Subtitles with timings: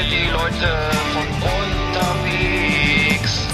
[0.00, 0.68] für die Leute
[1.12, 1.26] von
[1.92, 3.46] unterwegs.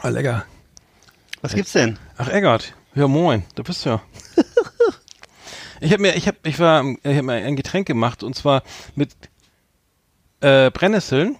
[0.00, 0.44] Ah, lecker.
[1.40, 1.98] Was gibt's denn?
[2.16, 2.74] Ach, Eggert.
[2.94, 3.44] Ja, moin.
[3.54, 4.02] Da bist du ja.
[5.80, 8.62] ich habe mir, ich habe, ich war, ich habe mir ein Getränk gemacht und zwar
[8.94, 9.10] mit
[10.42, 11.36] äh, Brennnesseln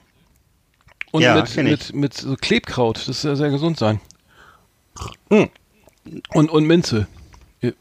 [1.11, 3.06] und Ja, mit, mit, mit so Klebkraut.
[3.06, 4.01] Das soll sehr gesund sein.
[5.30, 5.45] Mm.
[6.34, 7.06] Und, und Minze.
[7.61, 7.73] Äh,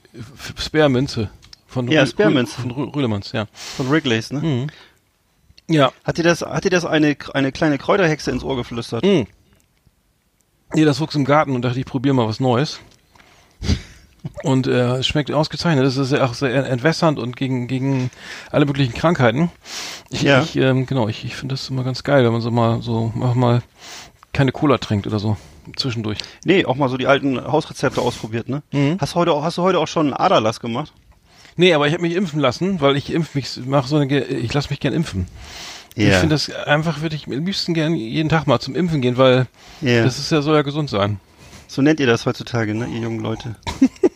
[0.58, 1.30] Sperrminze.
[1.68, 2.04] Von Ja.
[2.04, 3.48] Rü- Von Rü Rüdemanns, ja.
[3.54, 4.42] Von Wrigley's, ne?
[4.42, 4.68] Mhm.
[5.74, 5.94] Ja.
[6.04, 9.06] Hat dir das, hat dir das eine, eine kleine Kräuterhexe ins Ohr geflüstert?
[9.06, 9.24] Mm.
[10.74, 12.80] Nee, das wuchs im Garten und dachte, ich probiere mal was Neues.
[14.44, 15.86] Und äh, es schmeckt ausgezeichnet.
[15.86, 18.12] Das ist ja auch sehr entwässernd und gegen, gegen
[18.52, 19.52] alle möglichen Krankheiten.
[20.10, 20.42] Ich, Ja.
[20.42, 23.12] ich ähm, genau, ich, ich finde das immer ganz geil, wenn man so mal so
[23.16, 23.62] einfach mal
[24.34, 25.38] keine Cola trinkt oder so
[25.76, 26.20] zwischendurch.
[26.46, 28.62] Nee, auch mal so die alten Hausrezepte ausprobiert, ne?
[28.72, 28.98] Mhm.
[29.00, 30.92] Hast, du heute auch, hast du heute auch schon einen Aderlass gemacht?
[31.58, 34.54] Nee, aber ich habe mich impfen lassen, weil ich impf mich, mach so eine, ich
[34.54, 35.28] lasse mich gern impfen.
[35.96, 39.18] Ich finde das einfach, würde ich am liebsten gern jeden Tag mal zum Impfen gehen,
[39.18, 39.48] weil
[39.82, 40.04] Ja.
[40.04, 41.20] das ist ja soll ja gesund sein.
[41.68, 43.56] So nennt ihr das heutzutage, ne, ihr jungen Leute?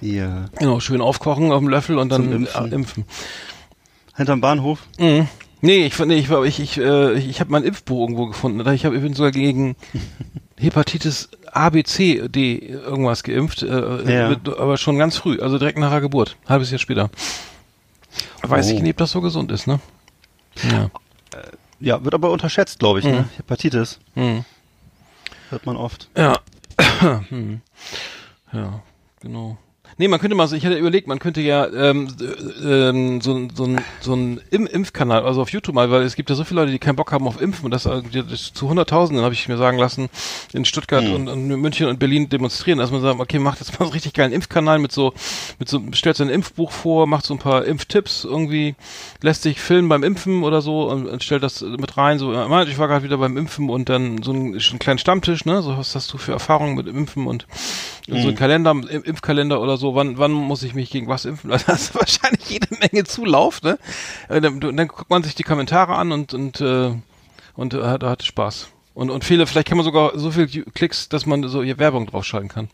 [0.00, 0.46] ja.
[0.58, 2.72] Genau, schön aufkochen auf dem Löffel und dann Impfen.
[2.72, 3.04] äh, impfen.
[4.16, 4.80] Hinterm Bahnhof?
[4.98, 5.28] Mhm.
[5.62, 8.66] Nee, ich, nee, ich ich, ich, äh, ich, ich habe mein Impfbuch irgendwo gefunden.
[8.72, 9.76] Ich, hab, ich bin sogar gegen
[10.58, 14.28] Hepatitis A, B, C, D irgendwas geimpft, äh, Ja.
[14.30, 17.10] mit, aber schon ganz früh, also direkt nach der Geburt, halbes Jahr später.
[18.42, 18.74] Weiß Oh.
[18.74, 19.80] ich nicht, ob das so gesund ist, ne?
[20.70, 20.90] Ja.
[21.78, 23.28] Ja, wird aber unterschätzt, glaube ich, ne?
[23.36, 24.00] Hepatitis.
[24.14, 24.44] Mhm.
[25.50, 26.08] Hört man oft.
[26.16, 26.38] Ja.
[27.28, 27.60] hm.
[28.52, 28.82] Ja,
[29.20, 29.56] genau.
[30.00, 32.08] Nee, man könnte mal so, ich hatte überlegt, man könnte ja ähm,
[32.62, 36.16] äh, ähm, so, so, ein- so ein Im Impfkanal, also auf YouTube mal, weil es
[36.16, 38.54] gibt ja so viele Leute, die keinen Bock haben auf Impfen und das, äh, das
[38.54, 40.08] zu Hunderttausenden, habe ich mir sagen lassen,
[40.54, 41.12] in Stuttgart Hm.
[41.14, 44.14] und, und München und Berlin demonstrieren, dass man sagt, okay, macht jetzt mal so richtig
[44.14, 45.12] geilen Impfkanal mit so,
[45.58, 48.76] mit so, stellt sein Impfbuch vor, macht so ein paar Impftipps irgendwie,
[49.20, 52.78] lässt sich filmen beim Impfen oder so und, und stellt das mit rein, so, ich
[52.78, 55.94] war gerade wieder beim Impfen und dann so einen, einen kleinen Stammtisch, ne, so was
[55.94, 57.46] hast du für Erfahrungen mit Impfen und
[58.22, 61.50] so ein Kalender, Im- Impfkalender oder so, wann, wann muss ich mich gegen was impfen?
[61.50, 63.78] Da hast du wahrscheinlich jede Menge Zulauf, ne?
[64.28, 66.92] Äh, Dann, dann guckt man sich die Kommentare an und, und, äh,
[67.54, 68.68] und äh, hat, hat Spaß.
[68.94, 72.06] Und, und viele, vielleicht kann man sogar so viel Klicks, dass man so hier Werbung
[72.06, 72.68] draufschalten kann.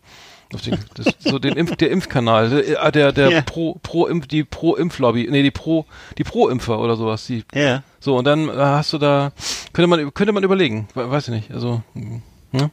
[0.55, 3.41] Auf den, das, so den Impf, der Impfkanal, der, der, der Ja.
[3.43, 5.87] Pro, Pro Impf, die Pro Impflobby, nee, die Pro,
[6.19, 7.83] die Pro Impfer oder sowas, die, Ja.
[7.99, 9.33] so, und dann äh, hast du da,
[9.73, 12.17] könnte man, könnte man überlegen, we- weiß ich nicht, also, mm,
[12.53, 12.71] ne?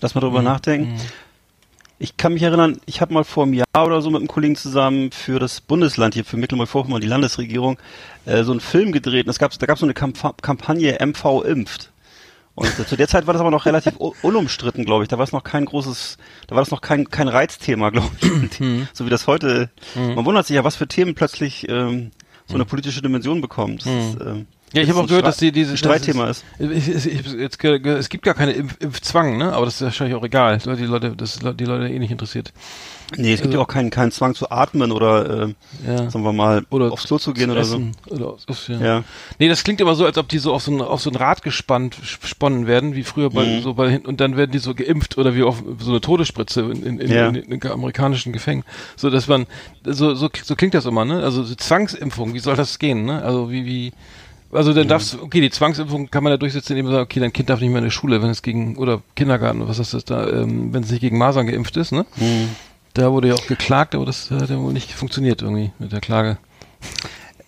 [0.00, 0.44] Lass mal drüber Mhm.
[0.46, 1.00] nachdenken.
[1.98, 4.56] Ich kann mich erinnern, ich habe mal vor einem Jahr oder so mit einem Kollegen
[4.56, 7.78] zusammen für das Bundesland hier, für Mecklenburg-Vorpommern, die Landesregierung,
[8.26, 9.26] äh, so einen Film gedreht.
[9.26, 11.90] Und es gab, da gab es so eine Kamp Kampagne MV impft.
[12.56, 15.08] Und äh, zu der Zeit war das aber noch relativ unumstritten, glaube ich.
[15.08, 16.18] Da war es noch kein großes,
[16.48, 18.60] da war das noch kein, kein Reizthema, glaube ich.
[18.60, 18.88] Mhm.
[18.92, 19.70] so wie das heute.
[19.94, 22.10] Man wundert sich ja, was für Themen plötzlich ähm,
[22.46, 23.78] so eine politische Dimension bekommen.
[23.78, 24.46] Das ist, ähm, Mhm.
[24.74, 26.44] Ja, ich habe auch gehört, dass die diese Streitthema ist.
[26.58, 29.52] Ich, ich, ich, jetzt, es gibt gar keine Impf, Impfzwang, ne?
[29.52, 30.58] Aber das ist wahrscheinlich auch egal.
[30.58, 32.52] Die Leute, das ist die Leute eh nicht interessiert.
[33.16, 35.54] Nee, es gibt Also- ja auch keinen, keinen Zwang zu atmen oder, äh,
[35.86, 36.10] Ja.
[36.10, 37.80] sagen wir mal, Oder aufs Klo zu gehen oder so.
[38.08, 38.34] Oder
[38.68, 38.78] ja.
[38.80, 39.04] Ja.
[39.38, 41.16] Nee, das klingt immer so, als ob die so auf so ein, auf so ein
[41.16, 43.62] Rad gespannt, gesponnen werden, wie früher bei, Mhm.
[43.62, 46.82] so bei, und dann werden die so geimpft oder wie auf so eine Todesspritze in,
[46.84, 47.28] in, in, Ja.
[47.28, 48.68] in, in amerikanischen Gefängnissen.
[48.96, 49.46] So, dass man,
[49.84, 51.22] so, so, so klingt das immer, ne?
[51.22, 53.22] Also so Zwangsimpfung, wie soll das gehen, ne?
[53.22, 53.92] Also wie, wie,
[54.54, 57.32] also dann darfst okay, die Zwangsimpfung kann man ja durchsetzen, indem man sagt, okay, dein
[57.32, 60.04] Kind darf nicht mehr in die Schule, wenn es gegen, oder Kindergarten, was ist das
[60.04, 62.06] da, ähm, wenn es nicht gegen Masern geimpft ist, ne?
[62.16, 62.50] Mhm.
[62.94, 66.00] Da wurde ja auch geklagt, aber das hat ja wohl nicht funktioniert irgendwie mit der
[66.00, 66.38] Klage.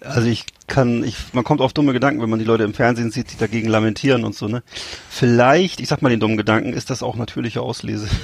[0.00, 3.12] Also ich kann, ich, man kommt auf dumme Gedanken, wenn man die Leute im Fernsehen
[3.12, 4.62] sieht, die dagegen lamentieren und so, ne?
[5.08, 8.08] Vielleicht, ich sag mal den dummen Gedanken, ist das auch natürliche Auslese.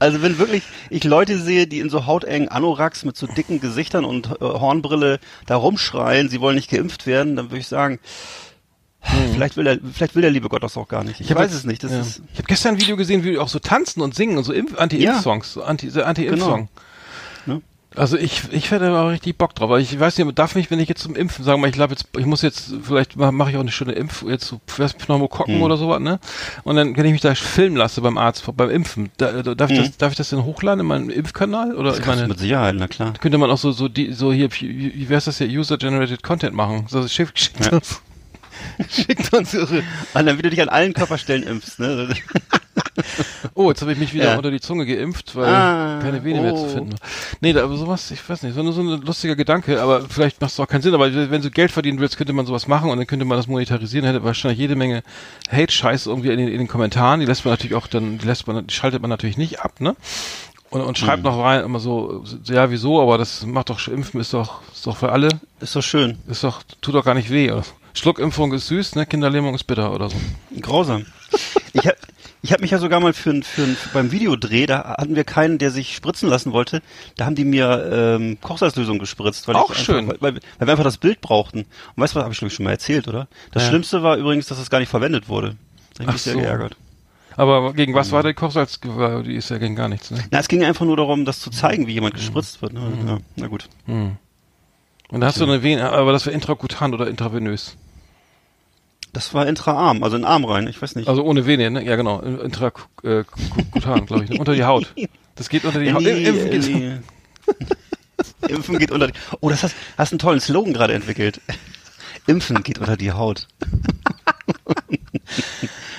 [0.00, 4.04] Also wenn wirklich ich Leute sehe, die in so hautengen Anoraks mit so dicken Gesichtern
[4.04, 8.00] und äh, Hornbrille da rumschreien, sie wollen nicht geimpft werden, dann würde ich sagen,
[9.32, 11.20] vielleicht will der, vielleicht will der liebe Gott das auch gar nicht.
[11.20, 11.84] Ich, hab weiß es nicht.
[11.84, 12.00] Das ja.
[12.00, 14.44] ist ich habe gestern ein Video gesehen, wie die auch so tanzen und singen und
[14.44, 16.60] so Impf- Anti-Impf-Songs, so Anti, so Anti-Impf-Song.
[16.62, 16.68] Ne?
[17.96, 20.88] Also ich, ich hätte aber richtig Bock drauf, ich weiß nicht, darf mich, wenn ich
[20.88, 23.56] jetzt zum Impfen sagen, mal, ich glaube jetzt, ich muss jetzt, vielleicht mache mach ich
[23.56, 25.62] auch eine schöne Impf, jetzt so Pneumokokken Hm.
[25.62, 26.20] oder sowas, ne?
[26.62, 29.70] Und dann, wenn ich mich da filmen lasse beim Arzt, beim Impfen, da, da, darf,
[29.70, 29.84] ich Hm.
[29.86, 31.74] das, darf ich das denn hochladen in meinem Impfkanal?
[31.74, 33.12] Oder das ich meine, mit Sicherheit, na klar.
[33.20, 36.54] könnte man auch so, so, die, so hier, wie, wie wär's das ja, User-Generated Content
[36.54, 36.86] machen?
[36.88, 37.72] So, schickt, schickt Ja.
[37.72, 38.00] uns,
[38.88, 39.82] schickt uns ihre,
[40.14, 42.08] Und dann, wie du dich an allen Körperstellen impfst, ne?
[43.54, 44.36] Oh, jetzt habe ich mich wieder Ja.
[44.36, 46.68] unter die Zunge geimpft, weil Ah, keine Vene mehr zu oh.
[46.68, 46.94] finden.
[47.40, 50.40] Nee, da, aber sowas, ich weiß nicht, so, nur so ein lustiger Gedanke, aber vielleicht
[50.40, 52.90] macht es auch keinen Sinn, aber wenn du Geld verdienen willst, könnte man sowas machen
[52.90, 55.02] und dann könnte man das monetarisieren, hätte wahrscheinlich jede Menge
[55.50, 58.46] Hate-Scheiß irgendwie in den, in den Kommentaren, die lässt man natürlich auch dann, die lässt
[58.46, 59.96] man, die schaltet man natürlich nicht ab, ne?
[60.70, 64.20] Und, und schreibt noch rein, immer so, so, ja, wieso, aber das macht doch, Impfen
[64.20, 65.28] ist doch, ist doch für alle,
[65.58, 66.18] Ist doch schön.
[66.28, 67.50] ist doch, tut doch gar nicht weh.
[67.50, 67.62] Oder?
[67.64, 67.72] so.
[67.94, 69.06] Schluckimpfung ist süß, ne?
[69.06, 70.16] Kinderlähmung ist bitter oder so.
[70.60, 71.06] Grausam.
[71.72, 71.96] Ich habe
[72.42, 75.58] ich hab mich ja sogar mal für, für, ein- beim Videodreh, da hatten wir keinen,
[75.58, 76.80] der sich spritzen lassen wollte.
[77.16, 79.46] Da haben die mir ähm, Kochsalzlösung gespritzt.
[79.46, 79.96] Weil Auch ich schön.
[80.10, 81.60] Einfach, weil, weil wir einfach das Bild brauchten.
[81.60, 81.66] Und
[81.96, 83.28] weißt du was, habe ich glaube ich schon mal erzählt, oder?
[83.52, 83.68] Das Ja.
[83.68, 85.56] Schlimmste war übrigens, dass es gar nicht verwendet wurde.
[85.96, 86.40] Da habe ich mich sehr so.
[86.40, 86.76] geärgert.
[87.36, 88.80] Aber gegen was war der Kochsalz?
[88.80, 90.18] Die ist ja gegen gar nichts, ne?
[90.30, 92.72] Na, es ging einfach nur darum, das zu zeigen, wie jemand gespritzt wird.
[92.72, 92.80] Ne?
[93.06, 93.68] Ja, na gut.
[93.86, 94.16] Hm.
[95.10, 97.76] Und da hast du eine Vene, aber das war intrakutan oder intravenös.
[99.12, 101.08] Das war intraarm, also in den Arm rein, ich weiß nicht.
[101.08, 101.84] Also ohne Vene, ne?
[101.84, 102.20] Ja, genau.
[102.20, 103.26] Intrakutan,
[104.06, 104.30] glaube ich.
[104.30, 104.38] Ne?
[104.38, 104.92] Unter die Haut.
[105.34, 106.02] Das geht unter die Haut.
[106.02, 109.14] die- Impfen in geht's- die- Impfen geht unter die...
[109.40, 111.40] Oh, das hast, hast einen tollen Slogan gerade entwickelt.
[112.28, 113.48] Impfen geht unter die Haut.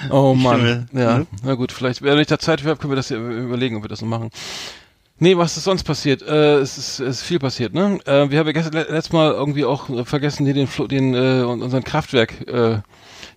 [0.09, 0.87] Oh Mann.
[0.93, 1.27] Ja, ne?
[1.43, 3.83] na gut, vielleicht, wenn ich da Zeit für habe, können wir das ja überlegen, ob
[3.83, 4.29] wir das noch machen.
[5.23, 6.23] Nee, was ist sonst passiert?
[6.23, 7.99] Äh, es, ist, es ist viel passiert, ne?
[8.05, 10.87] Äh, wir haben ja gestern, le- letztes Mal irgendwie auch äh, vergessen, hier den, Flo-
[10.87, 12.79] den äh, unseren Kraftwerk, äh,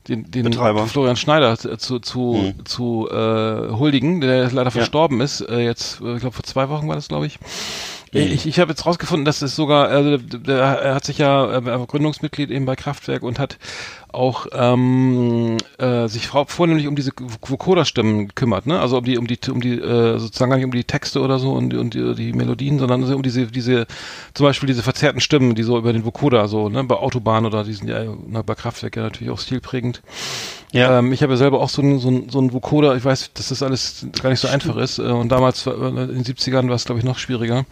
[0.08, 0.86] den, den Betreiber.
[0.86, 2.64] Florian Schneider zu, zu, zu, Hm.
[2.64, 5.42] zu äh, huldigen, der leider verstorben ist.
[5.42, 7.38] Äh, jetzt, äh, ich glaube, vor zwei Wochen war das, glaube ich.
[8.14, 12.50] Ich, ich habe jetzt rausgefunden, dass es sogar, also er hat sich ja äh, Gründungsmitglied
[12.50, 13.58] eben bei Kraftwerk und hat
[14.12, 18.78] auch ähm, äh, sich vor, vornehmlich um diese Vocoder-Stimmen gekümmert, ne?
[18.78, 21.40] Also um die, um die, um die, äh, sozusagen gar nicht um die Texte oder
[21.40, 23.86] so und, und die, die Melodien, sondern so um diese, diese,
[24.34, 27.64] zum Beispiel diese verzerrten Stimmen, die so über den Vocoder so, ne, bei Autobahn oder
[27.64, 30.02] die sind ja ne, bei Kraftwerk ja natürlich auch stilprägend.
[30.74, 30.98] Ja.
[30.98, 33.30] Ähm, ich habe ja selber auch so einen so einen- so einen Vocoder, ich weiß,
[33.34, 34.98] dass das alles gar nicht so einfach ist.
[34.98, 37.64] Äh, und damals, war- in den 70ern, war es, glaube ich, noch schwieriger,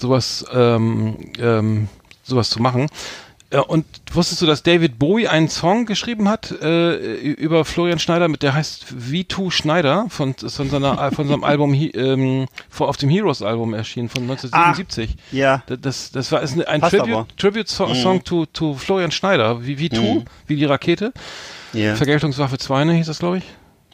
[0.00, 1.88] sowas, ähm, ähm,
[2.22, 2.88] sowas zu machen.
[3.50, 8.28] Ja, und wusstest du, dass David Bowie einen Song geschrieben hat äh, über Florian Schneider,
[8.28, 12.44] mit der heißt V2 Schneider von, von, seiner, von seinem Album ähm,
[12.78, 15.16] auf dem Heroes Album erschienen von 1977.
[15.32, 15.62] Ja.
[15.80, 17.38] Das, das, war ist ein, ein Tribute.
[17.38, 20.24] Tribute Song, Song to, to Florian Schneider, wie V2, Mhm.
[20.46, 21.14] wie die Rakete.
[21.72, 21.94] Ja.
[21.96, 23.44] Vergeltungswaffe 2, ne, hieß das, glaube ich.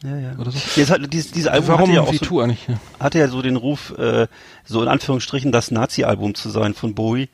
[0.03, 0.35] ja, ja.
[0.37, 0.59] Oder so.
[0.75, 2.67] Jetzt hat, dieses, dieses Album Warum hatte ja auch so, V2 eigentlich?
[2.67, 2.79] Ja.
[2.99, 4.27] hatte ja so den Ruf, äh,
[4.63, 7.29] so in Anführungsstrichen das Nazi-Album zu sein von Bowie.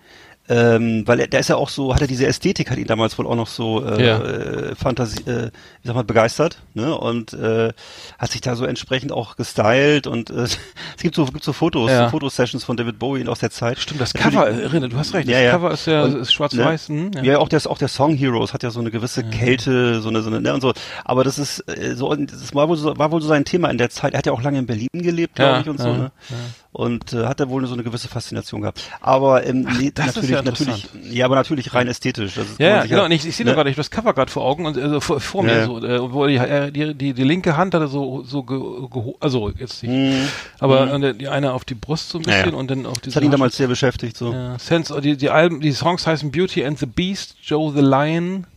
[0.54, 3.18] Ähm, weil er, der ist ja auch so, hat er diese Ästhetik, hat ihn damals
[3.18, 4.18] wohl auch noch so äh, Ja.
[4.22, 5.50] äh, Fantasie, äh,
[5.82, 6.94] wie sag mal, begeistert, ne?
[6.94, 7.72] Und äh,
[8.20, 10.58] hat sich da so entsprechend auch gestylt und äh, es
[11.02, 12.06] gibt so, gibt so Fotos, Ja.
[12.06, 13.80] so Fotosessions von David Bowie aus der Zeit.
[13.80, 15.52] Stimmt, das Cover, erinnert, du hast recht, Ja, das ja.
[15.52, 16.90] Cover ist ja Und, ist schwarz-weiß.
[16.90, 20.10] hm, Ja, auch der, auch der Song Heroes hat ja so eine gewisse Kälte, so
[20.10, 20.74] eine, so eine, ne, und so.
[21.06, 23.78] Aber das ist, äh, so, das war wohl so, war wohl so sein Thema in
[23.78, 24.14] der Zeit.
[24.14, 26.12] Er hat ja auch lange in Berlin gelebt, glaube Ja, ich, und ja, so, ne?
[26.74, 28.90] Und äh, hat er wohl so eine gewisse Faszination gehabt.
[29.02, 32.36] Aber ähm, nee, das ist natürlich, ja natürlich, ja, aber natürlich rein ästhetisch.
[32.36, 33.04] Das Ja, genau.
[33.06, 33.54] Und ich, ich sehe ne?
[33.54, 35.66] gerade ich hab das Cover gerade vor Augen und also vor, vor mir Ja, ja.
[35.66, 38.58] so, äh, wo die, äh, die, die, die linke Hand hatte so so ge,
[39.20, 40.28] also jetzt nicht, Hm,
[40.60, 42.38] aber der- die eine auf die Brust so ein Ja, ja.
[42.44, 44.32] bisschen und dann auf das diese hat ihn damals sehr beschäftigt, so.
[44.32, 48.48] Ja, Sense, die, die Alben, die Songs heißen Beauty and the Beast, Joe the Lion,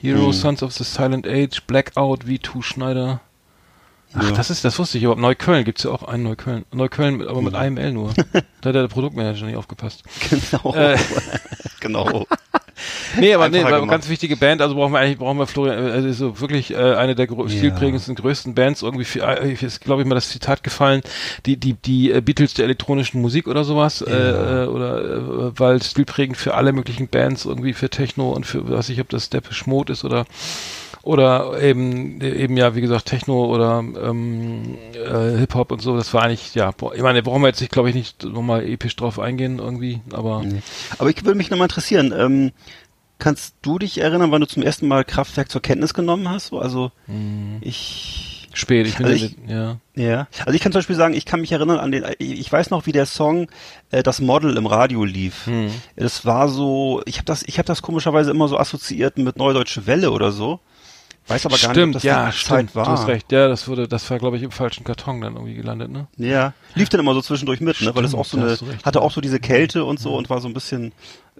[0.00, 0.32] Hero, Hm.
[0.32, 3.20] Sons of the Silent Age, Blackout, V2 Schneider.
[4.14, 4.30] Ach, Ja.
[4.32, 5.20] das ist, das wusste ich überhaupt.
[5.20, 6.64] Neukölln gibt's ja auch einen Neukölln.
[6.72, 8.14] Neukölln, mit, aber mit einem L nur.
[8.60, 10.02] da hat der Produktmanager nicht aufgepasst.
[10.30, 10.74] Genau.
[10.74, 10.96] Äh.
[11.80, 12.26] genau.
[13.18, 15.90] Nee, aber nee, aber ganz wichtige Band, also brauchen wir eigentlich, brauchen wir Florian, äh,
[15.90, 17.48] also so wirklich äh, eine der Ja.
[17.48, 21.02] stilprägendsten, größten Bands, irgendwie für, äh, ist, glaube ich, mal das Zitat gefallen,
[21.44, 25.82] die, die, die äh, Beatles der elektronischen Musik oder sowas, äh, äh, oder äh, weil
[25.82, 29.68] stilprägend für alle möglichen Bands, irgendwie für Techno und für, weiß ich, ob das Depeche
[29.68, 30.24] Mode ist oder
[31.02, 36.12] oder eben eben ja wie gesagt Techno oder ähm, äh, Hip Hop und so das
[36.14, 39.58] war eigentlich ja ich meine brauchen wir jetzt glaube ich nicht nochmal episch drauf eingehen
[39.58, 40.60] irgendwie aber Nee.
[40.98, 42.52] Aber ich würde mich nochmal interessieren, ähm,
[43.18, 46.46] kannst du dich erinnern, wann du zum ersten Mal Kraftwerk zur Kenntnis genommen hast?
[46.48, 46.92] So, Also
[47.60, 50.94] ich spät ich bin Also ja ich- mit- ja ja, also ich kann zum Beispiel
[50.96, 53.48] sagen, ich kann mich erinnern an den, ich weiß noch, wie der Song
[53.90, 55.46] äh, das Model im Radio lief.
[55.46, 55.70] Hm.
[55.96, 59.86] Das war so, ich habe das, ich habe das komischerweise immer so assoziiert mit Neudeutsche
[59.88, 60.60] Welle oder so.
[61.28, 62.84] Weiß aber gar stimmt, nicht, ob das ja, stimmt, Zeit war.
[62.86, 63.30] du hast recht.
[63.32, 66.06] Ja, das wurde, das war, glaube ich, im falschen Karton dann irgendwie gelandet, ne?
[66.16, 67.94] Ja, lief dann immer so zwischendurch mit, ne?
[67.94, 70.30] Weil es Stimmt, auch so eine, recht, hatte auch so diese Kälte und so und
[70.30, 70.92] war so ein bisschen,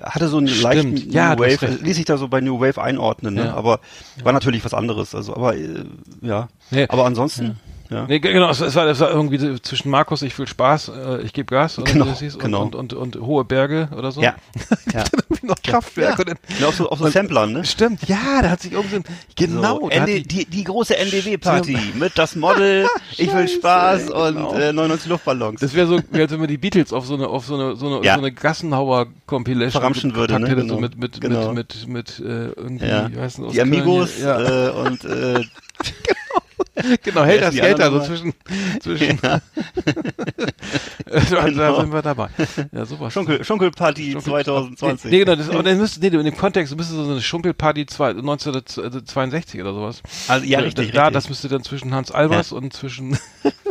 [0.02, 2.80] hatte so einen Stimmt, leichten ja, New Wave, ließ sich da so bei New Wave
[2.83, 3.47] einordnen, ne?
[3.47, 3.54] Ja.
[3.54, 3.80] Aber
[4.23, 5.85] war natürlich was anderes, also, aber äh,
[6.21, 6.49] ja.
[6.71, 6.87] Nee.
[6.88, 7.54] Aber ansonsten, Ja.
[7.90, 10.88] Nee, ge- genau, es, es, war, es war irgendwie so zwischen Markus, ich will Spaß,
[10.90, 12.62] äh, ich gebe Gas, oder Genau, wie das hieß, und, genau.
[12.62, 14.21] und, und, und hohe Berge oder so.
[14.21, 14.35] Ja.
[14.92, 15.04] ja.
[15.12, 16.14] Irgendwie noch Kraftwerk.
[16.14, 16.18] Ja.
[16.18, 17.64] Und dann, Ja, auf so, auf so Samplern, ne?
[17.64, 19.02] Stimmt, ja, da hat sich irgendwie so
[19.37, 24.35] genau, so, hat ND, die, die, große NDW-Party mit das Model, ich will Spaß und
[24.35, 24.52] genau.
[24.54, 25.61] äh, 99 Luftballons.
[25.61, 27.76] das wäre so, wie als wenn man die Beatles auf so eine, auf so eine,
[27.76, 28.14] so eine, Ja.
[28.14, 30.47] so eine Gassenhauer-Compilation Verramschen würde, ne?
[30.49, 30.80] hätte, so Genau.
[30.80, 31.52] mit, mit, Genau.
[31.52, 33.11] mit, mit, mit, äh, irgendwie, ja.
[33.11, 34.68] wie heißt denn Die Amigos ja.
[34.68, 35.40] äh, und äh,
[37.03, 38.09] genau, hält das Geld also nochmal?
[38.09, 38.35] zwischen,
[38.81, 39.41] zwischen, ja,
[41.31, 41.81] da Genau.
[41.81, 42.29] sind wir dabei.
[42.73, 43.12] Ja, sowas.
[43.12, 45.11] Schunkel, Schunkelparty Schunkel- 2020.
[45.11, 48.11] Nee, genau, das, aber dann müsste, nee, in dem Kontext müsste so eine Schunkelparty zwei-
[48.11, 50.03] 1962 oder sowas.
[50.29, 51.15] Also, ja, Da- richtig, Da, richtig.
[51.15, 53.19] das müsste dann zwischen Hans Albers und zwischen,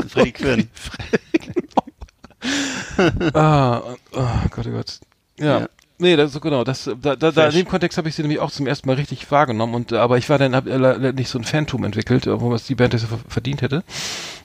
[0.10, 0.70] Freddy Quinn.
[3.34, 3.82] ah,
[4.14, 5.00] oh Gott, oh Gott.
[5.40, 5.60] Ja.
[5.62, 5.68] Ja.
[6.00, 8.40] Nee, das ist genau, das, da, da, da in dem Kontext habe ich sie nämlich
[8.40, 11.30] auch zum ersten Mal richtig wahrgenommen und äh, aber ich war dann hab äh, nicht
[11.30, 13.84] so ein Phantom entwickelt, äh, wo was die Band ver- verdient hätte.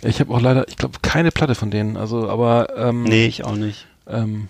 [0.02, 3.44] Ich habe auch leider, ich glaube, keine Platte von denen, also aber ähm, Nee, ich
[3.44, 3.86] auch nicht.
[4.08, 4.48] Ähm,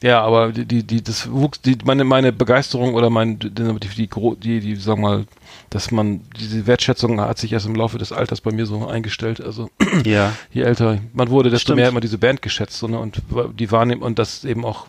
[0.00, 4.08] ja, aber die, die, die, das wuchs, die, meine, meine Begeisterung oder mein, die, die,
[4.08, 4.08] die,
[4.40, 5.26] die, die, sagen mal,
[5.70, 9.40] dass man, diese Wertschätzung hat sich erst im Laufe des Alters bei mir so eingestellt.
[9.40, 9.70] Also,
[10.04, 10.32] Ja.
[10.52, 11.80] je älter man wurde, desto Stimmt.
[11.80, 13.20] mehr immer diese Band geschätzt, so, ne, und
[13.58, 14.86] die wahrnehmen, und das eben auch,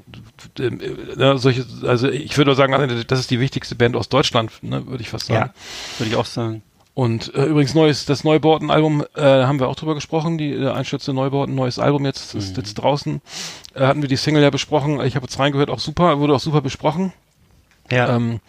[0.60, 4.52] ähm, äh, ja, solche, also ich würde sagen, das ist die wichtigste Band aus Deutschland,
[4.62, 5.52] ne, würde ich fast sagen.
[5.54, 6.00] Ja.
[6.00, 6.62] Würde ich auch sagen.
[7.00, 11.14] Und äh, übrigens neues, das Neubauten-Album äh, haben wir auch drüber gesprochen, die äh, Einstürze
[11.14, 13.22] Neubauten, neues Album jetzt, ist jetzt draußen.
[13.74, 15.00] Äh, hatten wir die Single ja besprochen.
[15.06, 17.14] Ich habe jetzt reingehört, auch super, wurde auch super besprochen.
[17.90, 18.18] Ja.
[18.18, 18.42] Ähm,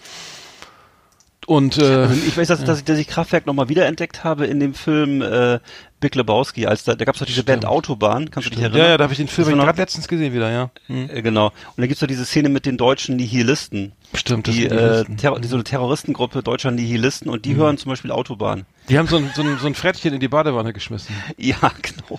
[1.46, 4.58] und äh, Also ich weiß, dass, dass, ich, dass ich Kraftwerk nochmal wiederentdeckt habe in
[4.58, 5.60] dem Film äh,
[6.00, 7.60] Big Lebowski, als da, da gab es doch diese Stimmt.
[7.62, 8.88] Band Autobahn, kannst du dich ja, erinnern?
[8.88, 10.70] ja, da habe ich den Film gerade letztens gesehen wieder, ja.
[10.86, 11.10] Hm.
[11.10, 11.46] Äh, genau.
[11.48, 13.92] Und da gibt's doch diese Szene mit den deutschen Nihilisten.
[14.14, 15.04] Stimmt, das Die, äh.
[15.16, 17.58] Terror, die so eine Terroristengruppe deutscher Nihilisten und die Mhm.
[17.58, 18.66] hören zum Beispiel Autobahn.
[18.88, 21.14] die haben so ein, so, ein, so ein Frettchen in die Badewanne geschmissen.
[21.38, 22.18] Ja, genau.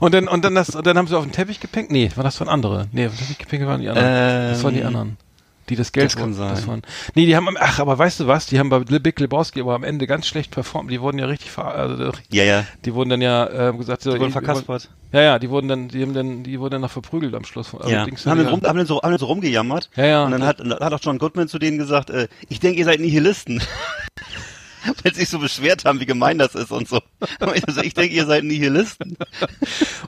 [0.00, 1.90] Und dann, und dann das, und dann haben sie auf den Teppich gepinkt.
[1.90, 2.86] Nee, war das von andere?
[2.92, 4.50] Nee, auf den Teppich gepinkt waren die anderen.
[4.50, 5.16] das waren die Ähm, anderen.
[5.68, 6.50] Die das Geld das kann sein.
[6.50, 6.82] Das waren,
[7.14, 8.46] nee, die haben, am- ach, aber weißt du was?
[8.46, 10.90] Die haben bei Big Lebowski aber am Ende ganz schlecht performt.
[10.90, 12.64] Die wurden ja richtig, ver, also, Ja, ja.
[12.84, 14.88] die wurden dann ja äh, gesagt, so, Die wurden die- verkaspert.
[15.12, 17.74] Ja, ja, die wurden dann, die haben dann, die wurden dann noch verprügelt am Schluss.
[17.74, 18.04] Also ja.
[18.04, 18.52] Dings- Haben, den ja.
[18.52, 19.90] rum, haben, den so, haben den so rumgejammert.
[19.96, 20.24] Ja, ja.
[20.24, 23.00] Und dann hat, hat auch John Goodman zu denen gesagt, äh, ich denke, ihr seid
[23.00, 23.62] Nihilisten.
[25.02, 27.00] Weil sie sich so beschwert haben, wie gemein das ist und so.
[27.40, 29.16] Und ich denke, ihr seid Nihilisten.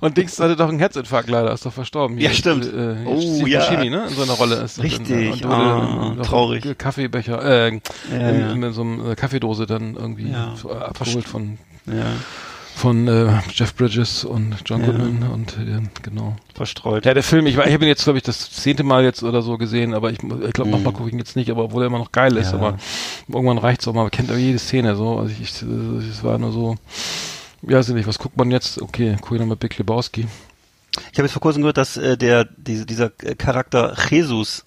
[0.01, 2.19] Und Dings hatte doch einen Herzinfarkt leider, ist doch verstorben.
[2.19, 2.65] Ja, stimmt.
[2.67, 3.61] Äh, Oh, ja.
[3.61, 4.07] Buscemi, ne?
[4.09, 4.83] In so einer Rolle ist.
[4.83, 5.45] Richtig.
[5.45, 5.77] Und, Ah,
[6.09, 6.79] und, und traurig.
[6.79, 7.81] Kaffeebecher, äh,
[8.13, 10.55] Ja, in, in so einer Kaffeedose dann irgendwie Ja.
[10.81, 12.07] abgeholt von, Ja,
[12.79, 14.87] von äh, Jeff Bridges und John Ja.
[14.87, 16.37] Goodman und äh, genau.
[16.55, 17.05] verstreut.
[17.05, 19.23] Ja, der Film, ich, war- ich habe ihn jetzt, glaube ich, das zehnte Mal jetzt
[19.23, 20.77] oder so gesehen, aber ich, ich glaube, Mhm.
[20.77, 22.59] nochmal gucke ich ihn jetzt nicht, aber obwohl er immer noch geil ist, Ja.
[22.59, 22.79] aber
[23.29, 24.03] irgendwann reicht's auch mal.
[24.03, 25.19] Man kennt ja jede Szene so.
[25.19, 25.63] Also ich, ich
[26.11, 26.77] es war nur so,
[27.63, 28.81] ja, weiß ich nicht, was guckt man jetzt?
[28.81, 30.27] Okay, guck ich nochmal Big Lebowski.
[31.13, 34.65] Ich habe jetzt vor kurzem gehört, dass äh, der diese, dieser Charakter Jesus,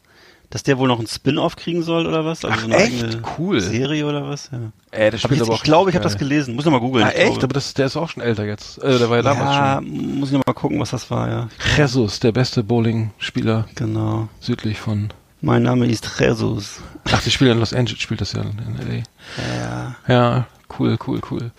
[0.51, 2.45] dass der wohl noch einen Spin-off kriegen soll oder was?
[2.45, 3.03] Also Ach, so eine echt?
[3.03, 3.59] eigene Cool.
[3.61, 4.49] Serie oder was?
[4.51, 4.59] Ja.
[4.95, 6.55] Der Hab spielt ich, aber jetzt, auch ich glaube, ich habe das gelesen.
[6.55, 7.05] Muss ich mal googeln.
[7.05, 7.25] Ah, echt?
[7.31, 8.77] glaube- Aber das, der ist auch schon älter jetzt.
[8.83, 10.19] Äh, der war ja damals ja, schon.
[10.19, 11.49] muss ich noch mal gucken, was das war, ja.
[11.77, 14.27] Jesus, der beste Bowling-Spieler Genau.
[14.39, 15.09] südlich von.
[15.41, 16.81] Mein Name ist Jesus.
[17.11, 19.03] Ach, der spielt in Los Angeles, spielt das ja in
[19.37, 19.95] Ja.
[20.07, 20.13] LA.
[20.13, 21.51] Ja, cool, cool, cool.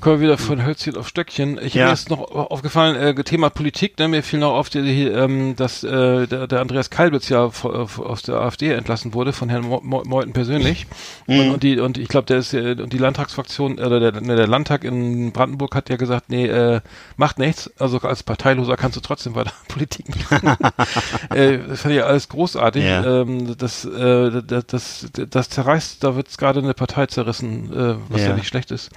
[0.00, 1.58] Kommen wir wieder von Hölzchen auf Stöckchen.
[1.60, 1.86] Ich Ja.
[1.86, 5.82] mir ist noch aufgefallen, äh, Thema Politik, ne, mir fiel noch auf, die, ähm, dass
[5.82, 9.80] äh, der, der Andreas Kalbitz ja äh, aus der AfD entlassen wurde, von Herrn Mo
[9.82, 10.86] Mo Meuthen persönlich.
[11.26, 11.40] Mhm.
[11.40, 14.36] Und, und die, und ich glaube, der ist äh, und die Landtagsfraktion, oder der, ne,
[14.36, 16.80] der Landtag in Brandenburg hat ja gesagt, nee, äh,
[17.16, 17.68] macht nichts.
[17.78, 20.56] Also als Parteiloser kannst du trotzdem weiter Politik machen.
[21.34, 22.84] äh, das fand ich alles großartig.
[22.84, 23.22] Ja.
[23.22, 28.22] Ähm, das, äh, das, das, das zerreißt, da wird gerade eine Partei zerrissen, äh, was
[28.22, 28.28] ja.
[28.28, 28.34] Ja.
[28.36, 28.90] nicht schlecht ist.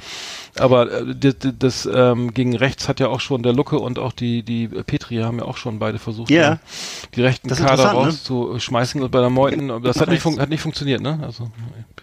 [0.60, 4.13] Aber äh, das, das ähm, gegen rechts hat ja auch schon der Lucke und auch
[4.13, 6.57] die die Petri haben ja auch schon beide versucht, äh,
[7.15, 7.91] die rechten Kader ne?
[7.91, 11.19] rauszuschmeißen und bei der Meuten, das hat nicht, hat nicht funktioniert, ne?
[11.24, 11.51] Also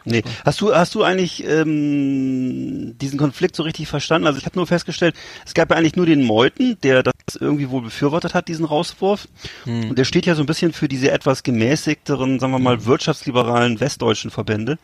[0.08, 0.22] Nee.
[0.44, 4.26] Hast du, hast du eigentlich ähm, diesen Konflikt so richtig verstanden?
[4.26, 5.14] Also ich habe nur festgestellt,
[5.44, 9.28] es gab ja eigentlich nur den Meuthen, der das irgendwie wohl befürwortet hat, diesen Rauswurf.
[9.64, 9.90] Hm.
[9.90, 13.80] Und der steht ja so ein bisschen für diese etwas gemäßigteren, sagen wir mal, wirtschaftsliberalen
[13.80, 14.78] westdeutschen Verbände.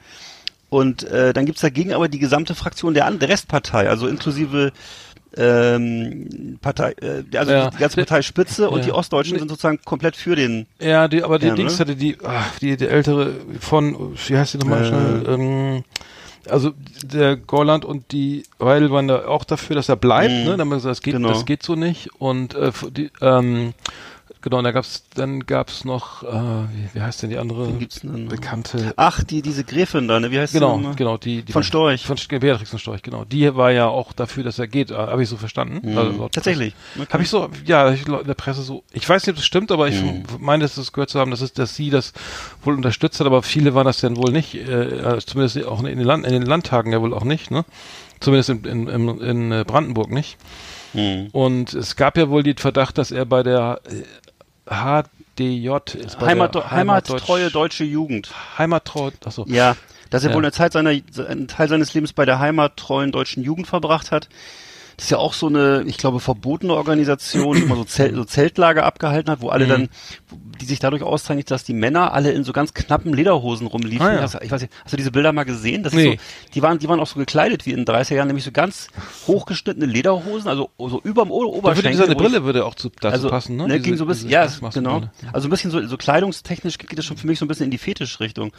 [0.75, 4.73] Und äh, dann gibt's dagegen aber die gesamte Fraktion der, der Restpartei, also inklusive
[5.37, 7.71] ähm, Partei, äh, also Ja.
[7.71, 8.85] die ganze Parteispitze und Ja.
[8.87, 10.67] die Ostdeutschen sind sozusagen komplett für den.
[10.81, 11.79] Ja, die, aber die Ja, Dings ne?
[11.81, 14.87] hatte die, ach, die, die ältere von, wie heißt die nochmal Äh.
[14.89, 15.25] schnell?
[15.29, 15.85] Ähm,
[16.49, 20.39] also der Gorland und die Weidel waren da auch dafür, dass er bleibt, Mhm.
[20.45, 20.51] ne?
[20.53, 21.29] Dann haben wir gesagt, das geht, Genau.
[21.31, 22.11] das geht so nicht.
[22.21, 23.73] Und äh, die, ähm,
[24.45, 27.79] Genau, und da gab's, dann gab's noch, äh, wie, wie heißt denn die andere Wen
[27.79, 28.29] gibt's denn?
[28.29, 28.93] bekannte?
[28.97, 30.31] Ach, die, diese Gräfin da, ne?
[30.31, 30.97] Wie heißt Genau, die nochmal?
[30.97, 32.05] genau, die, die Von Storch.
[32.07, 33.25] Von Beatrix von Storch, genau.
[33.25, 35.81] Die war ja auch dafür, dass er geht, äh, habe ich so verstanden.
[35.93, 35.97] Mhm.
[35.97, 36.75] Also Tatsächlich.
[36.95, 37.09] Presse.
[37.15, 39.73] Habe ich so, ja, ich, in der Presse so, ich weiß nicht, ob das stimmt,
[39.73, 40.25] aber ich Mhm.
[40.41, 42.13] meine, dass das gehört zu haben, dass, es, dass sie das
[42.63, 46.01] wohl unterstützt hat, aber viele waren das dann wohl nicht, äh, zumindest auch in den,
[46.07, 47.65] Land, in den Landtagen ja wohl auch nicht, ne?
[48.21, 50.37] Zumindest in, in, in, in äh, Brandenburg nicht.
[50.93, 51.29] Mhm.
[51.33, 54.03] Und es gab ja wohl den Verdacht, dass er bei der äh,
[54.67, 55.69] HDJ
[55.99, 58.31] ist bei Heimat, der heimattreue deutsche Jugend.
[58.59, 59.45] Heimattreu, achso.
[59.49, 59.77] Ja,
[60.11, 60.37] dass er Ja.
[60.37, 64.29] wohl eine Zeit seiner, einen Teil seines Lebens bei der heimattreuen deutschen Jugend verbracht hat.
[64.97, 68.25] Das ist ja auch so eine, ich glaube, verbotene Organisation, die immer so, Zelt, so
[68.25, 69.69] Zeltlager abgehalten hat, wo alle Mhm.
[69.71, 69.89] dann,
[70.61, 74.07] die sich dadurch auszeichnet, dass die Männer alle in so ganz knappen Lederhosen rumliefen.
[74.07, 74.21] Ah, ja.
[74.23, 75.83] hast, ich weiß nicht, hast du diese Bilder mal gesehen?
[75.83, 76.13] Das Nee.
[76.19, 78.53] so, die waren, die waren auch so gekleidet wie in den 30er Jahren, nämlich so
[78.53, 78.89] ganz
[79.27, 81.91] hochgeschnittene Lederhosen, also so überm O- Da würde Oberschenkel.
[81.93, 83.65] diese wo ich- Brille würde auch zu, dazu also, passen, ne?
[83.69, 83.75] ne?
[83.75, 85.03] Diese- ging so ein bisschen, ja, genau.
[85.33, 87.71] Also ein bisschen so, so kleidungstechnisch geht das schon für mich so ein bisschen in
[87.71, 88.53] die Fetischrichtung.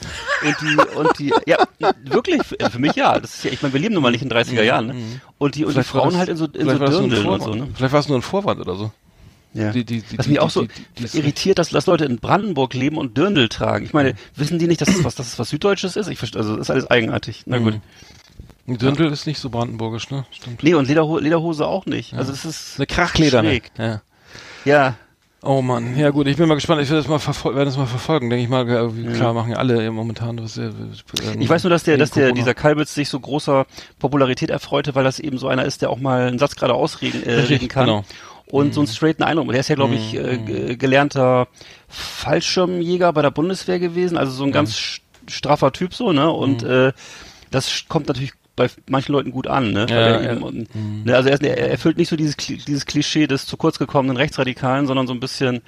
[0.46, 1.58] Und die, und die, ja,
[2.04, 3.20] wirklich, für, für mich ja.
[3.20, 4.96] Das ist ja, ich meine, wir leben nun mal nicht in den 30er Jahren, ne?
[5.38, 5.84] Und die, und die Mhm.
[5.84, 7.68] Vielleicht Frauen das- halt in so, in so Dirndl so, ne?
[7.76, 8.92] Vielleicht war es nur ein Vorwand oder so.
[9.56, 9.72] Ja.
[9.72, 10.68] Die- die- die- was mich auch so
[11.14, 13.86] irritiert, dass, dass Leute in Brandenburg leben und Dirndl tragen.
[13.86, 16.08] Ich meine, wissen die nicht, dass das was, dass das was Süddeutsches ist?
[16.10, 17.44] Ich verstehe, also, das ist alles eigenartig.
[17.46, 17.80] Na gut.
[18.68, 20.26] Ein Dirndl ist nicht so brandenburgisch, ne?
[20.32, 20.62] Stimmt.
[20.64, 22.14] Nee, und Lederho Lederhose auch nicht.
[22.16, 23.62] Also, es ist, Eine Krachlederne.
[23.78, 24.02] Ja.
[24.66, 24.96] ja,
[25.48, 26.82] Oh Mann, ja gut, ich bin mal gespannt.
[26.82, 28.66] Ich werde das mal verfolgen, werde das mal verfolgen, denke ich mal.
[29.14, 30.58] Klar machen ja alle momentan was.
[30.58, 30.72] Äh,
[31.40, 32.40] Ich weiß nur, dass der, dass der, Corona.
[32.42, 33.68] dieser Kalbitz sich so großer
[34.00, 37.22] Popularität erfreute, weil das eben so einer ist, der auch mal einen Satz gerade ausreden
[37.24, 37.86] äh, Richtig, reden kann.
[37.86, 38.06] genau.
[38.48, 39.50] Und so einen straighten Eindruck.
[39.52, 41.48] Der ist ja, glaube ich, äh, ge- gelernter
[41.88, 46.30] Fallschirmjäger bei der Bundeswehr gewesen, also so ein ganz sch- straffer Typ so, ne?
[46.32, 46.92] Und äh,
[47.52, 49.88] das kommt natürlich bei manchen Leuten gut an, ne?
[49.90, 50.32] Weil Ja, er ja.
[50.34, 51.16] eben, und, ne?
[51.16, 54.88] Also er, ist- er erfüllt nicht so dieses, dieses Klischee des zu kurz gekommenen Rechtsradikalen,
[54.88, 55.62] sondern so ein bisschen,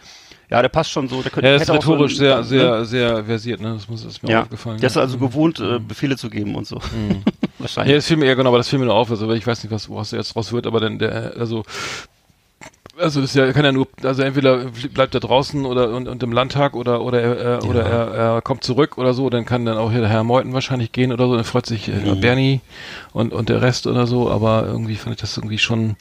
[0.50, 1.22] ja, der passt schon so.
[1.22, 2.44] Der könnte, Er ist auch so rhetorisch ein- sehr, ne?
[2.46, 3.74] sehr, sehr versiert, ne?
[3.74, 4.80] Das muss ist mir ja, aufgefallen.
[4.80, 5.02] der ist ja.
[5.02, 6.80] also gewohnt, äh, Befehle zu geben und so.
[7.60, 7.92] Wahrscheinlich.
[7.92, 9.64] Ja, das fiel mir, ja genau, aber das fiel mir nur auf, also ich weiß
[9.64, 11.64] nicht, was, was jetzt draus wird, aber dann der, also,
[12.98, 16.24] also das ist ja, kann ja nur, also entweder bleibt er draußen oder und, und
[16.24, 19.66] im Landtag oder oder er, äh, oder er, er kommt zurück oder so, dann kann
[19.66, 22.62] dann auch hier der Herr Meuthen wahrscheinlich gehen oder so, dann freut sich äh, Bernie
[23.14, 25.96] und und der Rest oder so, aber irgendwie fand ich das irgendwie schon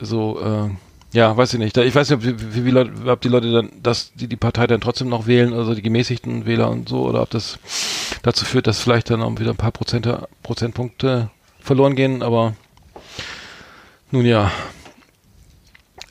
[0.00, 1.76] so, äh, ja, weiß ich nicht.
[1.78, 4.36] Ich weiß nicht, ob, wie, wie, wie Leute, ob die Leute dann, dass die die
[4.36, 7.58] Partei dann trotzdem noch wählen, also die gemäßigten Wähler und so, oder ob das
[8.22, 12.54] dazu führt, dass vielleicht dann auch wieder ein paar Prozente, Prozentpunkte verloren gehen, aber
[14.10, 14.50] nun ja.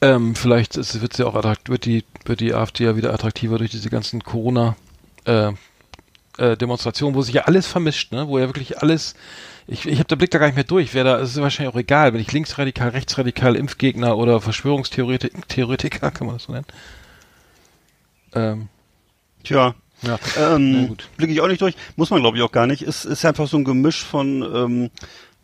[0.06, 3.58] Ähm, vielleicht ist, wird sie auch attrakt, wird die, wird die AfD ja wieder attraktiver
[3.58, 4.76] durch diese ganzen Corona
[5.26, 5.52] äh,
[6.38, 8.28] äh, Demonstrationen, wo sich ja alles vermischt, ne?
[8.28, 9.16] Wo ja wirklich alles,
[9.66, 10.94] ich, ich habe den Blick da gar nicht mehr durch.
[10.94, 16.12] Wer da, es ist wahrscheinlich auch egal, wenn ich linksradikal, rechtsradikal, Impfgegner oder Verschwörungstheoretiker, Theoretiker,
[16.12, 16.68] kann man das so nennen?
[18.34, 18.68] Ähm,
[19.44, 19.74] Tja.
[20.04, 20.20] ja.
[20.38, 21.10] Ähm, gut.
[21.18, 21.76] Blicke ich auch nicht durch.
[21.96, 22.84] Muss man, glaube ich, auch gar nicht.
[22.84, 24.92] Es ist einfach so ein Gemisch von, ähm,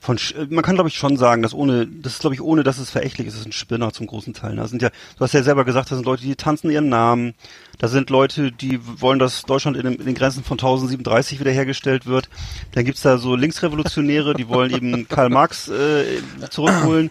[0.03, 2.63] von äh, man kann, glaube ich, schon sagen, dass ohne, das ist, glaube ich, ohne,
[2.63, 4.55] dass es verächtlich ist, ist ein Spinner zum großen Teil.
[4.57, 7.35] Da sind ja, du hast ja selber gesagt, das sind Leute, die tanzen ihren Namen.
[7.77, 12.05] Da sind Leute, die wollen, dass Deutschland in, den- in den Grenzen von 1037 wiederhergestellt
[12.07, 12.29] wird.
[12.73, 16.03] Dann gibt's da so Linksrevolutionäre, die wollen eben Karl Marx äh,
[16.49, 17.09] zurückholen.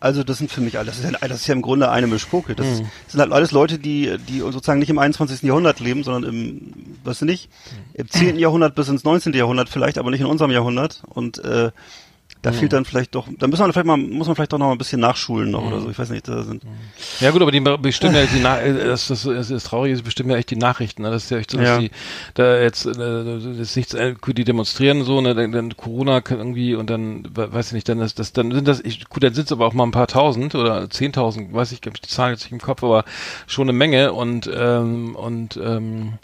[0.00, 2.06] Also das sind für mich alles, das ist ja, das ist ja im Grunde eine
[2.06, 2.54] Mischpoke.
[2.54, 5.42] Das, ist, das sind halt alles Leute, die, die sozusagen nicht im 21.
[5.42, 6.72] Jahrhundert leben, sondern im,
[7.02, 7.50] weißt du nicht,
[7.94, 8.38] im 10.
[8.38, 9.32] Jahrhundert bis ins 19.
[9.34, 11.02] Jahrhundert vielleicht, aber nicht in unserem Jahrhundert.
[11.08, 11.72] Und äh,
[12.42, 14.66] da fehlt dann vielleicht doch, da müssen wir vielleicht mal, muss man vielleicht doch noch
[14.66, 15.90] mal ein bisschen nachschulen noch oder so.
[15.90, 16.62] Ich weiß nicht, da sind.
[17.20, 20.02] Ja gut, aber die bestimmen ja die Na äh, das, das, das, das Traurige ist,
[20.04, 21.02] bestimmen ja echt die Nachrichten.
[21.02, 21.10] Ne?
[21.10, 21.78] Das ist ja echt so, dass Ja.
[21.78, 21.90] die
[22.34, 26.38] da jetzt äh, das ist nichts, äh, die demonstrieren so, ne, dann, dann Corona kann
[26.38, 29.22] irgendwie und dann we- weiß ich nicht, dann ist das, dann sind das, ich, gut,
[29.22, 32.08] dann sind es aber auch mal ein paar Tausend oder zehntausend, weiß ich, ich die
[32.08, 33.04] Zahlen jetzt nicht im Kopf, aber
[33.46, 36.14] schon eine Menge und ähm, und ähm,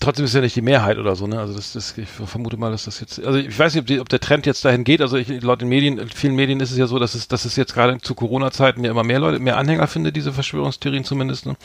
[0.00, 1.38] Trotzdem ist ja nicht die Mehrheit oder so, ne?
[1.38, 4.00] Also das, das ich vermute mal, dass das jetzt, also ich weiß nicht, ob, die,
[4.00, 5.02] ob der Trend jetzt dahin geht.
[5.02, 7.56] Also ich, laut den Medien, vielen Medien ist es ja so, dass es, dass es
[7.56, 11.56] jetzt gerade zu Corona-Zeiten ja immer mehr Leute, mehr Anhänger finde, diese Verschwörungstheorien zumindest, ne?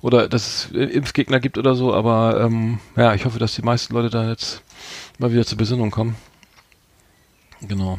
[0.00, 1.94] Oder dass es äh, Impfgegner gibt oder so.
[1.94, 4.62] Aber ähm, ja, ich hoffe, dass die meisten Leute da jetzt
[5.18, 6.16] mal wieder zur Besinnung kommen.
[7.60, 7.98] Genau.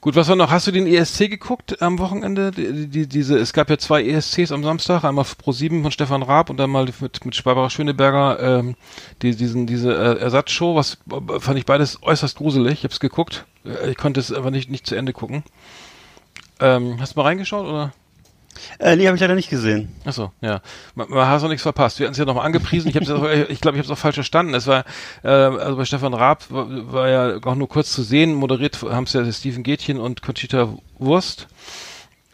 [0.00, 0.52] Gut, was war noch?
[0.52, 2.52] Hast du den ESC geguckt am Wochenende?
[2.52, 6.22] Die, die, diese, es gab ja zwei ESCs am Samstag, einmal Pro 7 von Stefan
[6.22, 8.76] Raab und dann mal mit, mit Barbara Schöneberger, ähm,
[9.22, 12.74] die, diesen, diese äh, Ersatzshow, was äh, fand ich beides äußerst gruselig.
[12.74, 13.44] Ich hab's geguckt.
[13.64, 15.42] Äh, Ich konnte es einfach nicht, nicht zu Ende gucken.
[16.60, 17.92] Ähm, hast du mal reingeschaut oder?
[18.78, 19.88] Äh, nee, habe ich leider nicht gesehen.
[20.04, 20.60] Achso, ja.
[20.94, 21.98] Man, man hast auch nichts verpasst.
[21.98, 22.88] Wir hatten es ja nochmal angepriesen.
[22.88, 24.54] Ich habe ich glaube, ich habe es auch falsch verstanden.
[24.54, 24.84] Es war,
[25.22, 28.34] äh, also bei Stefan Raab war, war ja auch nur kurz zu sehen.
[28.34, 30.68] Moderiert haben es ja Steven Gätchen und Conchita
[30.98, 31.48] Wurst.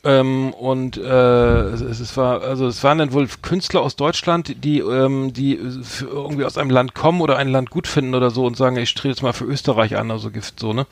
[0.04, 4.80] Ähm, und äh, es, es war, also es waren dann wohl Künstler aus Deutschland, die,
[4.80, 5.58] ähm, die
[6.02, 8.90] irgendwie aus einem Land kommen oder ein Land gut finden oder so und sagen, ich
[8.90, 10.86] strebe jetzt mal für Österreich an, also Gift so, ne?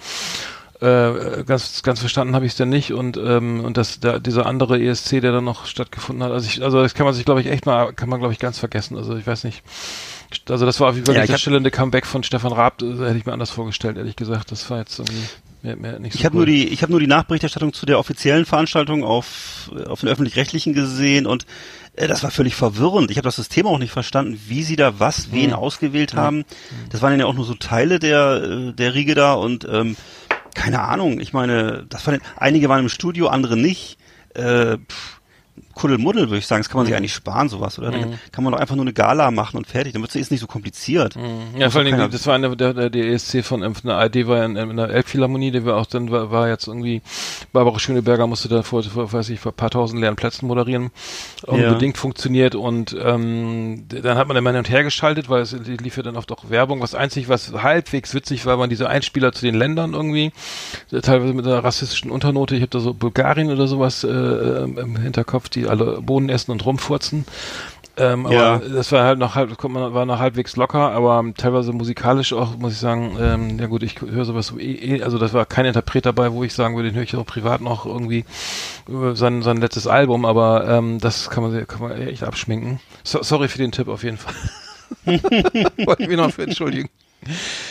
[0.82, 4.46] Äh, ganz, ganz verstanden habe ich es denn nicht und ähm, und das da, dieser
[4.46, 7.40] andere ESC, der dann noch stattgefunden hat, also ich, also das kann man sich glaube
[7.40, 8.96] ich echt mal, kann man glaube ich ganz vergessen.
[8.96, 9.62] Also ich weiß nicht.
[10.48, 13.32] Also das war wirklich ja, das schillernde Comeback von Stefan Raab, das hätte ich mir
[13.32, 14.50] anders vorgestellt, ehrlich gesagt.
[14.50, 15.22] Das war jetzt irgendwie
[15.62, 18.00] mehr, mehr nicht so Ich habe nur die, ich habe nur die Nachberichterstattung zu der
[18.00, 21.46] offiziellen Veranstaltung auf auf den öffentlich-rechtlichen gesehen und
[21.94, 23.12] äh, das war völlig verwirrend.
[23.12, 25.58] Ich habe das System auch nicht verstanden, wie sie da was, wen hm.
[25.58, 26.44] ausgewählt haben.
[26.90, 29.96] Das waren ja auch nur so Teile der äh, der Riege da und ähm,
[30.54, 33.98] keine Ahnung, ich meine, das fand, einige waren im Studio, andere nicht.
[34.34, 35.21] Äh, pff,
[35.74, 36.60] Kuddelmuddel, würde ich sagen.
[36.62, 36.98] Das kann man sich mhm.
[36.98, 37.90] eigentlich sparen, sowas, oder?
[37.92, 38.18] Mhm.
[38.30, 39.92] kann man doch einfach nur eine Gala machen und fertig.
[39.92, 41.16] Dann wird es nicht so kompliziert.
[41.16, 41.58] Mhm.
[41.58, 44.26] Ja, vor allen Dingen, das war eine, der, der, der ESC von, von der ARD
[44.26, 47.02] war in, in der Elbphilharmonie, der war auch dann, war, war jetzt irgendwie,
[47.52, 50.90] Barbara Schöneberger musste da vor, vor, weiß ich, vor ein paar tausend leeren Plätzen moderieren.
[51.46, 52.00] Unbedingt ja.
[52.00, 56.02] funktioniert und, ähm, dann hat man immer hin und her geschaltet, weil es lief ja
[56.02, 56.80] dann oft auch Werbung.
[56.80, 60.32] Was einzig, was halbwegs witzig war, waren diese Einspieler zu den Ländern irgendwie.
[61.02, 62.54] Teilweise mit einer rassistischen Unternote.
[62.54, 66.50] Ich habe da so Bulgarien oder sowas, äh, im Hinterkopf, die die alle Bohnen essen
[66.50, 67.24] und rumfurzen.
[67.98, 68.54] Ähm, ja.
[68.54, 72.72] aber das war halt noch halb, war noch halbwegs locker, aber teilweise musikalisch auch, muss
[72.72, 75.66] ich sagen, ähm, ja gut, ich höre sowas so eh, eh, also das war kein
[75.66, 78.24] Interpret dabei, wo ich sagen würde, den höre ich auch privat noch irgendwie
[79.12, 82.80] sein, sein letztes Album, aber ähm, das kann man, kann man echt abschminken.
[83.04, 84.34] So, sorry für den Tipp auf jeden Fall.
[85.04, 86.88] Wollte ich mich noch für entschuldigen.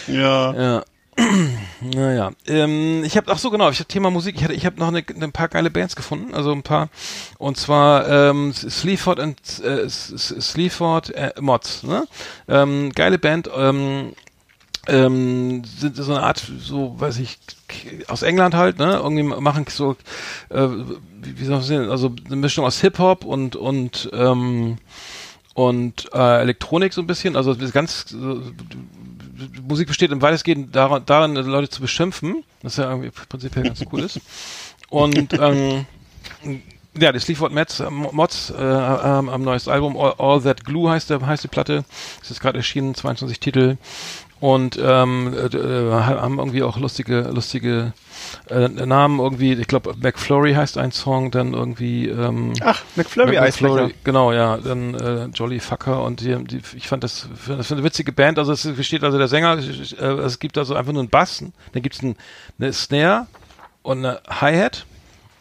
[0.08, 0.54] Ja.
[0.54, 0.84] Ja.
[1.82, 4.80] naja, ähm, ich habe ach so genau, ich habe Thema Musik, ich hatte ich habe
[4.80, 6.90] noch eine, ein paar geile Bands gefunden, also ein paar
[7.38, 12.08] und zwar ähm, Sleaford und äh, Sleaford äh, Mods, ne?
[12.48, 14.14] Ähm, geile Band ähm,
[14.88, 17.38] ähm, sind so eine Art, so weiß ich,
[18.08, 19.00] aus England halt, ne?
[19.04, 19.96] Irgendwie machen so,
[20.50, 20.68] äh,
[21.22, 24.78] wie, wie soll man sehen, also eine Mischung aus Hip Hop und und ähm,
[25.54, 28.16] und äh, Elektronik so ein bisschen, also ganz
[29.68, 34.02] Musik besteht im weitestgehend daran, daran, Leute zu beschimpfen, was ja irgendwie prinzipiell ganz cool
[34.02, 34.20] ist.
[34.90, 35.86] Und ähm,
[36.98, 40.90] ja, die Sleaford Mods, äh, Mods äh, ähm, am neues Album All, All, That Glue
[40.90, 41.86] heißt, der, heißt die Platte.
[42.20, 43.78] Das ist gerade erschienen, 22 Titel.
[44.42, 47.94] Und ähm, äh, äh, haben irgendwie auch lustige, lustige
[48.50, 53.92] äh, Namen irgendwie, ich glaube McFlurry heißt ein Song, dann irgendwie ähm, Ach, McFlurry Eisflächer.
[54.04, 57.84] Genau, ja, dann äh, Jolly Fucker und die, die, ich fand das, das für eine
[57.84, 61.12] witzige Band, also es besteht also der Sänger, äh, es gibt also einfach nur einen
[61.12, 62.16] Bass, dann gibt's ein,
[62.60, 63.28] eine Snare
[63.84, 64.88] und eine Hi-Hat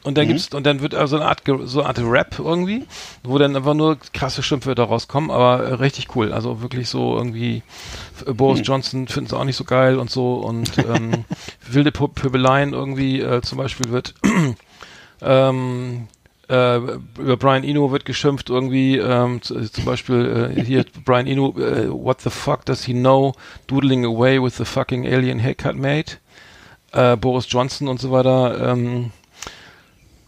[0.02, 0.28] und dann mhm.
[0.30, 2.86] gibt's und dann wird also eine Art so eine Art Rap irgendwie,
[3.22, 6.32] wo dann einfach nur krasse Schimpfwörter rauskommen, aber äh, richtig cool.
[6.32, 7.62] Also wirklich so irgendwie
[8.26, 8.64] äh, Boris mhm.
[8.64, 11.24] Johnson finden es auch nicht so geil und so und ähm,
[11.70, 14.14] wilde Pöbeleien irgendwie äh, zum Beispiel wird
[15.22, 16.08] ähm,
[16.50, 16.78] äh,
[17.18, 22.20] über Brian Eno wird geschimpft irgendwie, ähm, zum Beispiel äh, hier Brian Eno, äh, what
[22.22, 23.34] the fuck does he know,
[23.68, 26.18] doodling away with the fucking alien haircut mate,
[26.92, 29.12] äh, Boris Johnson und so weiter, ähm,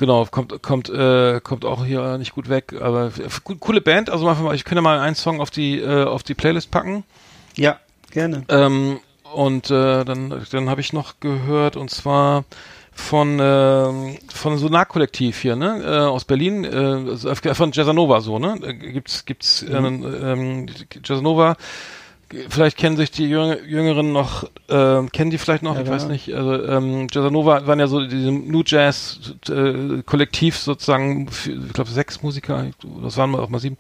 [0.03, 3.13] Genau, kommt kommt äh, kommt auch hier nicht gut weg, aber
[3.61, 4.11] coole Band.
[4.11, 7.05] Also mal, ich könnte mal einen Song auf die äh, auf die Playlist packen.
[7.55, 7.79] Ja,
[8.11, 8.45] gerne.
[8.49, 8.99] Ähm,
[9.33, 12.43] und äh, dann dann habe ich noch gehört und zwar
[12.91, 18.59] von äh, von Sonar Kollektiv hier, ne, äh, aus Berlin, äh, von Jazzanova so, ne,
[18.59, 20.05] gibt's gibt's mhm.
[20.05, 20.67] äh, ähm,
[21.05, 21.55] Jazzanova
[22.49, 26.33] vielleicht kennen sich die Jüngeren noch, äh, kennen die vielleicht noch, ja, ich weiß nicht,
[26.35, 31.91] also ähm, Jazzanova waren ja so diesem New Jazz äh, Kollektiv sozusagen, für, ich glaube
[31.91, 32.67] sechs Musiker,
[33.03, 33.77] das waren mal auch mal sieben,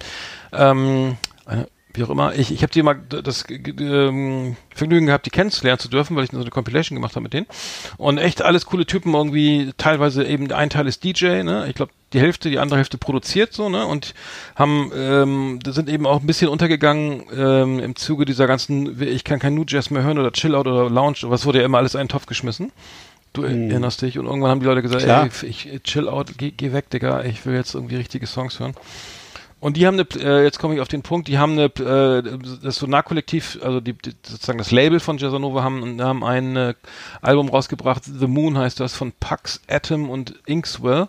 [0.53, 2.35] ähm, eine, wie auch immer.
[2.35, 6.31] Ich, ich habe die mal das ähm, Vergnügen gehabt, die kennenzulernen zu dürfen, weil ich
[6.31, 7.47] so eine Compilation gemacht habe mit denen.
[7.99, 11.67] Und echt alles coole Typen irgendwie, teilweise eben ein Teil ist DJ, ne?
[11.69, 13.87] Ich glaube, die Hälfte, die andere Hälfte produziert so, ne?
[13.87, 14.15] Und
[14.57, 19.39] haben, ähm, sind eben auch ein bisschen untergegangen ähm, im Zuge dieser ganzen, ich kann
[19.39, 21.95] kein New Jazz mehr hören oder Chill Out oder Lounge, was wurde ja immer alles
[21.95, 22.73] in einen Topf geschmissen.
[23.33, 23.71] Du hm.
[23.71, 25.29] erinnerst dich und irgendwann haben die Leute gesagt, Klar.
[25.43, 28.75] ey, ich, chill out, geh, geh weg, Digga, ich will jetzt irgendwie richtige Songs hören.
[29.63, 32.39] Und die haben eine, äh, jetzt komme ich auf den Punkt, die haben eine, äh,
[32.65, 36.75] das Sonar-Kollektiv, also die, die, sozusagen das Label von Jazzanova haben, haben ein äh,
[37.21, 41.07] Album rausgebracht, The Moon heißt das, von Pax, Atom und Inkswell.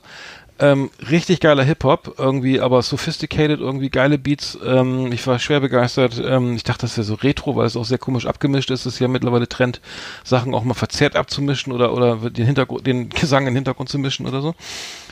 [0.64, 4.58] Ähm, richtig geiler Hip-Hop, irgendwie, aber sophisticated, irgendwie geile Beats.
[4.66, 6.24] Ähm, ich war schwer begeistert.
[6.26, 8.86] Ähm, ich dachte, das wäre so retro, weil es auch sehr komisch abgemischt ist.
[8.86, 9.82] Es ist ja mittlerweile Trend,
[10.24, 14.00] Sachen auch mal verzerrt abzumischen oder, oder den Hintergrund, den Gesang in den Hintergrund zu
[14.00, 14.56] mischen oder so.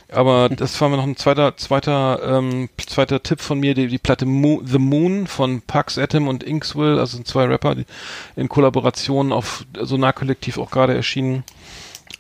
[0.10, 3.98] Aber das war mir noch ein zweiter, zweiter, ähm, zweiter Tipp von mir, die, die
[3.98, 7.86] Platte Mo The Moon von Pax Atom und Inkswill, also zwei Rapper, die
[8.38, 11.44] in Kollaboration auf Sonar Kollektiv auch gerade erschienen.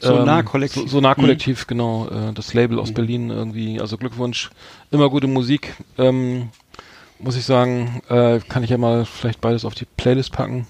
[0.02, 0.84] Sonar-Kollektiv.
[0.84, 1.68] Ähm, so, Sonar-Kollektiv, mhm.
[1.68, 2.08] genau.
[2.08, 2.94] Äh, das Label aus mhm.
[2.96, 3.80] Berlin irgendwie.
[3.80, 4.50] Also Glückwunsch.
[4.92, 5.76] Immer gute Musik.
[5.98, 6.50] Ähm,
[7.20, 10.68] muss ich sagen, äh, kann ich ja mal vielleicht beides auf die Playlist packen.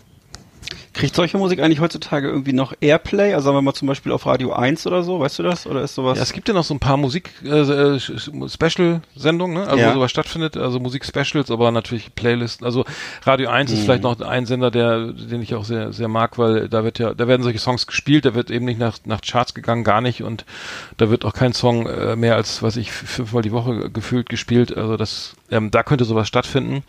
[0.93, 3.33] Kriegt solche Musik eigentlich heutzutage irgendwie noch Airplay?
[3.33, 5.67] Also sagen wir mal zum Beispiel auf Radio 1 oder so, weißt du das?
[5.67, 6.17] Oder ist sowas?
[6.17, 9.67] Ja, es gibt ja noch so ein paar Musik-Special-Sendungen, äh, ne?
[9.67, 9.89] Also ja.
[9.89, 12.65] wo sowas stattfindet, also Musik-Specials, aber natürlich Playlisten.
[12.65, 12.85] Also
[13.23, 13.77] Radio 1 mhm.
[13.77, 16.99] ist vielleicht noch ein Sender, der, den ich auch sehr, sehr mag, weil da wird
[16.99, 20.01] ja, da werden solche Songs gespielt, da wird eben nicht nach, nach Charts gegangen, gar
[20.01, 20.45] nicht und
[20.97, 24.75] da wird auch kein Song äh, mehr als, was ich, fünfmal die Woche gefühlt gespielt.
[24.75, 26.83] Also das, ähm, da könnte sowas stattfinden.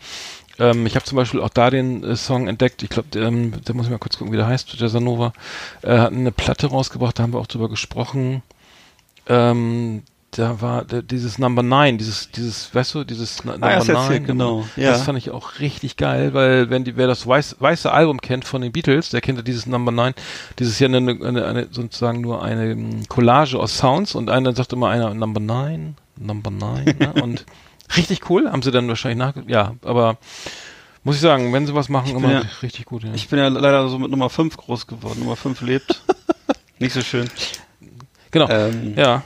[0.59, 2.83] Ähm, ich habe zum Beispiel auch da den äh, Song entdeckt.
[2.83, 4.79] Ich glaube, ähm, da muss ich mal kurz gucken, wie der heißt.
[4.79, 5.33] Der Sanova
[5.81, 8.43] äh, hat eine Platte rausgebracht, da haben wir auch drüber gesprochen.
[9.27, 10.03] Ähm,
[10.37, 14.21] da war der, dieses Number Nine, dieses, dieses, weißt du, dieses ah, Number ah, Nine.
[14.21, 14.65] Genau.
[14.75, 14.91] Ja.
[14.91, 18.45] Das fand ich auch richtig geil, weil wenn die, wer das weiß, weiße Album kennt
[18.45, 20.13] von den Beatles, der kennt ja dieses Number Nine.
[20.59, 24.73] Dieses ja eine, eine, eine sozusagen nur eine ähm, Collage aus Sounds und einer sagt
[24.73, 27.13] immer einer Number Nine, Number Nine ne?
[27.21, 27.45] und
[27.95, 30.17] Richtig cool, haben sie dann wahrscheinlich nach, ja, aber
[31.03, 33.03] muss ich sagen, wenn sie was machen, immer ja, richtig gut.
[33.03, 33.13] Ja.
[33.13, 35.19] Ich bin ja leider so mit Nummer 5 groß geworden.
[35.19, 36.01] Nummer 5 lebt.
[36.79, 37.29] Nicht so schön.
[38.31, 38.49] Genau.
[38.49, 39.21] Ähm, ja.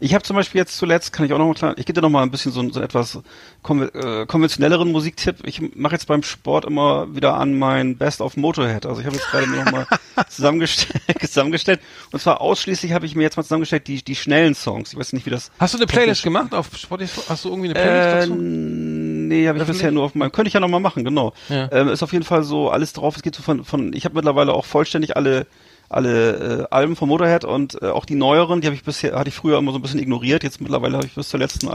[0.00, 2.02] Ich habe zum Beispiel jetzt zuletzt, kann ich auch noch mal klar, ich gebe dir
[2.02, 3.18] noch mal ein bisschen so, so etwas
[3.62, 5.36] konven äh, konventionelleren Musiktipp.
[5.44, 8.86] Ich mache jetzt beim Sport immer wieder an mein Best of Motorhead.
[8.86, 9.86] Also ich habe jetzt gerade mir noch mal
[10.28, 11.80] zusammengestellt, zusammengestellt.
[12.12, 14.92] Und zwar ausschließlich habe ich mir jetzt mal zusammengestellt die die schnellen Songs.
[14.92, 15.50] Ich weiß nicht, wie das.
[15.58, 17.20] Hast du eine Playlist gemacht auf Spotify?
[17.28, 18.34] Hast du irgendwie eine Playlist äh, dazu?
[18.34, 20.32] Nee, habe ich bisher nur auf meinem.
[20.32, 21.32] Könnte ich ja noch mal machen, genau.
[21.48, 21.70] Ja.
[21.72, 23.16] Ähm, ist auf jeden Fall so alles drauf.
[23.16, 23.92] Es geht so von von.
[23.92, 25.46] Ich habe mittlerweile auch vollständig alle
[25.94, 29.28] alle äh, Alben von Motorhead und äh, auch die neueren, die habe ich bisher hatte
[29.28, 30.42] ich früher immer so ein bisschen ignoriert.
[30.42, 31.68] Jetzt mittlerweile habe ich bis zur letzten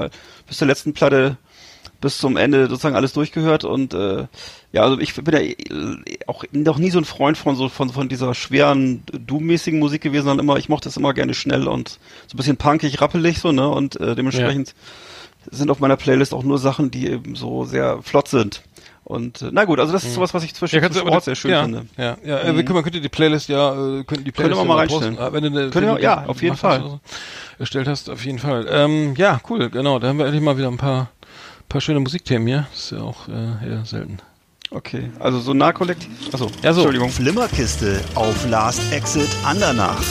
[0.47, 1.38] bis zur letzten Platte
[2.01, 4.27] bis zum Ende sozusagen alles durchgehört und äh,
[4.71, 5.55] ja, also ich bin ja äh,
[6.27, 10.25] auch noch nie so ein Freund von so von von dieser schweren Doom-mäßigen Musik gewesen,
[10.25, 13.51] sondern immer ich mochte es immer gerne schnell und so ein bisschen punkig, rappelig so,
[13.51, 13.67] ne?
[13.67, 14.75] Und äh, dementsprechend
[15.49, 15.58] ja.
[15.58, 18.63] sind auf meiner Playlist auch nur Sachen, die eben so sehr flott sind.
[19.10, 20.15] Und äh, na gut, also das ist mhm.
[20.15, 21.88] sowas, was ich zwischen ja, Sport sehr schön ja, finde.
[21.98, 22.58] Ja, ja, mhm.
[22.58, 25.15] wir können, man könnte die Playlist ja, äh, könnten die Playlist können wir mal reinstellen.
[25.15, 26.82] Posten, wenn du eine, können wir, ja, auf jeden Fall.
[26.82, 27.00] So
[27.58, 28.67] erstellt hast, auf jeden Fall.
[28.69, 29.98] Ähm, ja, cool, genau.
[29.98, 31.10] Da haben wir endlich mal wieder ein paar,
[31.67, 32.67] paar schöne Musikthemen hier.
[32.69, 34.19] Das ist ja auch äh, eher selten.
[34.69, 36.12] Okay, also so nah kollektiv.
[36.32, 36.82] Achso, ja, so.
[36.82, 37.10] Entschuldigung.
[37.10, 40.04] Flimmerkiste auf Last Exit Andernach.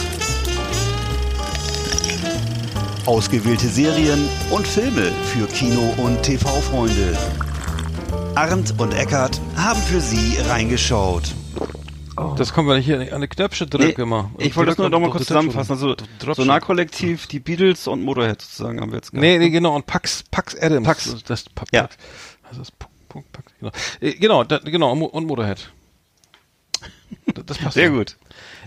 [3.07, 7.17] Ausgewählte Serien und Filme für Kino- und TV-Freunde.
[8.38, 11.35] Arndt und Eckart haben für Sie reingeschaut.
[12.16, 12.37] Oh.
[12.38, 14.31] Das kommen wir nicht hier an die Knöpfe drücken nee, immer.
[14.38, 15.72] Ich wollte das nur noch mal kurz zusammenfassen.
[15.72, 15.96] Also
[16.35, 19.22] Sonarkollektiv, die Beatles und Motorhead sozusagen haben wir jetzt gehabt.
[19.22, 19.74] Nee, nee, genau.
[19.74, 20.87] Und Pax, Pax Adams.
[20.87, 21.16] Pax.
[21.27, 21.88] Das, Pax, ja.
[22.44, 22.70] Also das
[23.09, 23.72] Punkt, Pax, genau.
[23.98, 25.72] Äh, genau, da, genau, und Motorhead.
[27.44, 27.74] Das passt.
[27.74, 28.18] Sehr gut.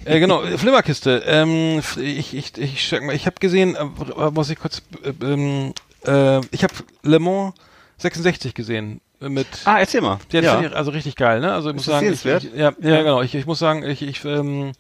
[0.04, 1.24] Äh, genau, Flimmerkiste.
[1.26, 5.74] Ähm, ich ich, ich, ich habe gesehen, äh, muss ich kurz, äh, ähm,
[6.06, 7.54] äh, ich habe Le Mans
[8.00, 9.48] 66 gesehen mit.
[9.66, 10.20] Ah, erzähl mal.
[10.32, 10.62] Der ja.
[10.62, 11.54] Ich, also richtig geil, ne?
[11.54, 13.22] Also ich muss sagen, ich, ich, ja, ja, ja, genau.
[13.22, 14.72] Ich, ich muss sagen, ich, ich ähm,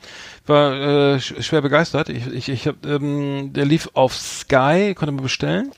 [0.48, 0.74] war
[1.16, 2.10] äh, schwer begeistert.
[2.10, 5.72] Ich, ich, ich hab, ähm, der lief auf Sky, konnte man bestellen.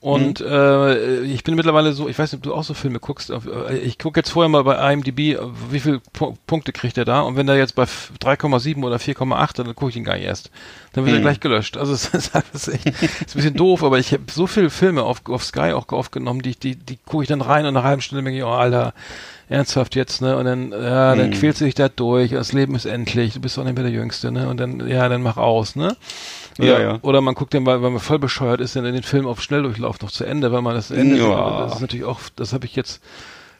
[0.00, 0.46] Und mhm.
[0.46, 3.30] äh, ich bin mittlerweile so, ich weiß nicht, ob du auch so Filme guckst.
[3.30, 5.38] Äh, ich gucke jetzt vorher mal bei IMDb,
[5.70, 6.00] wie viele
[6.46, 7.22] Punkte kriegt er da.
[7.22, 10.50] Und wenn er jetzt bei 3,7 oder 4,8, dann gucke ich ihn gar nicht erst.
[10.92, 11.20] Dann wird mhm.
[11.20, 11.76] er gleich gelöscht.
[11.76, 14.70] Also es ist, das ist, echt, ist ein bisschen doof, aber ich habe so viele
[14.70, 17.80] Filme auf, auf Sky auch aufgenommen, die, die, die gucke ich dann rein und nach
[17.80, 18.92] einer halben Stunde denke ich, oh Alter,
[19.48, 20.36] ernsthaft jetzt, ne?
[20.36, 21.34] Und dann, ja, dann mhm.
[21.34, 23.92] quälst du dich da durch, das Leben ist endlich, du bist doch nicht mehr der
[23.92, 24.48] Jüngste, ne?
[24.48, 25.96] Und dann, ja, dann mach aus, ne?
[26.58, 26.98] Oder, ja, ja.
[27.02, 29.42] oder man guckt dann, weil, weil man voll bescheuert ist, dann in den Film auf
[29.42, 31.60] Schnelldurchlauf noch zu Ende, weil man das Ende, ja.
[31.60, 33.02] das ist natürlich auch, das habe ich jetzt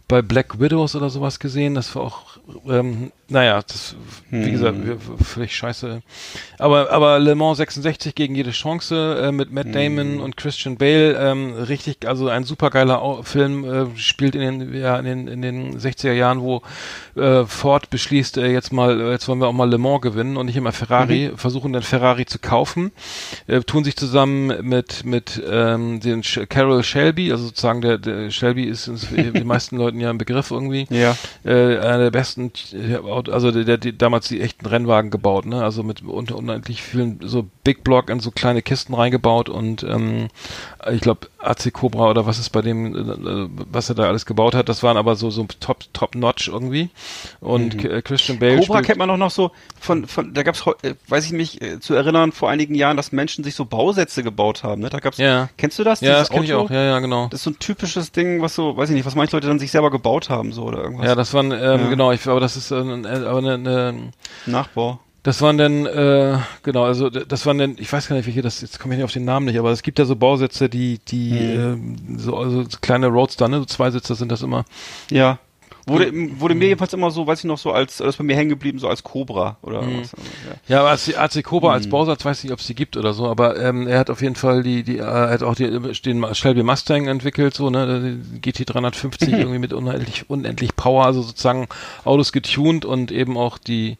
[0.09, 2.36] bei Black Widows oder sowas gesehen, das war auch
[2.69, 3.97] ähm, naja, das,
[4.31, 4.53] wie hm.
[4.53, 4.79] gesagt,
[5.25, 6.01] völlig scheiße.
[6.59, 10.21] Aber, aber Le Mans 66 gegen jede Chance äh, mit Matt Damon hm.
[10.21, 15.05] und Christian Bale, ähm, richtig, also ein supergeiler Film, äh, spielt in den, ja, in
[15.05, 16.63] den, in den 60er Jahren, wo
[17.17, 20.37] äh, Ford beschließt, äh, jetzt mal, äh, jetzt wollen wir auch mal Le Mans gewinnen
[20.37, 21.39] und nicht immer Ferrari, mhm.
[21.39, 22.93] versuchen dann Ferrari zu kaufen,
[23.49, 28.31] äh, tun sich zusammen mit, mit ähm, den Sh Carol Shelby, also sozusagen der, der
[28.31, 31.17] Shelby ist, ist den meisten Leuten ja ein Begriff irgendwie, ja.
[31.45, 35.63] äh, einer der besten besten, also der, der, der damals die echten Rennwagen gebaut, ne?
[35.63, 40.29] Also mit unter unendlich vielen so Big Block in so kleine Kisten reingebaut und ähm,
[40.93, 44.55] ich glaube AC Cobra oder was ist bei dem, äh, was er da alles gebaut
[44.55, 46.91] hat, das waren aber so so top top notch irgendwie
[47.41, 48.03] und mhm.
[48.03, 48.59] Christian Bale.
[48.59, 51.81] Cobra kennt man auch noch so von von da gab's äh, weiß ich mich äh,
[51.81, 54.91] zu erinnern vor einigen Jahren, dass Menschen sich so Bausätze gebaut haben, ne?
[54.91, 55.49] Da gab's ja.
[55.57, 56.01] kennst du das?
[56.01, 56.71] Ja, das kenne ich auch.
[56.71, 57.29] Ja, ja, genau.
[57.29, 59.59] Das ist so ein typisches Ding, was so, weiß ich nicht, was manche Leute dann
[59.59, 61.07] sich selber gebaut haben so oder irgendwas.
[61.07, 61.89] Ja, das waren ähm, ja.
[61.89, 64.13] genau, ich aber das ist äh, aber eine, eine
[64.47, 65.01] Nachbau.
[65.27, 68.61] Das waren dann, äh, genau, also das waren dann, ich weiß gar nicht, welche das,
[68.61, 71.01] jetzt komme ich nicht auf den Namen nicht, aber es gibt ja so Bausätze, die,
[71.01, 74.65] die, ähm, so, also so kleine Roadster, ne, so Zweisitzer sind das immer.
[75.11, 75.41] Ja.
[75.89, 78.37] Wurde, wurde mir jedenfalls immer so, weiß ich noch, so als, das ist bei mir
[78.37, 80.15] hängen geblieben, so als Cobra oder was.
[80.15, 80.17] Also,
[80.49, 80.57] ja.
[80.69, 83.13] Ja, aber als AC Cobra als Bausatz weiß ich nicht, ob es die gibt oder
[83.13, 85.69] so, aber ähm, er hat auf jeden Fall die, die, äh, er hat auch die,
[86.03, 91.23] den Shelby Mustang entwickelt, so, ne, die GT 350 irgendwie mit unendlich, unendlich Power, also
[91.23, 91.67] sozusagen
[92.05, 93.99] Autos getuned und eben auch die,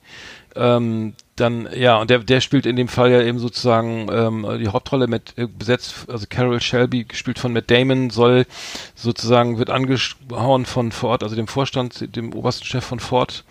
[0.57, 4.69] ähm, dann, ja, und der, der spielt in dem Fall ja eben sozusagen ähm, die
[4.69, 8.47] Hauptrolle mit äh, besetzt, also Carol Shelby, gespielt von Matt Damon, soll
[8.95, 13.45] sozusagen, wird angehauen von Ford, also dem Vorstand, dem obersten Chef von Ford,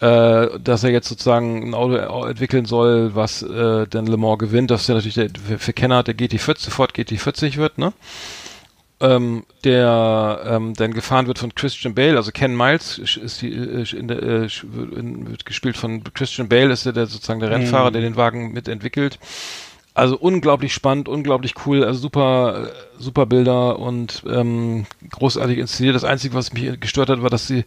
[0.00, 4.70] äh, dass er jetzt sozusagen ein Auto entwickeln soll, was äh, dann Le Mans gewinnt,
[4.70, 7.92] dass ja natürlich der, für, für Kenner der GT40, Ford GT40 wird, ne?
[9.00, 13.96] Ähm, der ähm, dann gefahren wird von Christian Bale, also Ken Miles ist die, äh,
[13.96, 17.50] in der, äh, wird, in, wird gespielt von Christian Bale, ist der, der sozusagen der
[17.50, 19.18] Rennfahrer, der den Wagen mitentwickelt.
[19.94, 25.96] Also unglaublich spannend, unglaublich cool, also super, äh, super Bilder und ähm, großartig inszeniert.
[25.96, 27.64] Das Einzige, was mich gestört hat, war, dass sie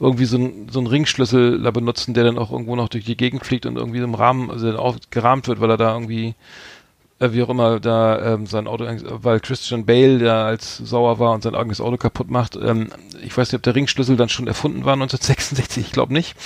[0.00, 3.18] irgendwie so, ein, so einen Ringschlüssel da benutzen, der dann auch irgendwo noch durch die
[3.18, 6.34] Gegend fliegt und irgendwie im Rahmen, also dann auch gerahmt wird, weil er da irgendwie
[7.24, 11.32] äh, wie auch immer da ähm, sein Auto, weil Christian Bale da als sauer war
[11.32, 12.56] und sein eigenes Auto kaputt macht.
[12.56, 12.90] Ähm,
[13.22, 16.36] ich weiß nicht, ob der Ringschlüssel dann schon erfunden war 1966, ich glaube nicht.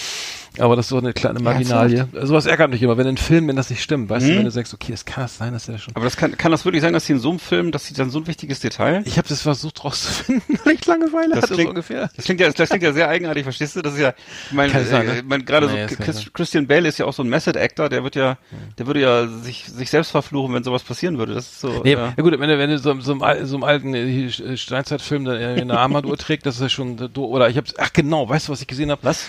[0.59, 2.09] Aber das ist so eine kleine Marginalie.
[2.15, 4.45] Also was ärgert mich immer, wenn in Filmen, wenn das nicht stimmt, weißt du, wenn
[4.45, 5.95] du sagst, okay, es kann das sein, dass der schon.
[5.97, 7.95] Aber das kann, kann das wirklich sein, dass sie in so einem Film, dass sie
[7.95, 9.03] dann so ein wichtiges Detail?
[9.05, 12.11] Ich habe das versucht rauszufinden, weil ich Langeweile Das hatte, klingt- so ungefähr.
[12.17, 13.83] Das klingt ja, das klingt ja sehr eigenartig, verstehst du?
[13.83, 14.15] Das ist ja,
[14.49, 15.23] ich meine, Kann sein, äh, ne?
[15.27, 16.27] mein, gerade Nee, so Chris.
[16.33, 18.39] Christian Bale ist ja auch so ein Method Actor, der wird ja,
[18.79, 21.35] der würde ja sich, sich selbst verfluchen, wenn sowas passieren würde.
[21.35, 22.15] Das ist so, Nee, ja.
[22.17, 22.23] ja.
[22.23, 26.17] gut, wenn du, wenn du so, so, einem, so einem alten äh, Steinzeitfilm eine Armadur
[26.19, 28.67] trägt, das ist ja schon, äh, oder ich hab's, ach genau, weißt du, was ich
[28.67, 29.03] gesehen habe?
[29.05, 29.27] Was?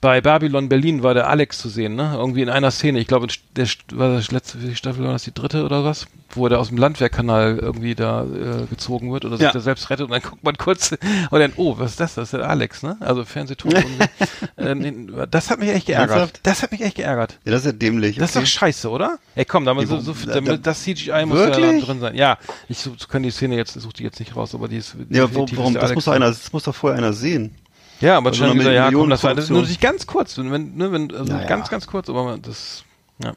[0.00, 2.12] Bei Babylon Berlin war der Alex zu sehen, ne?
[2.16, 3.00] Irgendwie in einer Szene.
[3.00, 6.46] Ich glaube, der war das letzte wie Staffel war das die dritte oder was, wo
[6.46, 9.52] er da aus dem Landwehrkanal irgendwie da äh, gezogen wird oder sich Ja.
[9.52, 12.14] da selbst rettet und dann guckt man kurz und dann, oh, was ist das?
[12.14, 12.96] Das ist der Alex, ne?
[13.00, 13.72] Also Fernsehton.
[14.56, 14.94] äh, nee,
[15.28, 16.10] das hat mich echt geärgert.
[16.10, 16.40] Ernsthaft?
[16.44, 17.36] Das hat mich echt geärgert.
[17.44, 18.18] Ja, das ist ja dämlich.
[18.18, 19.18] Das ist doch scheiße, oder?
[19.34, 21.84] Ey, komm, da, so, so, damit, das CGI muss ja da Wirklich?
[21.84, 22.14] drin sein.
[22.14, 24.94] Ja, ich so, kann die Szene jetzt, suche die jetzt nicht raus, aber die ist.
[25.10, 25.74] ja, wo, warum?
[25.74, 27.56] Das muss einer, das muss doch vorher einer sehen.
[28.00, 30.76] Ja, aber Also wieder, ja, komm, das war das, nur sich ganz kurz, wenn, wenn,
[30.76, 31.46] ne, wenn, also Ja, ja.
[31.48, 32.84] ganz, ganz kurz, aber das,
[33.22, 33.32] ja.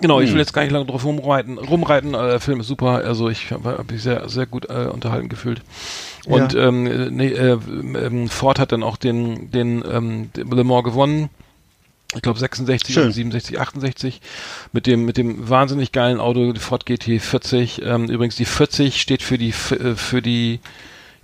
[0.00, 1.56] Genau, ich will jetzt gar nicht lange drauf rumreiten.
[1.58, 4.88] Rumreiten, äh, der Film ist super, also ich habe hab mich sehr, sehr gut äh,
[4.92, 5.62] unterhalten gefühlt.
[6.26, 6.68] Und Ja.
[6.68, 10.84] ähm, äh, nee, äh, ähm, Ford hat dann auch den, den, ähm, den Le Mans
[10.84, 11.28] gewonnen.
[12.14, 13.06] Ich glaube 66 Schön.
[13.06, 14.20] und 67, 68
[14.72, 17.82] mit dem mit dem wahnsinnig geilen Auto Ford GT40.
[17.82, 20.60] Ähm, übrigens die 40 steht für die äh, für die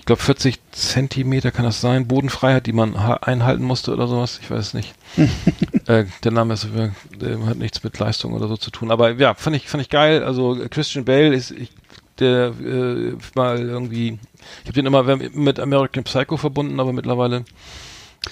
[0.00, 4.40] ich glaube 40 Zentimeter kann das sein Bodenfreiheit, die man ha- einhalten musste oder sowas.
[4.42, 4.94] Ich weiß es nicht.
[5.86, 6.90] äh, der Name ist äh,
[7.46, 8.90] hat nichts mit Leistung oder so zu tun.
[8.90, 10.24] Aber ja, fand ich fand ich geil.
[10.24, 11.70] Also äh, Christian Bale ist ich,
[12.18, 14.18] der äh, mal irgendwie
[14.62, 17.44] ich habe den immer mit American Psycho verbunden, aber mittlerweile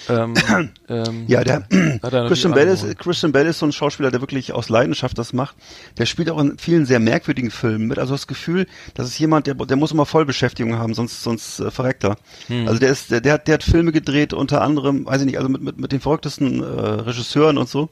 [0.08, 0.34] ähm,
[0.88, 4.52] ähm, Ja, der er Christian andere- ist, Christian Bale ist so ein Schauspieler, der wirklich
[4.52, 5.56] aus Leidenschaft das macht.
[5.96, 7.98] Der spielt auch in vielen sehr merkwürdigen Filmen mit.
[7.98, 11.70] Also das Gefühl, das ist jemand, der, der muss immer Vollbeschäftigung haben, sonst, sonst äh,
[11.70, 12.16] verreckt er.
[12.48, 12.68] Hm.
[12.68, 15.38] Also der ist, der, der hat, der hat Filme gedreht, unter anderem, weiß ich nicht,
[15.38, 17.88] also mit, mit, mit den verrücktesten äh, Regisseuren und so.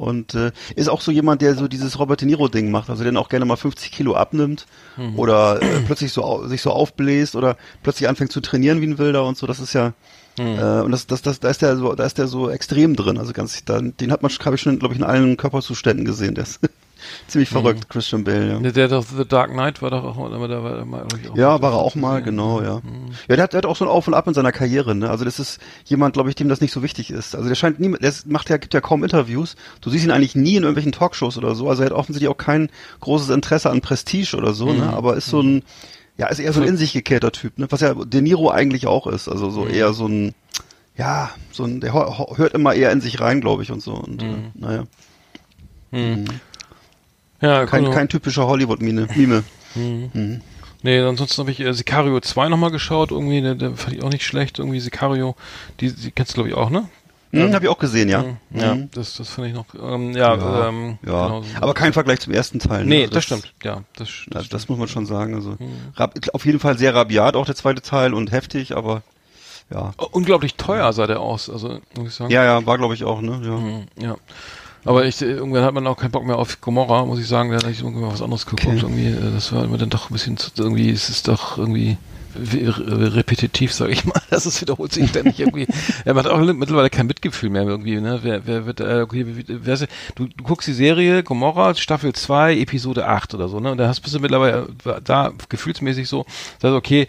[0.00, 3.14] Und äh, ist auch so jemand, der so dieses Robert De Niro-Ding macht, also der
[3.20, 5.18] auch gerne mal 50 Kilo abnimmt Mhm.
[5.18, 9.24] oder äh, plötzlich so sich so aufbläst oder plötzlich anfängt zu trainieren wie ein Wilder
[9.26, 9.46] und so.
[9.46, 9.92] Das ist ja
[10.38, 10.58] Mhm.
[10.58, 13.18] äh, und das, das, das, da ist der so, da ist der so extrem drin.
[13.18, 16.34] Also ganz, da, den hat man, habe ich schon, glaube ich, in allen Körperzuständen gesehen.
[16.34, 16.60] Der ist
[17.26, 18.48] ziemlich verrückt, Christian Bale.
[18.48, 18.58] Ja.
[18.58, 21.36] Der, der doch The Dark Knight war doch auch, aber da war er ich, auch
[21.36, 22.80] Ja, war er auch mal, genau, ja.
[23.28, 25.10] Ja, der hat, der hat auch so ein Auf und Ab in seiner Karriere, ne?
[25.10, 27.34] Also das ist jemand, glaube ich, dem das nicht so wichtig ist.
[27.34, 29.56] Also der scheint nie, der macht ja, gibt ja kaum Interviews.
[29.80, 31.68] Du siehst ihn eigentlich nie in irgendwelchen Talkshows oder so.
[31.68, 34.92] Also er hat offensichtlich auch kein großes Interesse an Prestige oder so, ne?
[34.92, 35.62] Aber ist so ein,
[36.18, 37.66] ja, ist eher so ein in sich gekehrter Typ, ne?
[37.70, 39.28] Was ja De Niro eigentlich auch ist.
[39.28, 40.34] Also so eher so ein,
[40.96, 43.94] ja, so ein, der hört immer eher in sich rein, glaube ich, und so.
[43.94, 44.84] Und äh, naja,
[47.40, 47.94] Ja, kein, genau.
[47.94, 49.08] kein typischer Hollywood-Mime.
[49.14, 49.42] Mime.
[50.82, 54.08] Nee, ansonsten habe ich äh, Sicario 2 nochmal geschaut, irgendwie, der, der fand ich auch
[54.10, 55.36] nicht schlecht, irgendwie Sicario,
[55.80, 56.88] die, die kennst du glaube ich auch, ne?
[57.32, 58.24] Hm, Hab ich auch gesehen, ja.
[58.50, 58.88] Ja, Mhm.
[58.92, 61.26] das, das finde ich noch, ähm, ja, Ja, ähm, ja.
[61.26, 61.48] genau so.
[61.60, 62.80] aber kein Vergleich zum ersten Teil.
[62.84, 62.88] ne?
[62.88, 65.34] Nee, Also das, stimmt, ja, das, das, das muss man schon sagen.
[65.34, 65.56] Also
[65.96, 69.02] rab, auf jeden Fall sehr rabiat auch der zweite Teil und heftig, aber
[69.72, 69.92] ja.
[70.10, 72.30] Unglaublich teuer sah der aus, also, muss ich sagen.
[72.32, 73.40] Ja, ja, war glaube ich auch, ne?
[73.44, 73.50] Ja.
[73.52, 74.16] Mhm, ja.
[74.84, 77.50] Aber ich, äh, irgendwann hat man auch keinen Bock mehr auf Gomorra, muss ich sagen,
[77.50, 78.78] da hatte ich irgendwie mal was anderes geguckt, Okay.
[78.80, 81.96] irgendwie, äh, das war immer dann doch ein bisschen, zu, irgendwie, es ist doch irgendwie,
[82.36, 84.20] repetitiv, sage ich mal.
[84.30, 85.66] Das ist wiederholt sich ständig irgendwie.
[86.04, 88.00] Er macht auch mittlerweile kein Mitgefühl mehr irgendwie.
[88.00, 88.20] Ne?
[88.22, 92.58] Wer, wer wird, äh, okay, wer, ist, du, du guckst die Serie Gomorra, Staffel 2,
[92.58, 93.72] Episode 8 oder so, ne?
[93.72, 94.68] Und da hast bist du mittlerweile
[95.04, 96.24] da gefühlsmäßig so,
[96.60, 97.08] sagst okay,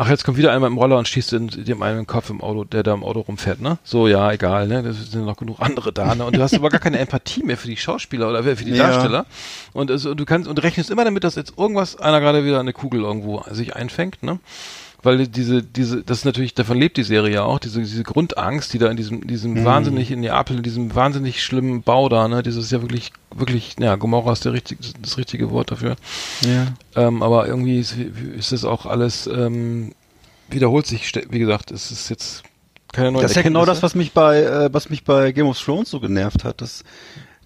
[0.00, 2.62] Ach, jetzt kommt wieder einer im Roller und schießt in, dem einen Kopf im Auto,
[2.62, 3.78] der da im Auto rumfährt, ne?
[3.82, 4.84] So, ja, egal, ne?
[4.84, 6.24] Da sind noch genug andere da, ne?
[6.24, 8.86] Und du hast aber gar keine Empathie mehr für die Schauspieler oder für die ja.
[8.90, 9.26] Darsteller.
[9.72, 12.72] Und also, du kannst und rechnest immer damit, dass jetzt irgendwas einer gerade wieder eine
[12.72, 14.38] Kugel irgendwo sich einfängt, ne?
[15.02, 18.72] Weil diese, diese, das ist natürlich, davon lebt die Serie ja auch, diese, diese Grundangst,
[18.72, 19.64] die da in diesem, diesem mhm.
[19.64, 23.94] wahnsinnig, in Neapel, in diesem wahnsinnig schlimmen Bau da, ne, dieses ja wirklich, wirklich, ja,
[23.94, 25.96] Gomorra ist der richtig, das richtige Wort dafür.
[26.42, 26.66] Ja.
[26.96, 27.96] Ähm, aber irgendwie ist,
[28.36, 29.92] ist das auch alles, ähm,
[30.50, 32.42] wiederholt sich, wie gesagt, es ist jetzt
[32.92, 35.46] keine neue Das ist ja genau das, was mich bei, äh, was mich bei Game
[35.46, 36.82] of Thrones so genervt hat, dass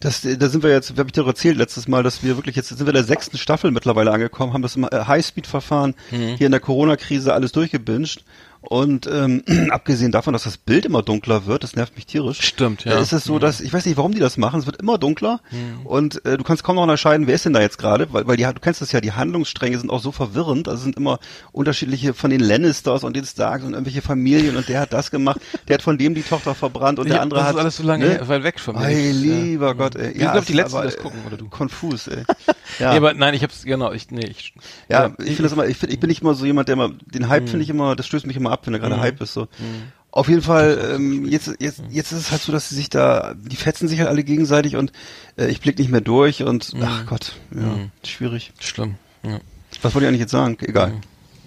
[0.02, 2.68] das, da sind wir jetzt, habe ich dir erzählt letztes Mal, dass wir wirklich jetzt
[2.68, 6.36] sind wir in der sechsten Staffel mittlerweile angekommen, haben das im äh, Highspeed-Verfahren mhm.
[6.36, 8.24] hier in der Corona-Krise alles durchgebinged
[8.62, 12.40] und ähm, abgesehen davon, dass das Bild immer dunkler wird, das nervt mich tierisch.
[12.40, 12.98] Stimmt, ja.
[12.98, 14.60] Äh, ist es so, dass ich weiß nicht, warum die das machen.
[14.60, 15.84] Es wird immer dunkler mhm.
[15.86, 18.36] und äh, du kannst kaum noch unterscheiden, wer ist denn da jetzt gerade, weil, weil
[18.36, 20.68] die, du kennst das ja, die Handlungsstränge sind auch so verwirrend.
[20.68, 21.18] Also sind immer
[21.50, 25.40] unterschiedliche von den Lannisters und den Starks und irgendwelche Familien und der hat das gemacht,
[25.68, 27.54] der hat von dem die Tochter verbrannt und ja, der andere das hat.
[27.54, 28.28] Das ist alles so lange ne?
[28.28, 28.86] weit weg von mir.
[28.86, 29.72] Ey, lieber ja.
[29.72, 30.04] Gott, ey.
[30.04, 31.48] Ja, ich glaube, die letzten, das gucken oder du?
[31.48, 32.22] Konfus, ey.
[32.78, 32.90] ja.
[32.90, 34.54] Nee, aber nein, ich hab's genau, ich nee, ich.
[34.88, 36.74] Ja, ja ich finde das immer, ich, find, ich bin nicht immer so jemand, der
[36.74, 37.48] immer den Hype mhm.
[37.48, 39.00] finde ich immer, das stößt mich immer ab, wenn er gerade mhm.
[39.00, 39.42] Hype ist so.
[39.42, 39.92] Mhm.
[40.10, 43.34] Auf jeden Fall, ähm, jetzt, jetzt, jetzt ist es halt so, dass sie sich da,
[43.34, 44.92] die fetzen sich halt alle gegenseitig und
[45.38, 46.82] äh, ich blick nicht mehr durch und mhm.
[46.82, 47.90] ach Gott, ja, mhm.
[48.04, 48.52] schwierig.
[48.60, 48.96] Schlimm.
[49.22, 49.40] Ja.
[49.80, 50.58] Was wollte ich eigentlich jetzt sagen?
[50.60, 50.92] Egal.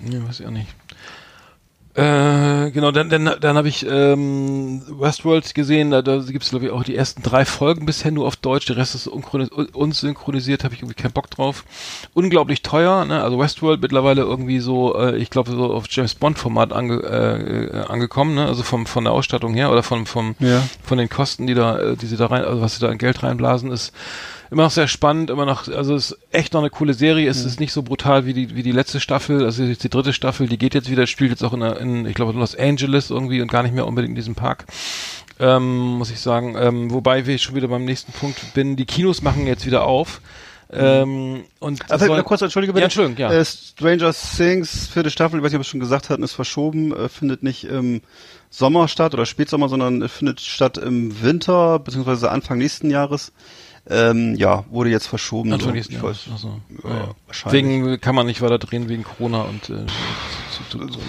[0.09, 0.67] Ja, weiß ich auch nicht.
[1.95, 6.65] Äh, genau, dann, dann, dann habe ich ähm, Westworld gesehen, da, da gibt es glaube
[6.65, 10.73] ich auch die ersten drei Folgen bisher nur auf Deutsch, der Rest ist unsynchronisiert, habe
[10.73, 11.63] ich irgendwie keinen Bock drauf.
[12.13, 13.23] Unglaublich teuer, ne?
[13.23, 17.85] also Westworld mittlerweile irgendwie so, äh, ich glaube so auf James Bond Format ange, äh,
[17.87, 18.45] angekommen, ne?
[18.45, 20.63] also vom, von der Ausstattung her oder von, vom, ja.
[20.83, 22.97] von den Kosten, die da, äh, die sie da rein, also was sie da in
[22.97, 23.93] Geld reinblasen ist
[24.51, 27.29] immer noch sehr spannend, immer noch, also es ist echt noch eine coole Serie.
[27.29, 27.47] Es mhm.
[27.47, 29.43] ist nicht so brutal wie die, wie die letzte Staffel.
[29.43, 32.15] Also jetzt die dritte Staffel, die geht jetzt wieder, spielt jetzt auch in, in ich
[32.15, 34.65] glaube, in Los Angeles irgendwie und gar nicht mehr unbedingt in diesem Park.
[35.39, 36.55] Ähm, muss ich sagen.
[36.57, 38.75] Ähm, wobei wir schon wieder beim nächsten Punkt bin.
[38.75, 40.21] Die Kinos machen jetzt wieder auf.
[40.71, 40.77] Mhm.
[40.79, 42.81] Ähm, und also, soll, kurz, entschuldige bitte.
[42.81, 43.31] Ja, Entschuldigung, ja.
[43.31, 46.95] Äh, Stranger Things, vierte Staffel, ich weiß nicht, ob ich schon gesagt hatten, ist verschoben,
[46.95, 48.01] äh, findet nicht im
[48.49, 53.31] Sommer statt oder Spätsommer, sondern findet statt im Winter, beziehungsweise Anfang nächsten Jahres.
[53.87, 55.49] Ähm, ja, wurde jetzt verschoben.
[55.49, 55.91] Natürlich, so.
[55.91, 56.29] ich weiß.
[56.31, 57.63] Also, ja, wahrscheinlich.
[57.63, 59.85] Wegen kann man nicht weiter drehen wegen Corona und äh,
[60.69, 60.99] zu, zu,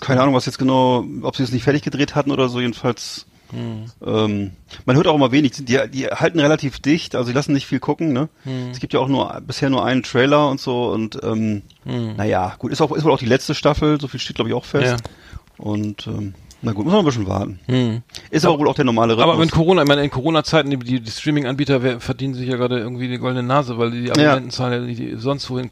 [0.00, 2.60] Keine Ahnung, was jetzt genau, ob sie es nicht fertig gedreht hatten oder so.
[2.60, 3.26] Jedenfalls.
[3.52, 3.84] Hm.
[4.04, 4.50] Ähm,
[4.86, 5.52] man hört auch immer wenig.
[5.52, 8.12] Die, die halten relativ dicht, also die lassen nicht viel gucken.
[8.12, 8.28] Ne?
[8.42, 8.70] Hm.
[8.72, 12.16] Es gibt ja auch nur bisher nur einen Trailer und so und ähm, hm.
[12.16, 14.00] naja, gut, ist auch ist wohl auch die letzte Staffel.
[14.00, 15.00] So viel steht glaube ich auch fest.
[15.00, 15.64] Ja.
[15.64, 17.60] Und ähm, na gut, muss man ein bisschen warten.
[17.66, 18.02] Hm.
[18.30, 19.34] Ist aber wohl auch der normale Rhythmus.
[19.34, 22.78] Aber in Corona, ich meine, in Corona-Zeiten, die, die, die Streaming-Anbieter verdienen sich ja gerade
[22.78, 24.94] irgendwie die goldene Nase, weil die Abonnentenzahlen ja.
[24.94, 25.68] die sonst wohin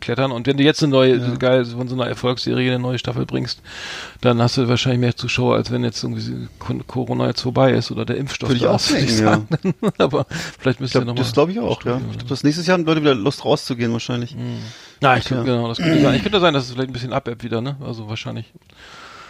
[0.00, 0.30] klettern.
[0.30, 1.34] Und wenn du jetzt eine neue, ja.
[1.34, 3.60] geil, von so einer Erfolgsserie eine neue Staffel bringst,
[4.20, 6.48] dann hast du wahrscheinlich mehr Zuschauer, als wenn jetzt irgendwie
[6.86, 9.82] Corona jetzt vorbei ist oder der Impfstoff Würde ich auch sagen, ja.
[9.98, 10.26] aber
[10.58, 11.24] vielleicht müsst ihr nochmal.
[11.24, 12.00] Das glaube ich auch, ja.
[12.10, 14.30] Ich glaube, das nächstes Jahr haben Leute wieder Lust rauszugehen wahrscheinlich.
[14.30, 14.58] Hm.
[15.00, 15.42] Na, ich, ja.
[15.42, 16.14] genau, das könnte sein.
[16.14, 17.76] Ich könnte sein, dass es vielleicht ein bisschen abebbt wieder, ne?
[17.84, 18.52] Also wahrscheinlich.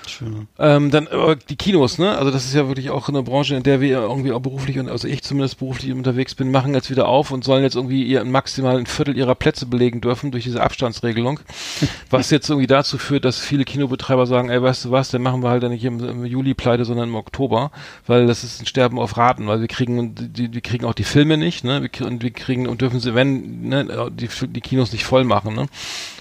[0.09, 0.47] Schön.
[0.59, 2.17] Ähm, dann äh, die Kinos, ne?
[2.17, 4.89] Also das ist ja wirklich auch eine Branche, in der wir irgendwie auch beruflich und
[4.89, 8.25] also ich zumindest beruflich unterwegs bin, machen jetzt wieder auf und sollen jetzt irgendwie ihr
[8.25, 11.41] maximal ein Viertel ihrer Plätze belegen dürfen durch diese Abstandsregelung,
[12.11, 15.43] was jetzt irgendwie dazu führt, dass viele Kinobetreiber sagen, ey, weißt du was, dann machen
[15.43, 17.73] wir halt nicht im, im Juli pleite, sondern im Oktober,
[18.07, 21.05] weil das ist ein Sterben auf Raten, weil wir kriegen die, wir kriegen auch die
[21.05, 21.89] Filme nicht, ne?
[22.01, 25.67] Und wir kriegen und dürfen sie, wenn ne, die, die Kinos nicht voll machen, ne?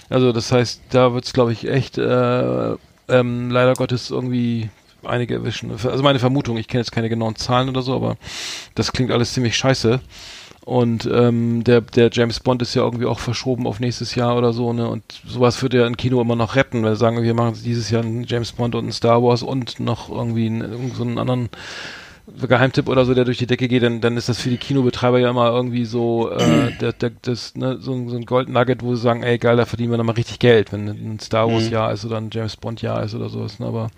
[0.08, 2.76] Also das heißt, da wird's glaube ich echt äh,
[3.08, 4.70] ähm, leider Gottes irgendwie
[5.04, 5.70] einige erwischen.
[5.70, 8.16] Also meine Vermutung, ich kenne jetzt keine genauen Zahlen oder so, aber
[8.74, 10.00] das klingt alles ziemlich scheiße.
[10.64, 14.52] Und ähm, der, der James Bond ist ja irgendwie auch verschoben auf nächstes Jahr oder
[14.52, 14.88] so, ne?
[14.88, 18.02] Und sowas würde ja ein Kino immer noch retten, weil sagen, wir machen dieses Jahr
[18.02, 21.50] einen James Bond und einen Star Wars und noch irgendwie einen, so einen anderen
[22.26, 25.18] Geheimtipp oder so, der durch die Decke geht, dann, dann ist das für die Kinobetreiber
[25.18, 28.94] ja immer irgendwie so, äh, der, der, das, ne, so, so ein Gold Nugget, wo
[28.94, 31.72] sie sagen, ey geil, da verdienen wir nochmal richtig Geld, wenn ein Star Wars mhm.
[31.72, 33.88] Jahr ist oder ein James Bond Jahr ist oder sowas, ne, aber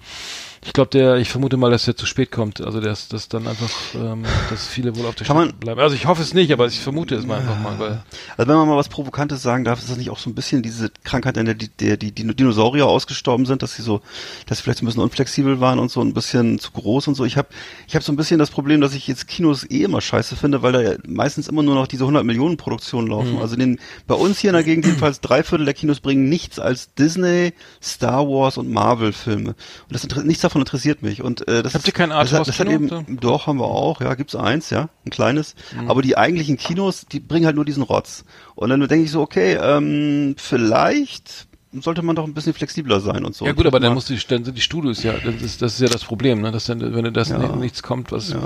[0.64, 2.60] Ich glaube, der, ich vermute mal, dass der zu spät kommt.
[2.60, 5.80] Also dass das dann einfach, ähm, dass viele wohl auf der Strecke bleiben.
[5.80, 8.02] Also ich hoffe es nicht, aber ich vermute es mal einfach mal, weil
[8.36, 10.62] Also wenn man mal was Provokantes sagen darf, ist das nicht auch so ein bisschen
[10.62, 14.00] diese Krankheit, in der die, der die, Dinosaurier ausgestorben sind, dass sie so,
[14.46, 17.14] dass sie vielleicht so ein bisschen unflexibel waren und so ein bisschen zu groß und
[17.14, 17.24] so.
[17.24, 17.48] Ich habe
[17.86, 20.62] ich hab so ein bisschen das Problem, dass ich jetzt Kinos eh immer scheiße finde,
[20.62, 23.34] weil da ja meistens immer nur noch diese 100 Millionen Produktionen laufen.
[23.34, 23.38] Mhm.
[23.40, 26.58] Also den, bei uns hier in der Gegend jedenfalls drei Viertel der Kinos bringen nichts
[26.58, 27.52] als Disney,
[27.82, 29.50] Star Wars und Marvel Filme.
[29.50, 29.56] Und
[29.90, 31.22] das inter- nichts davon interessiert mich.
[31.22, 33.00] Und äh, das Habt ist- ihr kein das, hat- das hat Arthouse-Kino?
[33.00, 35.54] eben doch, haben wir auch, ja, gibt's eins, ja, ein kleines.
[35.78, 35.90] Mhm.
[35.90, 38.24] Aber die eigentlichen Kinos, die bringen halt nur diesen Rotz.
[38.54, 41.47] Und dann denke ich so, okay, ähm, vielleicht
[41.82, 43.44] sollte man doch ein bisschen flexibler sein und so.
[43.46, 45.80] Ja gut, aber dann muss die, dann sind die Studios ja, das ist, das ist
[45.80, 46.50] ja das Problem, ne?
[46.52, 47.38] Dass dann, wenn du das Ja.
[47.38, 48.40] ni- nichts kommt, was, Ja.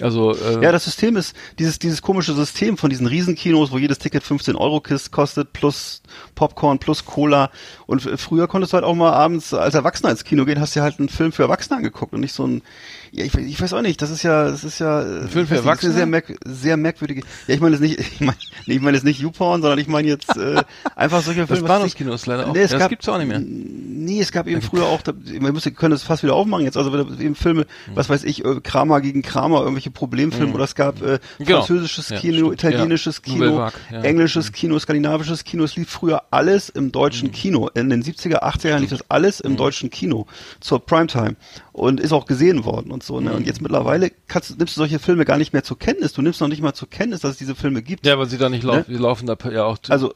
[0.00, 3.98] also, äh, Ja, das System ist, dieses, dieses komische System von diesen Riesenkinos, wo jedes
[3.98, 6.02] Ticket 15 Euro kostet, plus
[6.34, 7.50] Popcorn, plus Cola.
[7.86, 10.82] Und früher konntest du halt auch mal abends als Erwachsener ins Kino gehen, hast dir
[10.82, 12.62] halt einen Film für Erwachsene angeguckt und nicht so ein,
[13.10, 15.54] ja, ich, ich weiß auch nicht, das ist ja, das ist ja, ein Film für
[15.54, 15.94] das Erwachsene?
[15.94, 19.20] sehr, merk sehr merkwürdige, ja, ich meine jetzt nicht, ich meine, ich meine jetzt nicht
[19.20, 20.62] YouPorn, sondern ich meine jetzt, äh,
[20.94, 21.62] einfach solche das Filme.
[21.62, 23.40] was Bahnhofskino ist leider auch, Nee, es das gab- gibt's auch nicht mehr.
[23.40, 26.76] Nee, es gab eben früher auch, da- wir müssen, können das fast wieder aufmachen jetzt,
[26.76, 31.02] also eben Filme, was weiß ich, äh, Kramer gegen Kramer, irgendwelche Problemfilme, oder es gab
[31.02, 31.58] äh, Genau.
[31.58, 33.32] französisches Ja, Kino, italienisches Ja.
[33.32, 34.00] Kino, Vague, ja.
[34.02, 37.68] englisches Kino, skandinavisches Kino, es lief früher alles im deutschen Kino.
[37.74, 40.26] In den 70er, 80er Jahren lief das alles im deutschen Kino
[40.60, 41.36] zur Primetime
[41.72, 43.20] und ist auch gesehen worden und so.
[43.20, 43.32] Ne?
[43.34, 46.12] Und jetzt mittlerweile kannst, nimmst du solche Filme gar nicht mehr zur Kenntnis.
[46.12, 48.06] Du nimmst noch nicht mal zur Kenntnis, dass es diese Filme gibt.
[48.06, 49.90] Ja, weil sie da nicht laufen, die laufen da ja auch Ne?
[49.90, 50.12] Also-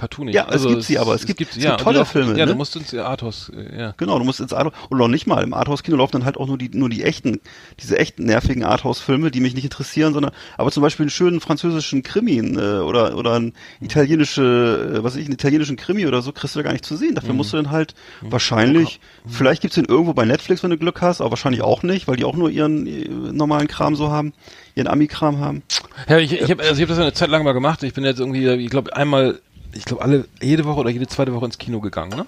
[0.00, 0.34] partout nicht.
[0.34, 2.12] Ja, es also, gibt sie aber, es gibt- es ja, gibt und tolle die laufen-
[2.12, 2.52] Filme, Ja, ne?
[2.52, 3.94] du musst ins Arthouse, ja.
[3.96, 6.46] Genau, du musst ins Arthouse, und noch nicht mal, im Arthouse-Kino laufen dann halt auch
[6.46, 7.40] nur die, nur die echten,
[7.80, 12.02] diese echten nervigen Arthouse-Filme, die mich nicht interessieren, sondern, aber zum Beispiel einen schönen französischen
[12.02, 16.32] Krimi, äh, oder, oder einen italienische, äh, was weiß ich, einen italienischen Krimi oder so,
[16.32, 17.10] kriegst du da gar nicht zu sehen.
[17.10, 17.14] Mhm.
[17.16, 21.00] Dafür musst du dann halt wahrscheinlich, vielleicht gibt's den irgendwo bei Netflix, wenn du Glück
[21.02, 24.32] hast, aber wahrscheinlich auch nicht, weil die auch nur ihren äh, normalen Kram so haben,
[24.74, 25.62] ihren Ami-Kram haben.
[26.08, 27.82] Ja, ich, ich habe also ich hab das ja eine Zeit lang mal gemacht.
[27.82, 29.40] Ich bin jetzt irgendwie, ich glaube, einmal,
[29.74, 32.26] ich glaube, alle, jede Woche oder jede zweite Woche ins Kino gegangen, ne?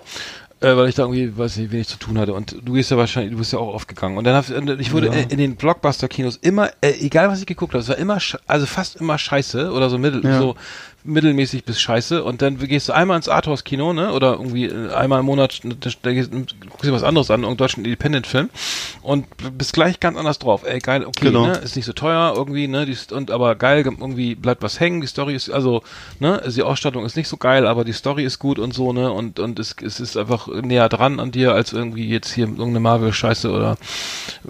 [0.61, 2.35] Äh, weil ich da irgendwie, weiß nicht, wenig zu tun hatte.
[2.35, 4.17] Und du gehst ja wahrscheinlich, du bist ja auch oft gegangen.
[4.17, 5.13] Und dann hab, ich wurde Ja.
[5.15, 8.95] in den Blockbuster-Kinos immer, äh, egal was ich geguckt habe, es war immer, also fast
[8.97, 10.39] immer scheiße oder so mittel, Ja.
[10.39, 10.55] so
[11.05, 12.23] mittelmäßig bis scheiße.
[12.23, 14.13] Und dann gehst du einmal ins Arthouse-Kino, ne?
[14.13, 17.57] Oder irgendwie äh, einmal im Monat, da, da gehst, guckst dir was anderes an, irgendeinen
[17.59, 18.51] deutschen Independent-Film.
[19.03, 19.27] Und
[19.59, 20.63] bist gleich ganz anders drauf.
[20.65, 21.47] Ey, geil, okay, Genau.
[21.47, 21.53] ne?
[21.59, 22.87] Ist nicht so teuer irgendwie, ne?
[22.87, 25.01] Die, und aber geil, irgendwie bleibt was hängen.
[25.01, 25.83] Die Story ist, also,
[26.21, 26.41] ne?
[26.43, 29.11] Also die Ausstattung ist nicht so geil, aber die Story ist gut und so, ne?
[29.11, 32.81] Und, und es, es ist einfach näher dran an dir, als irgendwie jetzt hier irgendeine
[32.81, 33.77] Marvel-Scheiße oder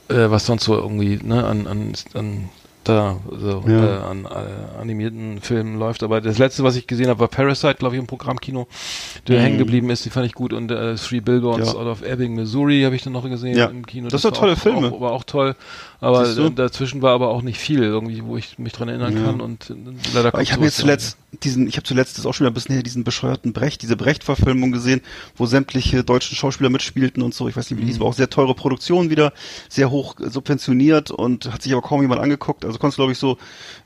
[0.08, 1.46] äh, was sonst so irgendwie, ne?
[1.46, 2.48] An, an, an
[2.84, 3.84] da so Ja.
[3.98, 6.02] äh, an äh, animierten Filmen läuft.
[6.02, 8.66] Aber das letzte, was ich gesehen habe, war Parasite, glaube ich, im Programmkino,
[9.28, 9.42] der Mhm.
[9.42, 10.04] hängen geblieben ist.
[10.04, 10.52] Die fand ich gut.
[10.52, 11.78] Und äh, Three Billboards Ja.
[11.78, 13.66] out of Ebbing, Missouri, habe ich dann noch gesehen Ja.
[13.66, 14.08] im Kino.
[14.08, 14.92] Das sind war tolle auch, Filme.
[14.92, 15.54] Auch, war auch toll.
[16.02, 19.22] Aber äh, dazwischen war aber auch nicht viel irgendwie, wo ich mich dran erinnern Ja.
[19.24, 19.40] kann.
[19.40, 19.74] Und äh,
[20.14, 22.54] leider Aber ich habe jetzt zuletzt diesen, ich habe zuletzt das auch schon wieder ein
[22.54, 25.00] bisschen her, diesen bescheuerten Brecht, diese Brecht-Verfilmung gesehen,
[25.36, 27.48] wo sämtliche deutschen Schauspieler mitspielten und so.
[27.48, 29.32] Ich weiß nicht, wie die hieß, war auch sehr teure Produktion wieder,
[29.68, 32.64] sehr hoch subventioniert und hat sich aber kaum jemand angeguckt.
[32.66, 33.38] Also konntest glaube ich so,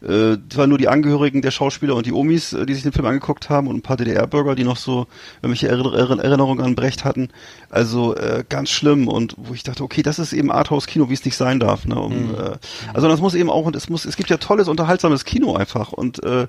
[0.03, 2.93] äh, das waren nur die Angehörigen der Schauspieler und die Omis, äh, die sich den
[2.93, 5.07] Film angeguckt haben und ein paar DDR-Bürger, die noch so
[5.43, 7.29] irgendwelche Erinner- Erinner- Erinnerungen an Brecht hatten.
[7.71, 11.25] Also äh, ganz schlimm und wo ich dachte, okay, das ist eben Arthouse-Kino, wie es
[11.25, 11.85] nicht sein darf.
[11.87, 11.97] Ne?
[12.12, 12.57] Um, äh,
[12.94, 15.92] also das muss eben auch, und es muss, es gibt ja tolles, unterhaltsames Kino einfach
[15.92, 16.46] und äh,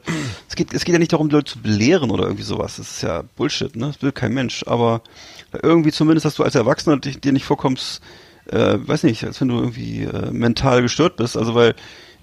[0.48, 2.78] es geht, es geht ja nicht darum, Leute zu belehren oder irgendwie sowas.
[2.78, 3.88] Das ist ja Bullshit, ne?
[3.88, 4.64] Das will kein Mensch.
[4.68, 5.02] Aber
[5.64, 8.02] irgendwie zumindest, dass du als Erwachsener dich, dir nicht vorkommst,
[8.52, 11.38] äh, weiß nicht, als wenn du irgendwie äh, mental gestört bist.
[11.38, 11.76] Also weil,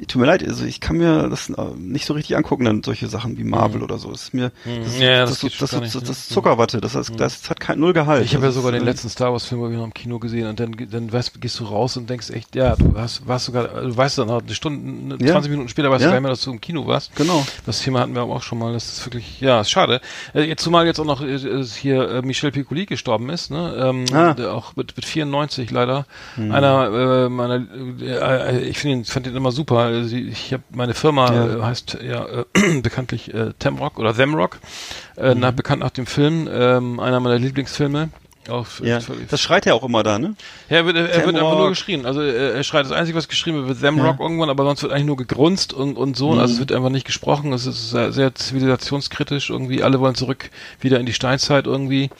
[0.08, 3.06] tut mir leid, also ich kann mir das äh, nicht so richtig angucken, dann solche
[3.08, 4.10] Sachen wie Marvel oder so.
[4.10, 5.00] Das ist mir, das, Mhm.
[5.02, 6.00] Ja, das, das das, gar nicht, ne?
[6.10, 6.80] ist Zuckerwatte.
[6.80, 8.24] Das, ist, das hat kein null Gehalt.
[8.24, 10.18] Ich habe ja sogar ist, den äh, letzten Star Wars Film irgendwie noch im Kino
[10.18, 13.46] gesehen und dann dann weißt, gehst du raus und denkst echt, ja, du hast warst
[13.46, 15.32] sogar du weißt dann noch eine Stunde Ja.
[15.32, 16.08] 20 Minuten später weißt Ja.
[16.08, 17.14] du gleich mal, dass du im Kino warst.
[17.16, 17.46] Genau.
[17.66, 20.00] Das Thema hatten wir aber auch schon mal, das ist wirklich ja, ist schade.
[20.34, 23.74] Äh, jetzt zumal jetzt auch noch äh, hier äh, Michel Piccoli gestorben ist, ne?
[23.78, 24.30] Ähm, Ah.
[24.30, 24.36] Hm.
[24.36, 26.06] der auch mit, mit 94 leider.
[26.36, 27.64] Einer äh, meiner
[28.00, 29.83] äh, ich finde ihn fand ihn immer super.
[29.86, 31.58] Also ich habe meine Firma Ja.
[31.58, 34.58] äh, heißt ja äh, bekanntlich äh, Temrock oder Themrock,
[35.16, 35.40] äh, Mhm.
[35.40, 38.08] nach, bekannt nach dem Film, ähm, einer meiner Lieblingsfilme.
[38.48, 38.98] Auf, Ja,
[39.30, 40.34] das schreit ja auch immer da, ne?
[40.68, 42.04] ja, er wird, er wird einfach nur geschrien.
[42.06, 44.04] Also er, er schreit das Einzige, was geschrieben wird, wird Them Ja.
[44.10, 46.32] Rock irgendwann, aber sonst wird eigentlich nur gegrunzt und, und so.
[46.32, 46.40] Mhm.
[46.40, 47.52] Also es wird einfach nicht gesprochen.
[47.52, 49.82] Es ist sehr, sehr zivilisationskritisch irgendwie.
[49.82, 52.10] Alle wollen zurück wieder in die Steinzeit irgendwie.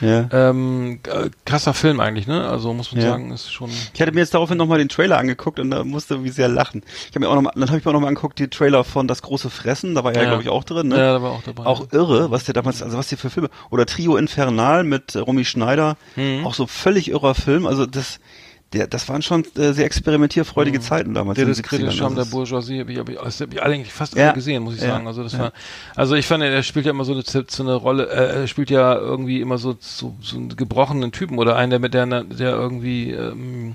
[0.00, 0.28] Ja.
[0.32, 2.46] Ähm, äh, krasser Film eigentlich, ne?
[2.48, 3.10] Also muss man Ja.
[3.10, 3.70] sagen, ist schon.
[3.94, 6.82] Ich hatte mir jetzt daraufhin nochmal den Trailer angeguckt und da musste irgendwie sehr lachen.
[7.08, 8.84] Ich habe mir auch noch mal, dann habe ich mir auch nochmal angeguckt, die Trailer
[8.84, 10.28] von Das große Fressen, da war er, Ja.
[10.28, 10.96] glaube ich, auch drin, ne?
[10.98, 11.64] Ja, da war auch dabei.
[11.66, 15.18] Auch irre, was der damals, also was der für Filme, oder Trio Infernal mit äh,
[15.20, 15.67] Romy Schneider,
[16.16, 16.46] Mhm.
[16.46, 18.20] auch so völlig irrer Film, also das,
[18.74, 21.36] der, das waren schon äh, sehr experimentierfreudige Zeiten damals.
[21.36, 21.90] Der 70ern.
[21.90, 24.26] Charme der Das ist- Bourgeoisie habe ich, hab ich, das hab ich eigentlich fast Ja.
[24.26, 24.88] alle gesehen, muss ich Ja.
[24.88, 25.06] sagen.
[25.06, 25.38] Also das Ja.
[25.38, 25.52] war,
[25.96, 28.68] also ich fand, er spielt ja immer so eine, so eine Rolle, äh, er spielt
[28.68, 32.50] ja irgendwie immer so, so, so einen gebrochenen Typen oder einen, der mit der, der
[32.50, 33.74] irgendwie, ähm,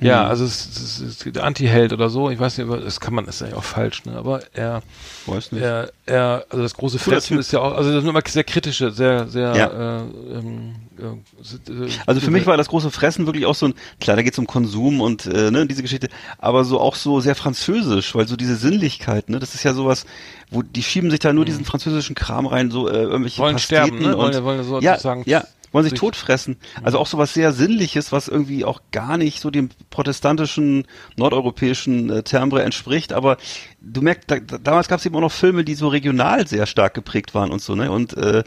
[0.00, 0.28] ja, Mhm.
[0.30, 0.66] also es,
[1.00, 2.30] es, es der Anti-Held oder so.
[2.30, 4.16] Ich weiß nicht, aber das kann man, ist ja auch falsch, ne?
[4.16, 4.82] Aber er,
[5.26, 5.62] Weiß nicht.
[5.62, 8.90] er, er, also das große Fressen ist ja auch, also das sind immer sehr kritische,
[8.92, 9.66] sehr, sehr, Ja.
[9.66, 10.02] äh,
[10.38, 14.22] ähm, äh, Also für mich war das große Fressen wirklich auch so ein, klar, da
[14.22, 18.14] geht es um Konsum und äh, ne, diese Geschichte, aber so auch so sehr französisch,
[18.14, 20.06] weil so diese Sinnlichkeit, ne, das ist ja sowas,
[20.50, 23.44] wo die schieben sich da nur diesen französischen Kram rein, so äh, irgendwelche Mhm.
[23.44, 24.16] Wollen Pasteten sterben, ne?
[24.16, 26.56] und Wollen- wollen so ja, sagen, ja, wollen sich totfressen.
[26.82, 32.22] Also auch sowas sehr Sinnliches, was irgendwie auch gar nicht so dem protestantischen, nordeuropäischen äh,
[32.22, 33.36] Timbre entspricht, aber
[33.80, 36.66] du merkst, da, da, damals gab es eben auch noch Filme, die so regional sehr
[36.66, 37.90] stark geprägt waren und so, ne?
[37.90, 38.44] Und äh,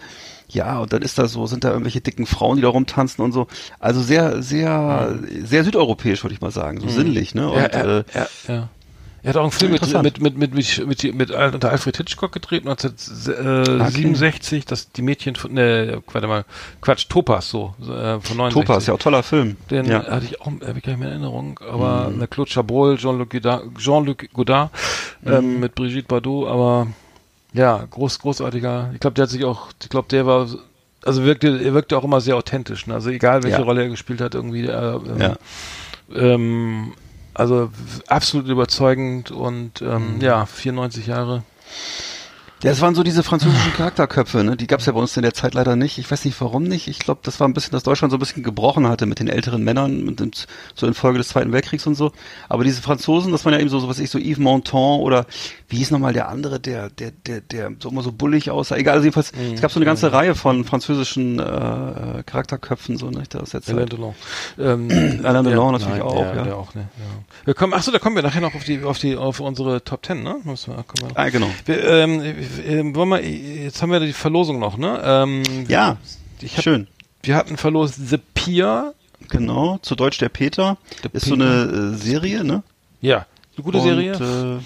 [0.49, 3.32] ja, und dann ist da so, sind da irgendwelche dicken Frauen, die da rumtanzen und
[3.32, 3.47] so.
[3.80, 7.49] Also sehr, sehr, sehr südeuropäisch, würde ich mal sagen, so sinnlich, ne?
[7.49, 8.69] Und Ja, er, äh, er, ja.
[9.24, 11.95] Er hat auch einen Film mit, mit, mit, mit, mit, mit, mit, Al- unter Alfred
[11.95, 16.43] Hitchcock gedreht, 1967, das die Mädchen von, ne, warte mal,
[16.82, 18.53] Quatsch, Topaz, so, äh, von 69.
[18.53, 19.57] Topaz, ja, auch toller Film.
[19.69, 20.03] Den ja.
[20.07, 22.28] hatte ich auch, habe ich gar nicht mehr in Erinnerung, aber mhm.
[22.30, 24.72] Claude Chabrol, Jean-Luc Godard, Jean-Luc Godard
[25.26, 26.88] ähm, mit Brigitte Bardot, aber
[27.53, 28.91] ja, groß, großartiger.
[28.93, 30.47] Ich glaube, der hat sich auch, ich glaube, der war,
[31.05, 32.88] also wirkte, er wirkte auch immer sehr authentisch.
[32.88, 32.93] Ne?
[32.95, 33.63] Also egal, welche Ja.
[33.63, 34.65] Rolle er gespielt hat, irgendwie.
[34.65, 35.36] Äh, ähm, Ja.
[36.15, 36.93] ähm,
[37.42, 37.72] also
[38.06, 41.44] absolut überzeugend und ähm, ja, 94 Jahre.
[42.64, 44.55] Ja, es waren so diese französischen Charakterköpfe, ne?
[44.55, 45.97] Die gab's ja bei uns in der Zeit leider nicht.
[45.97, 46.88] Ich weiß nicht warum nicht.
[46.88, 49.28] Ich glaube, das war ein bisschen, dass Deutschland so ein bisschen gebrochen hatte mit den
[49.28, 50.30] älteren Männern, mit dem,
[50.76, 52.12] so infolge des Zweiten Weltkriegs und so.
[52.49, 55.26] Aber diese Franzosen, das waren ja eben so, so was ich, so Yves Montand oder
[55.70, 58.76] wie hieß nochmal der andere, der, der, der, der so immer so bullig aussah.
[58.76, 63.24] Egal, also jedenfalls, es gab so eine ganze Reihe von französischen äh, Charakterköpfen, so, ne?
[63.30, 63.93] Das jetzt Alain halt.
[63.93, 64.16] Delon.
[64.59, 66.43] Ähm, Alain Delon natürlich nein, auch, der, ja.
[66.43, 66.82] Der auch, ne?
[66.82, 67.45] Ja.
[67.45, 69.84] Wir kommen, ach so, da kommen wir nachher noch auf die, auf die, auf unsere
[69.84, 70.36] Top Ten, ne?
[70.43, 70.86] Kommen wir.
[71.16, 71.49] Ah, genau.
[71.66, 72.22] Wir, ähm,
[72.60, 75.02] äh, wollen wir, jetzt haben wir die Verlosung noch, ne?
[75.04, 75.97] Ähm, Ja,
[76.56, 76.88] hab, schön.
[77.24, 78.93] Wir hatten verlost The Pier.
[79.30, 80.78] Genau, zu Deutsch der Peter.
[81.04, 81.45] Der ist so Peter.
[81.45, 82.64] eine äh, Serie, ne?
[83.02, 83.26] Ja,
[83.56, 84.14] eine gute Und, Serie.
[84.14, 84.60] Äh,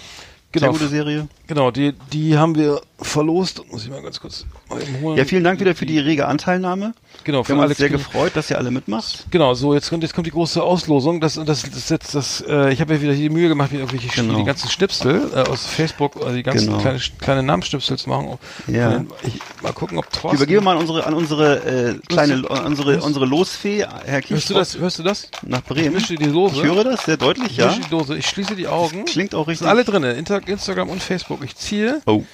[0.52, 0.72] Genau.
[0.72, 1.28] Sehr gute Serie.
[1.48, 3.62] Genau, die, die haben wir verlost.
[3.70, 5.16] Muss ich mal ganz kurz mal eben holen.
[5.18, 6.92] Ja, vielen Dank wieder für die rege Anteilnahme.
[7.24, 7.98] Genau, Wir für haben uns Alex sehr Kühn.
[7.98, 9.26] gefreut, dass ihr alle mitmacht.
[9.30, 11.20] Genau, so jetzt kommt jetzt kommt die große Auslosung.
[11.20, 12.40] Das das das jetzt das.
[12.48, 14.38] Äh, ich habe ja wieder die Mühe gemacht, mir irgendwelche Genau.
[14.38, 16.78] die ganzen Schnipsel äh, aus Facebook, also die ganzen Genau.
[16.78, 18.38] kleine kleine Namensschnipsel zu machen.
[18.66, 19.04] Ja.
[19.22, 20.36] Ich, mal gucken, ob Ich Thorsten.
[20.38, 24.50] übergebe mal an unsere, an unsere äh, kleine, du- unsere, hörst- unsere Losfee, Herr Hörst
[24.50, 24.78] du das?
[24.78, 25.28] Hörst du das?
[25.42, 25.94] nach Ich Bremen.
[25.94, 26.56] mische die Dose.
[26.56, 27.66] Ich höre das sehr deutlich, Ich ja.
[27.68, 28.16] mische die Dose.
[28.16, 29.04] Ich schließe die Augen.
[29.04, 29.68] Klingt auch Sind richtig.
[29.68, 30.12] alle drinne.
[30.12, 31.35] Instagram und Facebook.
[31.42, 32.24] Ich ziehe Oh,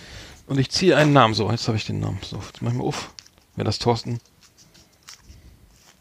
[0.47, 1.35] und ich ziehe einen Namen.
[1.35, 2.19] So, jetzt habe ich den Namen.
[2.23, 3.11] So, jetzt mach ich mal auf.
[3.57, 4.21] Wäre das Thorsten?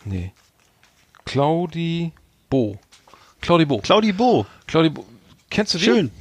[0.05, 0.31] Nee.
[1.25, 2.11] Claudi
[2.49, 2.79] Bo.
[3.41, 3.77] Claudi Bo.
[3.79, 4.45] Claudi Bo.
[4.67, 5.05] Claudi Bo.
[5.49, 5.85] Kennst du die?
[5.85, 6.11] Schön.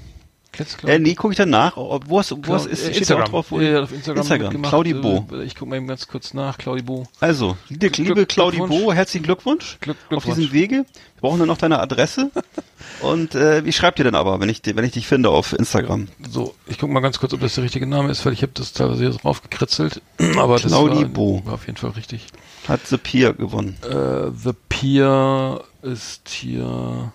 [0.86, 1.76] Äh, nee, gucke ich dann nach.
[1.76, 3.46] Ob- Wo hast, wo hast, ist, Äh, steht da auch drauf?
[3.50, 4.20] Wo ja, auf Instagram.
[4.22, 4.62] Instagram.
[4.62, 5.26] Claudi Bo.
[5.32, 6.58] Äh, Ich gucke mal eben ganz kurz nach.
[6.58, 7.06] Claudi Bo.
[7.20, 8.58] Also, liebe, liebe Claudi.
[8.58, 10.36] Bo, herzlichen Glückwunsch, Glück- auf Glückwunsch.
[10.36, 10.74] diesem Wege.
[10.76, 12.30] Wir brauchen dann noch deine Adresse.
[13.00, 16.08] Und äh, wie schreibt ihr denn aber, wenn ich, wenn ich dich finde auf Instagram?
[16.28, 18.52] So, ich gucke mal ganz kurz, ob das der richtige Name ist, weil ich habe
[18.54, 20.02] das teilweise hier drauf gekritzelt.
[20.36, 21.42] Aber das Claudi war, Bo.
[21.44, 22.26] war auf jeden Fall richtig.
[22.68, 23.76] Hat The Pier gewonnen.
[23.84, 27.12] Äh, The Pier ist hier.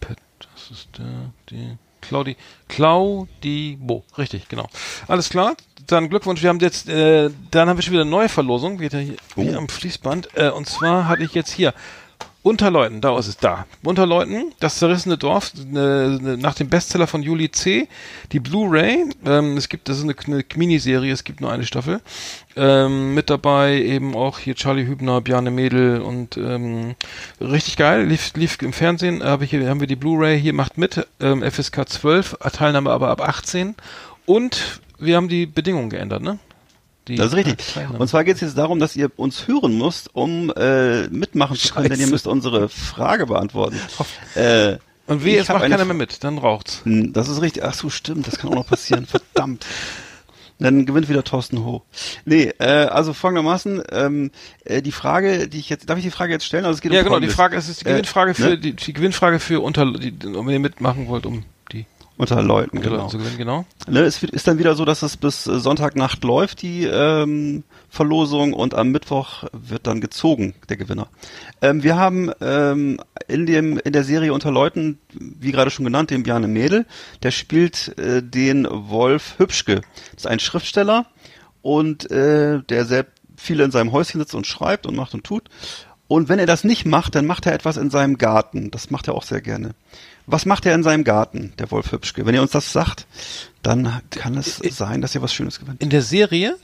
[0.00, 1.76] Pet, das ist der, die.
[2.10, 2.36] Claudi,
[2.68, 4.68] Claudi Bo, richtig, genau.
[5.06, 5.54] Alles klar,
[5.86, 6.42] dann Glückwunsch.
[6.42, 9.54] Wir haben jetzt, äh, dann haben wir schon wieder eine neue Verlosung, ja hier, hier
[9.54, 9.58] Oh.
[9.58, 10.28] am Fließband.
[10.34, 11.72] Äh, und zwar hatte ich jetzt hier
[12.42, 13.66] Unterleuten, da ist es da.
[13.82, 17.86] Unterleuten, das zerrissene Dorf, ne, ne, nach dem Bestseller von Juli C.
[18.32, 22.00] Die Blu-ray, ähm, es gibt, das ist eine, eine Miniserie, es gibt nur eine Staffel.
[22.56, 26.94] Ähm, mit dabei eben auch hier Charlie Hübner, Bjarne Mädel und ähm,
[27.42, 30.78] richtig geil, lief, lief im Fernsehen, hab ich hier, haben wir die Blu-ray, hier macht
[30.78, 33.74] mit, ähm, FSK 12, Teilnahme aber ab 18
[34.24, 36.38] und wir haben die Bedingungen geändert, ne?
[37.10, 37.58] Die Das ist richtig.
[37.98, 41.72] Und zwar geht es jetzt darum, dass ihr uns hören müsst, um äh, mitmachen zu
[41.74, 42.10] können, denn ihr Scheiße.
[42.12, 43.78] müsst unsere Frage beantworten.
[44.34, 46.82] Äh, und wie, jetzt macht eine keiner mehr mit, dann raucht's.
[46.84, 47.64] Das ist richtig.
[47.64, 48.26] Ach so, stimmt.
[48.26, 49.06] Das kann auch noch passieren.
[49.34, 49.66] Verdammt.
[50.62, 51.82] Dann gewinnt wieder Thorsten Ho.
[52.26, 54.30] Nee, äh, also folgendermaßen, ähm,
[54.66, 56.66] äh, die Frage, die ich jetzt, darf ich die Frage jetzt stellen?
[56.66, 57.34] Also es geht Ja, um genau, die Folgendes.
[57.34, 58.58] Frage, es ist die Äh, Gewinnfrage für, ne?
[58.58, 61.46] die, die Gewinnfrage für unter, die, um ihr mitmachen wollt, um die
[62.20, 63.08] Unter Leuten, Leute genau.
[63.08, 63.64] zu gewinnen, genau.
[63.88, 68.52] Ne, es ist dann wieder so, dass es bis äh, Sonntagnacht läuft, die ähm, Verlosung,
[68.52, 71.08] und am Mittwoch wird dann gezogen, der Gewinner.
[71.62, 76.10] Ähm, wir haben ähm, in dem in der Serie unter Leuten, wie gerade schon genannt,
[76.10, 76.84] den Bjarne Mädel,
[77.22, 79.76] der spielt äh, den Wolf Hübschke.
[80.12, 81.06] Das ist ein Schriftsteller
[81.62, 83.06] und äh, der sehr
[83.38, 85.48] viel in seinem Häuschen sitzt und schreibt und macht und tut.
[86.06, 88.70] Und wenn er das nicht macht, dann macht er etwas in seinem Garten.
[88.70, 89.70] Das macht er auch sehr gerne.
[90.26, 92.24] Was macht er in seinem Garten, der Wolf Hübschke?
[92.26, 93.06] Wenn ihr uns das sagt,
[93.62, 95.80] dann kann es sein, dass ihr was Schönes gewinnt.
[95.82, 96.56] In der Serie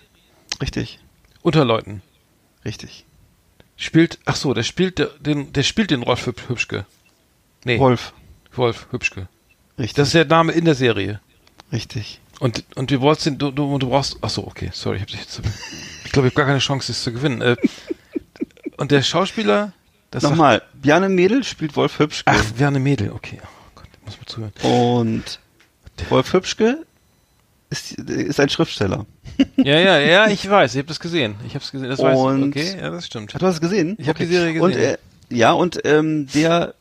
[0.62, 0.98] Richtig,
[1.42, 2.00] unter Leuten
[2.64, 3.04] richtig.
[3.76, 6.86] spielt, ach so, der spielt den, der spielt den Rolf Hüb- Hübschke.
[7.64, 8.12] Nee, Wolf,
[8.54, 9.28] Wolf Hübschke.
[9.78, 11.20] richtig, Das ist der Name in der Serie.
[11.72, 12.20] richtig.
[12.38, 15.20] Und, und wir wollten, du, du, du brauchst, ach so, okay, sorry, ich hab dich
[15.20, 15.40] jetzt,
[16.04, 17.40] ich glaube, ich habe gar keine Chance, das zu gewinnen.
[17.42, 17.57] Äh,
[18.76, 19.72] und der Schauspieler,
[20.11, 22.30] das Nochmal, Bjarne Mädel spielt Wolf Hübschke.
[22.30, 25.12] ach, Werner Mädel, okay, oh Gott, ich muss mal zuhören.
[25.12, 25.40] Und
[26.09, 26.84] Wolf Hübschke
[27.70, 29.04] ist, ist ein Schriftsteller.
[29.57, 32.16] Ja, ja, ja, ich weiß, ich habe das gesehen, ich habe es gesehen, das weiß
[32.18, 33.34] Und- ich, okay, ja, das stimmt.
[33.34, 33.96] Hast du das gesehen?
[33.98, 34.96] Ich hab die Serie Und, gesehen.
[35.30, 36.74] äh, ja, und ähm, der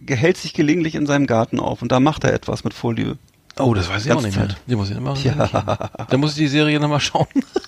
[0.00, 3.18] gehält sich gelegentlich in seinem Garten auf und da macht er etwas mit Vorliebe.
[3.58, 4.48] Oh, das weiß ich Ganz auch nicht mehr.
[4.68, 5.16] Die muss ich immer.
[5.24, 5.90] Ja.
[6.08, 7.26] Da muss ich die Serie nochmal schauen.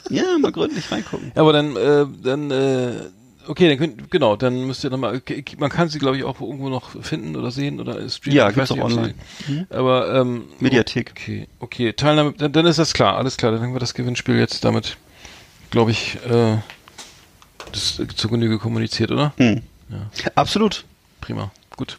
[0.08, 1.32] Ja, mal gründlich reingucken.
[1.34, 2.92] Aber dann, äh, dann, äh,
[3.46, 6.40] okay, dann könnt, genau, dann müsst ihr nochmal, okay, man kann sie, glaube ich, auch
[6.40, 8.36] irgendwo noch finden oder sehen oder streamen.
[8.36, 9.14] Ja, gibt's nicht, auch online.
[9.46, 9.66] Mhm.
[9.70, 11.10] Aber, ähm, Mediathek.
[11.10, 14.38] Okay, okay, Teilnahme, dann, dann ist das klar, alles klar, dann haben wir das Gewinnspiel
[14.38, 14.96] jetzt damit,
[15.70, 16.58] glaube ich, äh,
[17.72, 19.32] das zur Genüge kommuniziert, oder?
[19.36, 19.62] Hm.
[20.34, 20.84] Absolut.
[21.20, 21.98] Prima, gut.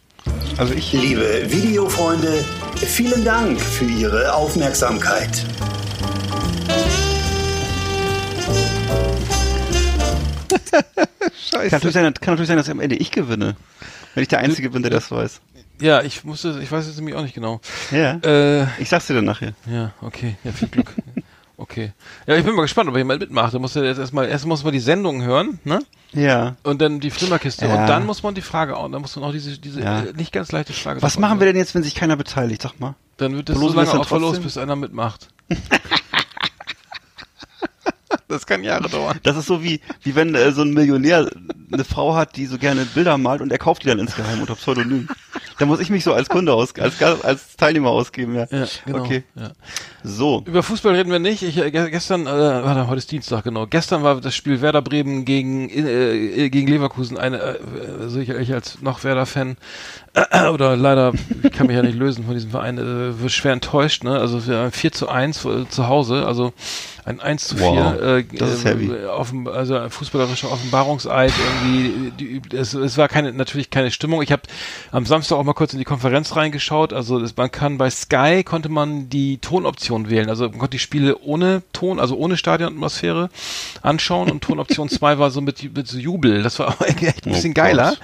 [0.57, 2.43] Also ich Liebe Videofreunde,
[2.75, 5.45] vielen Dank für Ihre Aufmerksamkeit.
[10.70, 13.55] Kann natürlich, sein, kann natürlich sein, dass am Ende ich gewinne.
[14.14, 15.41] Wenn ich der Einzige bin, der das weiß.
[15.80, 17.59] Ja, ich musste, ich weiß jetzt nämlich auch nicht genau.
[17.91, 18.18] Ja.
[18.24, 19.53] Äh, Ich sag's dir dann nachher.
[19.66, 20.93] ja, okay, ja, viel Glück.
[21.57, 21.91] Okay.
[22.26, 23.53] Ja, ich bin mal gespannt, ob jemand mitmacht.
[23.53, 25.78] Da muss er jetzt erstmal, erst muss man die Sendung hören, ne?
[26.12, 26.55] Ja.
[26.64, 27.68] Und dann die Flimmerkiste.
[27.68, 27.76] Ja.
[27.82, 30.01] Und dann muss man die Frage auch, dann muss man auch diese, diese Ja.
[30.01, 31.03] äh, nicht ganz leichte Frage.
[31.03, 32.64] Was machen wir denn jetzt, wenn sich keiner beteiligt?
[32.64, 32.95] Sag mal.
[33.18, 35.28] Dann wird das Belosen so lange es auch verlost, bis einer mitmacht.
[38.32, 39.19] das kann Jahre dauern.
[39.23, 41.29] Das ist so wie, wie wenn äh, so ein Millionär
[41.71, 44.55] eine Frau hat, die so gerne Bilder malt und er kauft die dann insgeheim unter
[44.55, 45.07] Pseudonym.
[45.59, 48.47] Da muss ich mich so als Kunde aus, als, als Teilnehmer ausgeben, ja.
[48.49, 48.99] Ja, genau.
[49.03, 49.23] Okay.
[49.36, 49.51] Ja.
[50.03, 50.43] So.
[50.45, 51.43] Über Fußball reden wir nicht.
[51.43, 53.67] Ich, äh, ge- gestern, äh, warte, heute ist Dienstag, genau.
[53.67, 57.17] Gestern war das Spiel Werder Bremen gegen, äh, gegen Leverkusen.
[57.17, 57.57] Eine, äh,
[58.01, 59.57] also ich, ich als noch Werder-Fan,
[60.13, 61.13] äh, oder leider,
[61.43, 64.17] ich kann mich ja nicht lösen von diesem Verein, äh, wird schwer enttäuscht, ne?
[64.19, 66.53] Also wir haben 4 zu 1 äh, zu Hause, also
[67.06, 67.66] ein 1 zu 4.
[67.68, 68.91] Wow, äh, das ist heavy.
[69.06, 71.34] Offen, also ein fußballerischer Offenbarungseid
[71.64, 72.12] irgendwie.
[72.20, 74.22] Die, es, es war keine, natürlich keine Stimmung.
[74.22, 74.43] Ich habe
[74.91, 76.93] am Samstag auch mal kurz in die Konferenz reingeschaut.
[76.93, 80.30] Also das, man kann bei Sky konnte man die Tonoption wählen.
[80.30, 83.30] Also man konnte die Spiele ohne Ton, also ohne Stadionatmosphäre
[83.82, 86.43] anschauen und Tonoption 2 war so mit, mit so Jubel.
[86.43, 87.64] Das war auch echt ein Oh bisschen Gott.
[87.66, 87.95] geiler,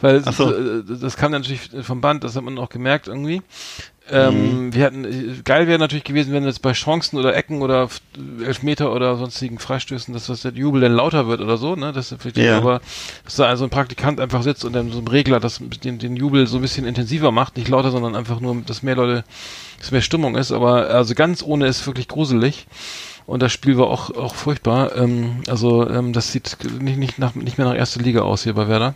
[0.00, 0.52] weil Ach so.
[0.52, 3.42] äh, das kam natürlich vom Band, das hat man auch gemerkt irgendwie.
[4.10, 7.88] Ähm, wir hatten, äh, geil wäre natürlich gewesen, wenn jetzt bei Chancen oder Ecken oder
[8.44, 11.90] Elfmeter oder sonstigen Freistößen, dass das der Jubel dann lauter wird oder so, ne?
[11.92, 12.58] Das ist vielleicht, Ja.
[12.58, 12.82] aber
[13.24, 16.16] dass da also ein Praktikant einfach sitzt und dann so ein Regler das den, den
[16.16, 19.24] Jubel so ein bisschen intensiver macht, nicht lauter, sondern einfach nur, dass mehr Leute,
[19.78, 22.66] dass mehr Stimmung ist, aber also ganz ohne ist wirklich gruselig.
[23.26, 24.94] Und das Spiel war auch, auch furchtbar.
[24.96, 28.52] Ähm, also ähm, das sieht nicht, nicht, nach, nicht mehr nach erster Liga aus hier
[28.52, 28.94] bei Werder.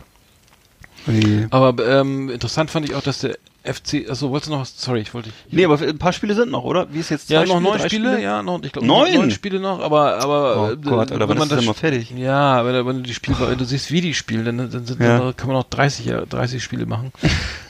[1.49, 5.01] Aber ähm, interessant fand ich auch, dass der FC, also wolltest du noch was, sorry,
[5.01, 6.87] ich wollte Nee, aber ein paar Spiele sind noch, oder?
[6.93, 9.13] Wie ist jetzt ja, noch neun drei Spiele, ja, noch, ich glaube, Neun?
[9.13, 12.11] neun Spiele noch, aber, aber, Oh äh, Gott, Alter, wenn man ist das mal fertig?
[12.11, 14.85] Ja, wenn, du- wenn du die Spiele, wenn du siehst, wie die spielen, dann, dann,
[14.85, 15.19] sind, Ja.
[15.19, 17.11] dann kann man noch 30, ja, 30 Spiele machen.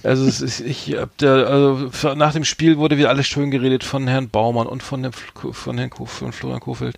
[0.03, 3.83] Also, es ist, ich hab der, also, nach dem Spiel wurde wieder alles schön geredet
[3.83, 6.95] von Herrn Baumann und von, dem, von Herrn Kof, von Florian Kofeld.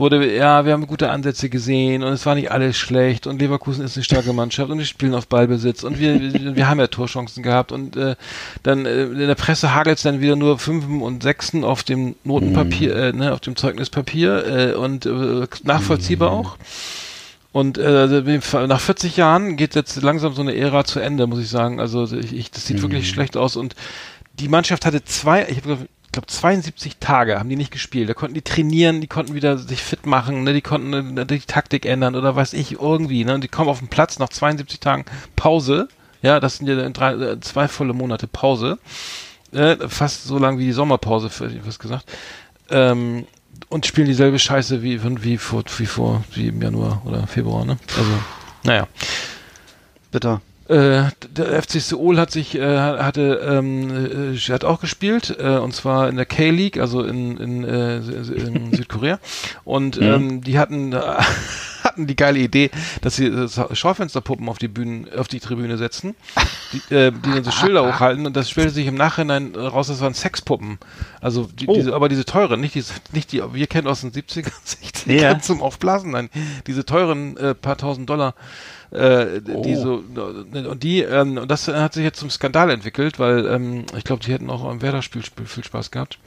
[0.00, 3.84] Wurde, ja, wir haben gute Ansätze gesehen und es war nicht alles schlecht und Leverkusen
[3.84, 6.86] ist eine starke Mannschaft und wir spielen auf Ballbesitz und wir, wir, wir haben ja
[6.86, 8.16] Torchancen gehabt und, äh,
[8.62, 12.14] dann, äh, in der Presse hagelt es dann wieder nur Fünfen und Sechsen auf dem
[12.24, 16.56] Notenpapier, äh, ne, auf dem Zeugnispapier, äh, und, äh, nachvollziehbar auch.
[17.52, 21.50] Und äh, nach 40 Jahren geht jetzt langsam so eine Ära zu Ende, muss ich
[21.50, 21.78] sagen.
[21.78, 23.54] Also ich, ich, das sieht wirklich schlecht aus.
[23.56, 23.74] Und
[24.38, 25.60] die Mannschaft hatte zwei, ich
[26.12, 28.08] glaube, glaub 72 Tage haben die nicht gespielt.
[28.08, 30.52] Da konnten die trainieren, die konnten wieder sich fit machen, ne?
[30.52, 33.24] die konnten äh, die Taktik ändern oder weiß ich irgendwie.
[33.24, 33.34] Ne?
[33.34, 35.04] Und die kommen auf den Platz nach 72 Tagen
[35.36, 35.88] Pause.
[36.22, 38.78] Ja, das sind ja drei, äh, zwei volle Monate Pause.
[39.52, 42.10] Äh, fast so lang wie die Sommerpause, ich was gesagt.
[42.70, 43.26] Ähm,
[43.68, 47.78] und spielen dieselbe Scheiße wie, wie, vor, wie vor, wie im Januar oder Februar, ne?
[47.96, 48.10] Also,
[48.64, 48.86] naja.
[50.10, 50.40] Bitter.
[50.70, 56.08] Äh, der FC Seoul hat sich, äh, hatte, ähm, äh, hat auch gespielt, und zwar
[56.08, 59.18] in der K-League, also in, in, in Südkorea.
[59.64, 60.94] Und ähm, die hatten,
[61.84, 63.32] hatten die geile Idee, dass sie
[63.72, 66.14] Schaufensterpuppen auf die Bühnen, auf die Tribüne setzen,
[66.72, 70.00] die, äh, die dann so Schilder hochhalten und das stellte sich im Nachhinein raus, das
[70.00, 70.78] waren Sexpuppen.
[71.20, 71.74] Also die, Oh.
[71.74, 75.38] diese, aber diese teuren, nicht diese, nicht die, wir kennen aus den 70ern, 60ern Ja.
[75.40, 76.30] zum Aufblasen, nein,
[76.66, 78.34] diese teuren äh, paar tausend Dollar
[78.92, 79.76] äh, die Oh.
[79.76, 80.02] so
[80.68, 84.24] und die ähm, und das hat sich jetzt zum Skandal entwickelt, weil ähm, ich glaube,
[84.24, 86.18] die hätten auch am Werder-Spiel Spiel viel Spaß gehabt.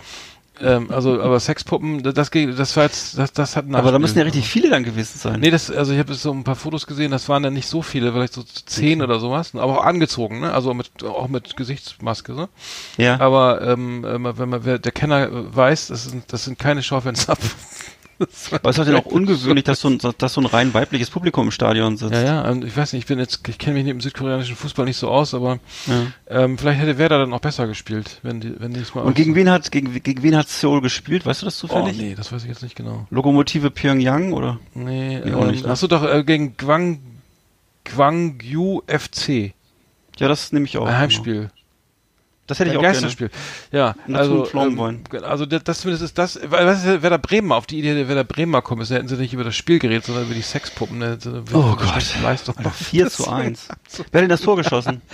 [0.62, 4.20] Ähm, also, aber Sexpuppen, das, geht- das war jetzt, das, das hat Aber da müssen
[4.20, 5.40] ja richtig viele dann gewesen sein.
[5.40, 7.82] Nee, das, also ich habe so ein paar Fotos gesehen, das waren dann nicht so
[7.82, 10.54] viele, vielleicht so zehn oder sowas, aber auch angezogen, ne?
[10.54, 12.50] Also mit auch mit Gesichtsmaske, so.
[12.98, 13.20] ja.
[13.20, 17.36] Aber ähm, wenn man wer, der Kenner weiß, das sind das sind keine Schaufenster.
[18.52, 21.46] Aber es ist halt auch ungewöhnlich, dass so, ein, dass so ein rein weibliches Publikum
[21.48, 22.14] im Stadion sitzt.
[22.14, 24.98] Ja, ja, ich weiß nicht, ich bin jetzt, ich kenne mich im südkoreanischen Fußball nicht
[24.98, 26.08] so aus, aber Ja.
[26.28, 29.16] ähm, vielleicht hätte Werder dann auch besser gespielt, wenn die, wenn die es mal Und
[29.16, 31.26] gegen wen hat gegen, gegen wen hat Seoul gespielt?
[31.26, 31.98] Weißt du das Oh, zufällig?
[31.98, 33.08] nee, das weiß ich jetzt nicht genau.
[33.10, 34.60] Lokomotive Pyongyang oder?
[34.74, 35.70] Nee, Nee, auch ähm, nicht, ne?
[35.72, 37.00] hast du doch äh, gegen Gwang,
[37.86, 39.54] Gwangju FC,
[40.18, 40.86] Ja, das nehme ich auch.
[40.88, 41.50] ein Heimspiel.
[42.48, 42.94] Das hätte ich auch gerne.
[42.94, 43.30] Geisterspiel.
[43.72, 47.18] Ja, Und dazu also, ähm, also das, das zumindest ist das, weil was ist Werder
[47.18, 49.56] Bremen auf die Idee der Werder Bremer kommen ist, da hätten sie nicht über das
[49.56, 50.98] Spiel geredet, sondern über die Sexpuppen.
[50.98, 51.18] Ne,
[51.54, 52.16] Oh Gott.
[52.22, 52.58] Leistung.
[52.58, 53.68] Einfach 4 zu 1.
[53.98, 55.02] Wer hat denn das Tor geschossen?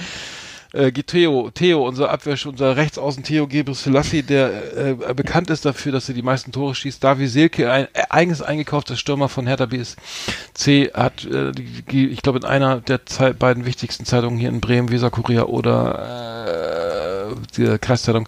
[0.73, 5.91] äh, Theo, Theo, unser Abwehr, unser Rechtsaußen Theo Gebrus Selassie, der äh, bekannt ist dafür,
[5.91, 7.03] dass er die meisten Tore schießt.
[7.03, 12.21] Davi Silke, ein äh, eigens eingekaufter Stürmer von Hertha BSC, hat, äh, die, die, ich
[12.21, 15.99] glaube, in einer der Zei beiden wichtigsten Zeitungen hier in Bremen, Weser Kurier oder
[16.47, 16.88] äh,
[17.57, 18.27] die Kreiszeitung,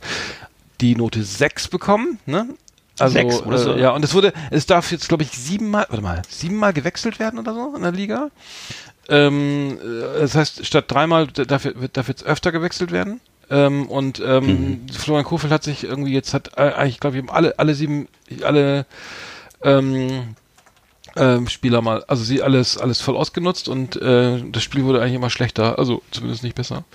[0.79, 2.19] die Note 6 bekommen.
[2.25, 2.47] Ne?
[2.99, 3.73] Also, Sechs, oder so?
[3.73, 7.19] äh, ja, und es wurde, es darf jetzt, glaube ich, siebenmal, warte mal, siebenmal gewechselt
[7.19, 8.29] werden oder so in der Liga.
[9.09, 13.19] Ähm, äh, das heißt, statt dreimal darf, darf jetzt öfter gewechselt werden.
[13.49, 17.59] Ähm, und ähm, Florian Kofeld hat sich irgendwie jetzt hat äh, eigentlich, glaube ich, alle
[17.59, 18.07] alle sieben
[18.43, 18.85] alle
[19.61, 20.35] ähm,
[21.17, 25.15] ähm, Spieler mal, also sie alles alles voll ausgenutzt und äh, das Spiel wurde eigentlich
[25.15, 26.85] immer schlechter, also zumindest nicht besser.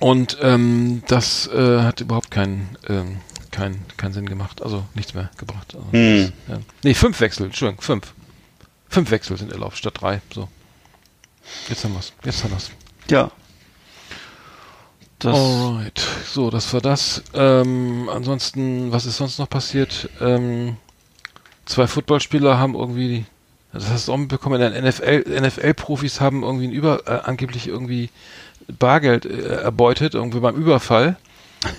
[0.00, 3.18] Und ähm, das äh, hat überhaupt keinen ähm,
[3.50, 5.74] keinen keinen Sinn gemacht, also nichts mehr gebracht.
[5.74, 6.32] Also, Hm.
[6.48, 6.58] ja.
[6.82, 8.12] Nee, fünf Wechsel, Entschuldigung, fünf.
[8.88, 10.20] Fünf Wechsel sind erlaubt, statt drei.
[10.34, 10.48] So.
[11.68, 12.12] Jetzt haben wir's.
[12.24, 12.70] Jetzt haben wir's.
[13.08, 13.30] Ja.
[15.18, 16.00] Das, Alright.
[16.32, 17.22] So, das war das.
[17.34, 20.08] Ähm, ansonsten, was ist sonst noch passiert?
[20.20, 20.76] Ähm,
[21.66, 23.26] zwei Footballspieler haben irgendwie,
[23.72, 28.08] das hast du auch mitbekommen, der NFL, NFL-Profis haben irgendwie ein Über, äh, angeblich irgendwie
[28.78, 31.16] Bargeld äh, erbeutet, irgendwie beim Überfall,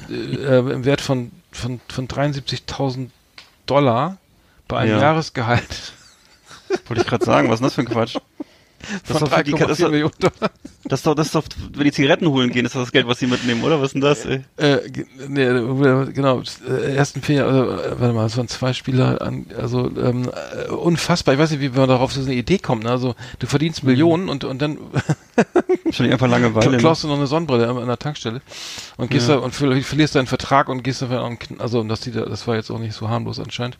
[0.09, 3.09] äh, äh, im Wert von, von, von 73.000
[3.65, 4.17] Dollar
[4.67, 5.01] bei einem Ja.
[5.01, 5.93] Jahresgehalt
[6.87, 8.15] wollte ich gerade sagen, was ist denn das für ein Quatsch?
[9.07, 10.51] Das von ist doch für die, das, 3,4 ist doch- Millionen Dollar.
[10.91, 13.07] Das ist doch, das ist doch, wenn die Zigaretten holen gehen, ist das das Geld,
[13.07, 13.79] was sie mitnehmen, oder?
[13.79, 14.41] Was ist denn das, ey?
[14.57, 19.21] Äh, ge- nee, äh, genau, äh, ersten vier, äh, warte mal, es waren zwei Spieler,
[19.21, 20.29] an, also ähm,
[20.67, 22.91] äh, unfassbar, ich weiß nicht, wie man darauf so eine Idee kommt, ne?
[22.91, 24.77] also du verdienst Millionen und, und dann
[25.85, 26.71] Wahrscheinlich einfach Langeweile.
[26.71, 26.77] ne?
[26.77, 28.41] klaust du noch eine Sonnenbrille an der Tankstelle
[28.97, 29.35] und gehst Ja.
[29.35, 32.69] da und ver verlierst deinen Vertrag und gehst an, also und das, das war jetzt
[32.69, 33.77] auch nicht so harmlos anscheinend.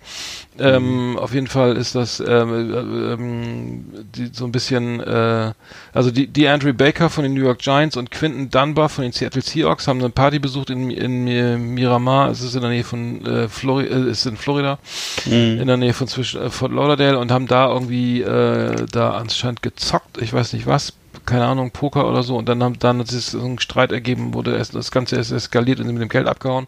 [0.62, 2.28] Ähm, auf jeden Fall ist das ähm,
[2.74, 3.86] äh, ähm,
[4.16, 5.54] die, so ein bisschen, äh,
[5.94, 9.12] also die, die Andrew Baker von den New York Giants und Quinton Dunbar von den
[9.12, 12.84] Seattle Seahawks haben eine Party besucht in, in, Mi- Miramar, es ist in der Nähe
[12.84, 14.78] von äh, Flori äh, ist in Florida.
[15.26, 15.60] Mhm.
[15.62, 19.62] in der Nähe von zwischen äh, Fort Lauderdale und haben da irgendwie äh, da anscheinend
[19.62, 20.94] gezockt, ich weiß nicht was,
[21.26, 24.34] keine Ahnung, Poker oder so und dann haben dann hat sich so ein Streit ergeben,
[24.34, 26.68] wurde erst das Ganze ist eskaliert und mit dem Geld abgehauen.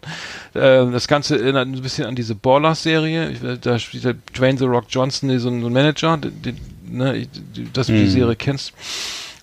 [0.54, 4.64] Äh, das Ganze erinnert ein bisschen an diese Ballers-Serie, weiß, da spielt der Dwayne The
[4.66, 6.54] Rock Johnson, so ein so ein Manager, die, die,
[6.88, 7.26] ne,
[7.72, 8.10] dass du die Mhm.
[8.10, 8.72] Serie kennst.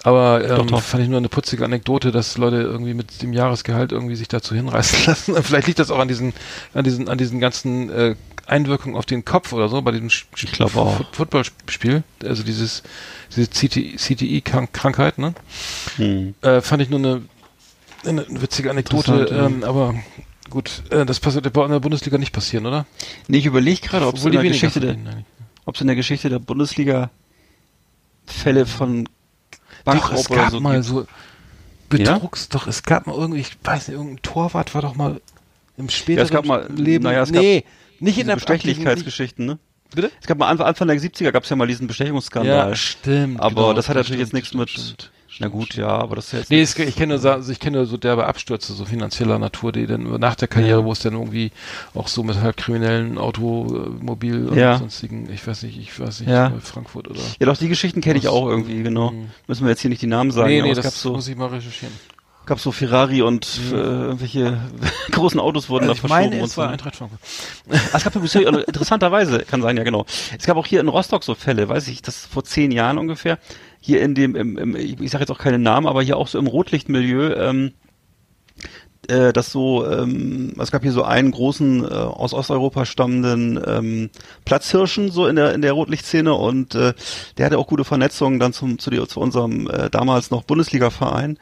[0.03, 0.81] Aber ähm, Doch, doch.
[0.81, 4.55] fand ich nur eine putzige Anekdote, dass Leute irgendwie mit dem Jahresgehalt irgendwie sich dazu
[4.55, 5.35] hinreißen lassen.
[5.43, 6.33] Vielleicht liegt das auch an diesen,
[6.73, 8.15] an diesen, an diesen ganzen äh,
[8.47, 11.01] Einwirkungen auf den Kopf oder so bei diesem Ich auch.
[11.13, 12.03] Footballspiel.
[12.23, 12.81] Also dieses,
[13.35, 15.33] diese CTI-Krankheit, ne?
[15.97, 16.33] Mhm.
[16.41, 17.21] Äh, fand ich nur eine,
[18.05, 19.93] eine witzige Anekdote, ähm, aber
[20.49, 22.85] gut, äh, das passiert in der Bundesliga nicht passieren, oder?
[23.27, 24.97] Nee, ich überlege gerade, ob es in, der Geschichte der-
[25.79, 27.11] in der Geschichte der Bundesliga
[28.25, 29.07] Fälle von
[29.85, 30.85] Doch, Bankraub es oder gab so mal gibt.
[30.85, 31.05] so
[31.89, 35.19] Betrugs, doch, es gab mal irgendwie, ich weiß nicht, irgendein Torwart war doch mal
[35.77, 37.03] im späteren Ja, es gab mal- Leben.
[37.03, 37.65] naja, es gab nee,
[37.99, 39.57] nicht in der Bestechlichkeitsgeschichten, ne?
[39.93, 40.09] Bitte?
[40.21, 42.69] Es gab mal Anfang, Anfang der 70er gab es ja mal diesen Bestechungsskandal.
[42.69, 43.41] Ja, stimmt.
[43.41, 45.11] aber genau, das hat natürlich jetzt stimmt, nichts stimmt, mit.
[45.41, 46.51] Na gut, ja, aber das ist ja jetzt.
[46.51, 49.87] Nee, es, ich kenne sa- also ich kenne so derbe Abstürze, so finanzieller Natur, die
[49.87, 51.51] dann nach der Karriere, wo es dann irgendwie
[51.95, 54.77] auch so mit halb kriminellen Automobil und Ja.
[54.77, 56.47] sonstigen, ich weiß nicht, ich weiß nicht, Ja.
[56.49, 57.19] äh, Frankfurt oder.
[57.39, 59.11] ja, doch, die Geschichten kenne ich auch irgendwie, genau.
[59.11, 59.31] Mhm.
[59.47, 61.13] Müssen wir jetzt hier nicht die Namen sagen, nee, aber nee, das so.
[61.13, 61.93] muss ich mal recherchieren.
[62.45, 64.59] Gab so Ferrari und äh, irgendwelche
[65.11, 67.19] großen Autos wurden Also da ich verschoben meine, und es war Eintracht Frankfurt.
[67.69, 70.05] Ah, es gab äh, interessanterweise, kann sein, ja genau.
[70.37, 73.37] Es gab auch hier in Rostock so Fälle, weiß ich, das vor zehn Jahren ungefähr,
[73.81, 76.39] hier in dem, im, im, ich sage jetzt auch keinen Namen, aber hier auch so
[76.39, 77.73] im Rotlichtmilieu, ähm,
[79.07, 84.09] äh, das so, ähm, es gab hier so einen großen äh, aus Osteuropa stammenden ähm,
[84.45, 86.93] Platzhirschen so in der in der Rotlichtszene und äh,
[87.37, 91.39] der hatte auch gute Vernetzungen dann zum zu, die, zu unserem äh, damals noch Bundesliga-Verein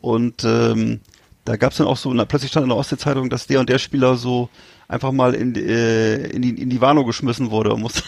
[0.00, 1.00] und ähm,
[1.44, 3.68] da gab es dann auch so, na, plötzlich stand in der Ostsee-Zeitung, dass der und
[3.68, 4.48] der Spieler so
[4.88, 8.02] einfach mal in, äh, in die in die Warnow geschmissen wurde und musste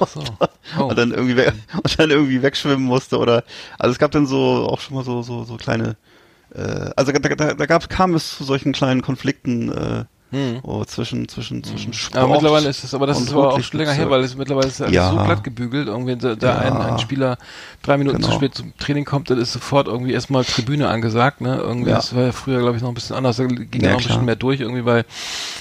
[0.00, 0.24] Ach so.
[0.78, 0.84] Oh.
[0.84, 3.44] und dann irgendwie weg, und dann irgendwie wegschwimmen musste oder
[3.78, 5.96] also es gab dann so auch schon mal so so so kleine
[6.54, 10.04] äh, also da, da, da gab kam es zu solchen kleinen Konflikten äh,
[10.34, 10.58] Hm.
[10.64, 13.78] oh, zwischen zwischen zwischen Sport Aber mittlerweile ist es, aber das ist aber auch schon
[13.78, 15.10] länger her, weil es mittlerweile ist alles Ja.
[15.10, 15.86] so glatt gebügelt.
[15.86, 16.58] Irgendwie da, da Ja.
[16.58, 17.38] ein, ein Spieler
[17.82, 18.38] drei Minuten zu Genau.
[18.38, 21.40] spät zum Training kommt, dann ist sofort irgendwie erstmal Tribüne angesagt.
[21.40, 21.56] Ne?
[21.56, 21.96] Irgendwie Ja.
[21.96, 23.36] das war ja früher, glaube ich, noch ein bisschen anders.
[23.36, 23.96] Da ging ja, noch ein klar.
[23.98, 25.04] bisschen mehr durch, irgendwie, weil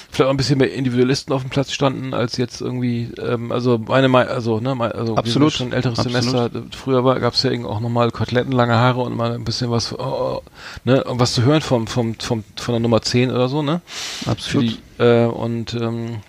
[0.09, 3.77] vielleicht auch ein bisschen mehr Individualisten auf dem Platz standen, als jetzt irgendwie, ähm, also
[3.79, 5.53] meine, Mei- also, ne, also Absolut.
[5.53, 6.23] schon ein älteres Absolut.
[6.23, 6.49] Semester.
[6.77, 9.71] Früher war, gab es ja irgendwie auch nochmal Koteletten, lange Haare und mal ein bisschen
[9.71, 10.41] was, oh,
[10.83, 13.81] ne, und was zu hören vom, vom, vom, von der Nummer 10 oder so, ne?
[14.23, 16.21] Für absolut die, äh, und ähm,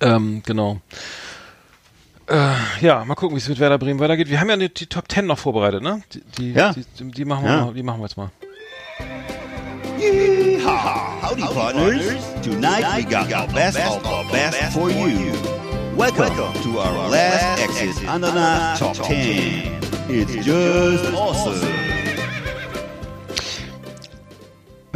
[0.00, 0.80] ähm, genau.
[2.28, 4.28] Äh, ja, mal gucken, wie es mit Werder Bremen weitergeht.
[4.28, 6.02] Wir haben ja die, die Top 10 noch vorbereitet, ne?
[6.12, 6.72] Die, die, Ja.
[6.72, 7.64] die, die, machen wir Ja.
[7.66, 8.30] mal, die machen wir jetzt mal.
[9.98, 11.22] Yeehaw!
[11.22, 12.02] Howdy, partners.
[12.42, 15.32] Tonight we got the best of the best for you.
[15.96, 19.80] Welcome to our last exit Ananas Top 10.
[20.08, 21.77] It's just awesome.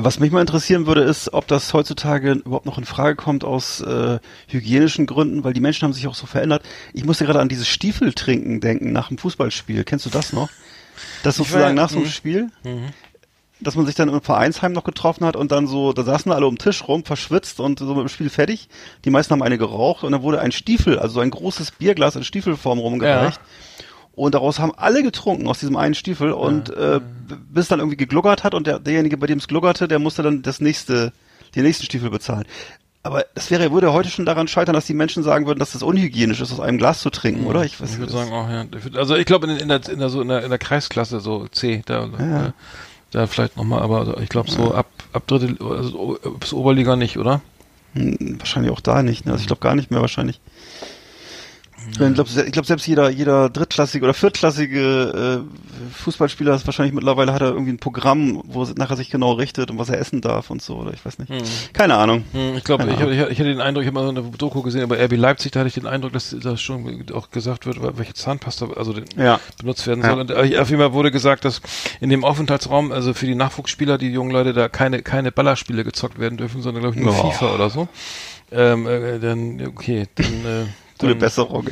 [0.04, 3.80] Was mich mal interessieren würde, ist, ob das heutzutage überhaupt noch in Frage kommt aus
[3.80, 6.64] äh, hygienischen Gründen, weil die Menschen haben sich auch so verändert.
[6.92, 9.84] Ich musste gerade an dieses Stiefeltrinken denken nach dem Fußballspiel.
[9.84, 10.50] Kennst du das noch?
[11.22, 12.10] Das sozusagen nach so einem mhm.
[12.10, 12.50] Spiel,
[13.60, 16.48] dass man sich dann im Vereinsheim noch getroffen hat und dann so, da saßen alle
[16.48, 18.68] um den Tisch rum, verschwitzt und so mit dem Spiel fertig.
[19.04, 22.16] Die meisten haben eine geraucht und dann wurde ein Stiefel, also so ein großes Bierglas
[22.16, 23.40] in Stiefelform rumgereicht.
[24.14, 27.96] Und daraus haben alle getrunken aus diesem einen Stiefel und äh, b- bis dann irgendwie
[27.96, 31.12] gegluckert hat und der, derjenige, bei dem es gluckerte, der musste dann das nächste,
[31.56, 32.44] den nächsten Stiefel bezahlen.
[33.04, 35.82] Aber das wäre, würde heute schon daran scheitern, dass die Menschen sagen würden, dass das
[35.82, 37.64] unhygienisch ist, aus einem Glas zu trinken, oder?
[37.64, 38.64] Ich, weiß Ich würde sagen auch, ja.
[38.96, 41.48] Also ich glaube in, in, der, in, der, so in, der, in der Kreisklasse, so
[41.48, 42.46] C, da, Ja.
[42.48, 42.52] äh,
[43.10, 47.16] da vielleicht nochmal, aber ich glaube so ab, ab Drittel, also o- bis Oberliga nicht,
[47.18, 47.40] oder?
[47.94, 49.26] Hm, wahrscheinlich auch da nicht.
[49.26, 49.32] Ne?
[49.32, 50.40] Also ich glaube gar nicht mehr wahrscheinlich.
[51.92, 57.42] Ich glaube, glaub, selbst jeder, jeder drittklassige oder viertklassige äh, Fußballspieler ist wahrscheinlich mittlerweile hat
[57.42, 60.50] er irgendwie ein Programm, wo er nachher sich genau richtet und was er essen darf
[60.50, 61.30] und so, oder ich weiß nicht.
[61.74, 62.24] Keine Ahnung.
[62.32, 64.62] Hm, Ich glaube, ich, ich, ich hatte den Eindruck, ich habe mal so eine Doku
[64.62, 67.78] gesehen, aber RB Leipzig, da hatte ich den Eindruck, dass da schon auch gesagt wird,
[67.98, 69.38] welche Zahnpasta also den, Ja.
[69.60, 70.10] benutzt werden Ja.
[70.12, 70.20] soll.
[70.20, 71.60] Und äh, auf jeden Fall wurde gesagt, dass
[72.00, 76.18] in dem Aufenthaltsraum, also für die Nachwuchsspieler, die jungen Leute, da keine, keine Ballerspiele gezockt
[76.18, 77.30] werden dürfen, sondern glaube ich nur Oh.
[77.30, 77.88] FIFA oder so.
[78.50, 80.64] Ähm, äh, dann, okay, dann, äh,
[81.02, 81.68] Gute dann, Besserung.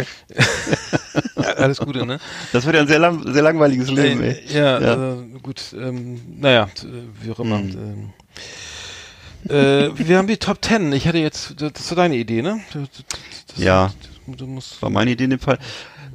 [1.57, 2.21] Alles Gute, ne?
[2.53, 4.33] Das wird ja ein sehr, lang, sehr langweiliges Leben, ey.
[4.33, 5.13] Äh, ja, Ja.
[5.15, 6.69] Äh, gut, ähm, naja,
[7.23, 7.59] wie auch immer.
[7.59, 8.13] Hm.
[9.49, 10.93] Ähm, äh, wir haben die Top Ten.
[10.93, 12.61] Ich hatte jetzt, das war deine Idee, ne?
[12.73, 13.91] Du, das, Ja.
[14.27, 15.59] Du, musst, War meine Idee in dem Fall.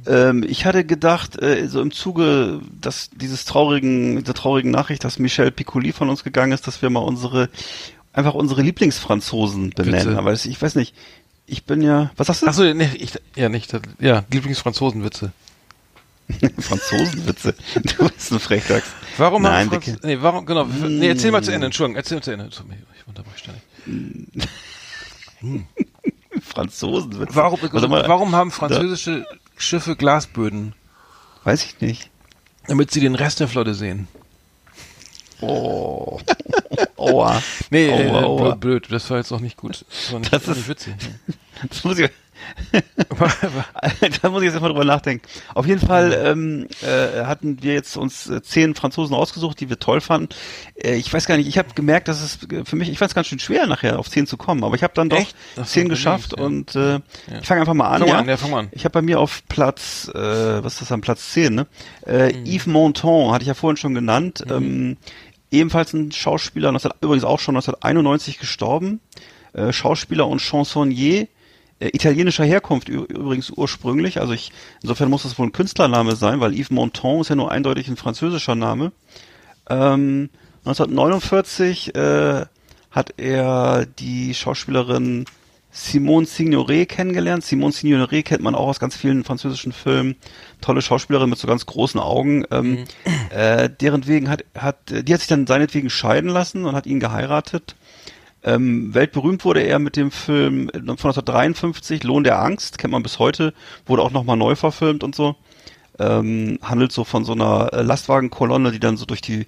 [0.06, 5.18] Ähm, ich hatte gedacht, äh, so im Zuge dass dieses traurigen, dieser traurigen Nachricht, dass
[5.18, 7.50] Michel Piccoli von uns gegangen ist, dass wir mal unsere,
[8.12, 10.16] einfach unsere Lieblingsfranzosen benennen.
[10.16, 10.94] Aber ich weiß nicht,
[11.46, 12.46] ich bin ja, was sagst du?
[12.46, 15.32] Achso, nee, ich, ja, nicht, ja, Lieblingsfranzosenwitze.
[16.58, 17.54] Franzosenwitze.
[17.74, 18.88] Du bist ein Frechdachs.
[19.16, 22.32] Warum Nein, Franz nee, warum, genau, nee, erzähl mal zu Ende, Entschuldigung, erzähl mal zu
[22.32, 22.48] Ende.
[22.48, 23.62] Ich unterbreche ständig.
[26.42, 27.34] Franzosenwitze.
[27.34, 29.26] Warum, Warte mal, warum haben französische
[29.56, 30.74] Schiffe Glasböden?
[31.44, 32.10] Weiß ich nicht.
[32.66, 34.08] Damit sie den Rest der Flotte sehen.
[35.40, 36.18] Oh.
[36.96, 37.40] Aua.
[37.70, 38.54] Nee, Aua, äh, aua.
[38.54, 39.84] blöd, blöd, das war jetzt auch nicht gut.
[39.88, 40.94] Das war nicht, Das ist- nicht witzig.
[41.70, 42.10] Das muss ich,
[44.22, 45.26] da muss ich jetzt erstmal drüber nachdenken.
[45.54, 49.78] Auf jeden Fall ähm, äh, hatten wir jetzt uns äh, zehn Franzosen ausgesucht, die wir
[49.78, 50.28] toll fanden.
[50.74, 53.14] Äh, ich weiß gar nicht, ich habe gemerkt, dass es für mich, ich fand es
[53.14, 55.34] ganz schön schwer nachher auf zehn zu kommen, aber ich habe dann doch Echt?
[55.64, 56.44] Zehn geschafft ja.
[56.44, 57.00] und äh,
[57.40, 58.00] ich fange einfach mal an.
[58.00, 58.18] Fang ja?
[58.18, 58.68] an, ja, fang an.
[58.72, 60.18] Ich habe bei mir auf Platz, äh,
[60.62, 61.66] was ist das am Platz 10, ne?
[62.06, 62.44] Äh, Mhm.
[62.46, 64.44] Yves Montand, hatte ich ja vorhin schon genannt.
[64.50, 64.96] Ähm,
[65.50, 69.00] ebenfalls ein Schauspieler, 19, übrigens auch schon 1991 gestorben.
[69.52, 71.28] Äh, Schauspieler und Chansonnier,
[71.78, 74.20] äh, italienischer Herkunft übrigens ursprünglich.
[74.20, 77.50] Also ich, insofern muss das wohl ein Künstlername sein, weil Yves Montand ist ja nur
[77.50, 78.92] eindeutig ein französischer Name.
[79.68, 80.30] Ähm,
[80.64, 82.46] 1949 äh,
[82.90, 85.26] hat er die Schauspielerin
[85.76, 87.44] Simone Signoret kennengelernt.
[87.44, 90.16] Simone Signoret kennt man auch aus ganz vielen französischen Filmen.
[90.62, 92.44] Tolle Schauspielerin mit so ganz großen Augen.
[92.50, 92.84] Ähm, Mhm.
[93.30, 96.98] äh, deren wegen hat, hat, die hat sich dann seinetwegen scheiden lassen und hat ihn
[96.98, 97.76] geheiratet.
[98.42, 103.18] Ähm, weltberühmt wurde er mit dem Film von 1953, Lohn der Angst, kennt man bis
[103.18, 103.52] heute,
[103.86, 105.36] wurde auch nochmal neu verfilmt und so.
[105.98, 109.46] Ähm, handelt so von so einer äh, Lastwagenkolonne, die dann so durch die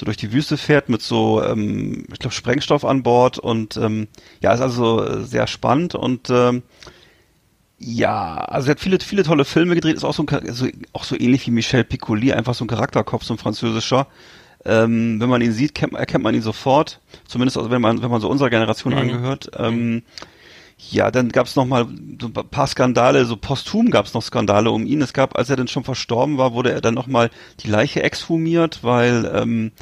[0.00, 4.08] so durch die Wüste fährt mit so, ähm, ich glaube, Sprengstoff an Bord und ähm,
[4.40, 6.62] ja, ist also äh, sehr spannend und ähm,
[7.78, 11.04] ja, also er hat viele, viele tolle Filme gedreht, ist auch so, ein, so auch
[11.04, 14.06] so ähnlich wie Michel Piccoli, einfach so ein Charakterkopf, so ein französischer.
[14.64, 17.00] Ähm, wenn man ihn sieht, kennt, erkennt man ihn sofort.
[17.26, 18.98] Zumindest also wenn man, wenn man so unserer Generation Mhm.
[18.98, 19.50] angehört.
[19.56, 20.02] Ähm,
[20.88, 21.86] ja, dann gab es noch mal
[22.20, 25.02] so ein paar Skandale, so posthum gab es noch Skandale um ihn.
[25.02, 28.02] Es gab, als er dann schon verstorben war, wurde er dann noch mal die Leiche
[28.02, 29.72] exhumiert, weil ähm,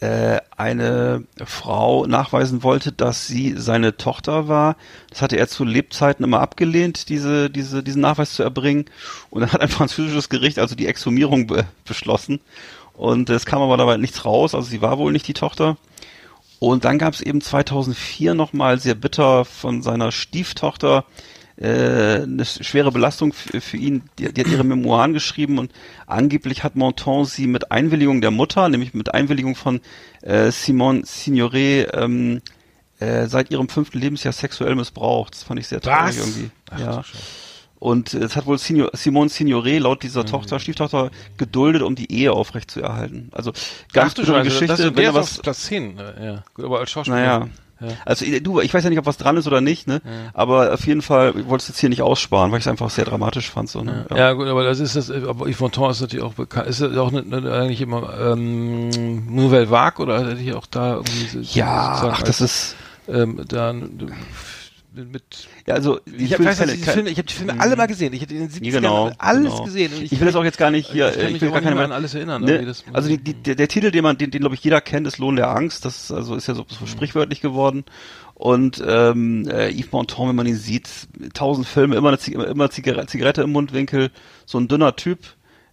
[0.00, 4.76] äh, eine Frau nachweisen wollte, dass sie seine Tochter war.
[5.10, 8.86] Das hatte er zu Lebzeiten immer abgelehnt, diese, diese, diesen Nachweis zu erbringen.
[9.30, 12.40] Und dann hat ein französisches Gericht also die Exhumierung be beschlossen.
[12.94, 15.76] Und es kam aber dabei nichts raus, also sie war wohl nicht die Tochter.
[16.62, 21.04] Und dann gab es eben 2004 nochmal sehr bitter von seiner Stieftochter
[21.56, 24.04] äh, eine schwere Belastung für, für ihn.
[24.16, 25.72] Die, die hat ihre Memoiren geschrieben und
[26.06, 29.80] angeblich hat Monton sie mit Einwilligung der Mutter, nämlich mit Einwilligung von
[30.20, 32.42] äh, Simone Signoret, ähm,
[33.00, 35.34] äh, seit ihrem fünften Lebensjahr sexuell missbraucht.
[35.34, 36.16] Das fand ich sehr traurig Was?
[36.16, 36.50] irgendwie.
[36.70, 37.04] Ach, ja.
[37.82, 42.32] Und es hat wohl Signor, Simone Signoret laut dieser Tochter, Stieftochter, geduldet, um die Ehe
[42.32, 43.30] aufrechtzuerhalten.
[43.32, 43.50] Also
[43.92, 46.44] ganz Ach bittere Scheiße, Geschichte, das, wenn was Platz 10, äh, ja.
[46.54, 47.16] Gut, aber als Schauspieler.
[47.16, 47.48] naja.
[47.80, 47.88] Ja.
[48.04, 50.00] Also äh, du, ich weiß ja nicht, ob was dran ist oder nicht, ne?
[50.32, 52.88] Aber auf jeden Fall, ich wollte es jetzt hier nicht aussparen, weil ich es einfach
[52.88, 53.68] sehr dramatisch fand.
[53.68, 54.06] So, ne?
[54.14, 54.32] Ja.
[54.34, 56.96] gut, aber das ist das, äh, aber Yves Montand ist natürlich auch bekannt, ist das
[56.96, 61.40] auch ne, ne, eigentlich immer ähm, Nouvelle Vague oder hätte ich auch da irgendwie so-
[61.58, 62.76] ja ach, das ist,
[63.08, 63.74] ähm, da
[64.94, 67.86] mit ja, also die ich, hab, nicht, diese Filme, ich habe die Filme alle mal
[67.86, 68.12] gesehen.
[68.12, 69.64] Ich hätte in den 70ern Ja, genau, alles genau.
[69.64, 69.92] gesehen.
[69.94, 71.48] Und Ich will das auch jetzt gar nicht hier, ich kann äh, mich ich will
[71.50, 72.42] gar nicht keine mehr an alles erinnern.
[72.42, 72.74] Ne?
[72.92, 75.18] Also die, die, der, der Titel, den man, den, den glaube ich jeder kennt, ist
[75.18, 75.84] Lohn der Angst.
[75.84, 77.84] Das ist, also ist ja so, so sprichwörtlich geworden.
[78.34, 80.88] Und ähm, äh, Yves Montand, wenn man ihn sieht,
[81.34, 84.10] tausend Filme, immer eine Zig immer Zigarette, Zigarette im Mundwinkel,
[84.46, 85.20] so ein dünner Typ,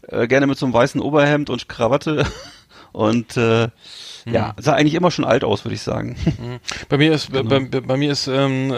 [0.04, 2.26] äh, gerne mit so einem weißen Oberhemd und Krawatte.
[2.92, 3.68] Und äh,
[4.26, 6.16] ja, sah eigentlich immer schon alt aus, würde ich sagen.
[6.90, 7.68] Bei mir ist bei, Genau.
[7.70, 8.76] bei, bei mir ist ähm, äh,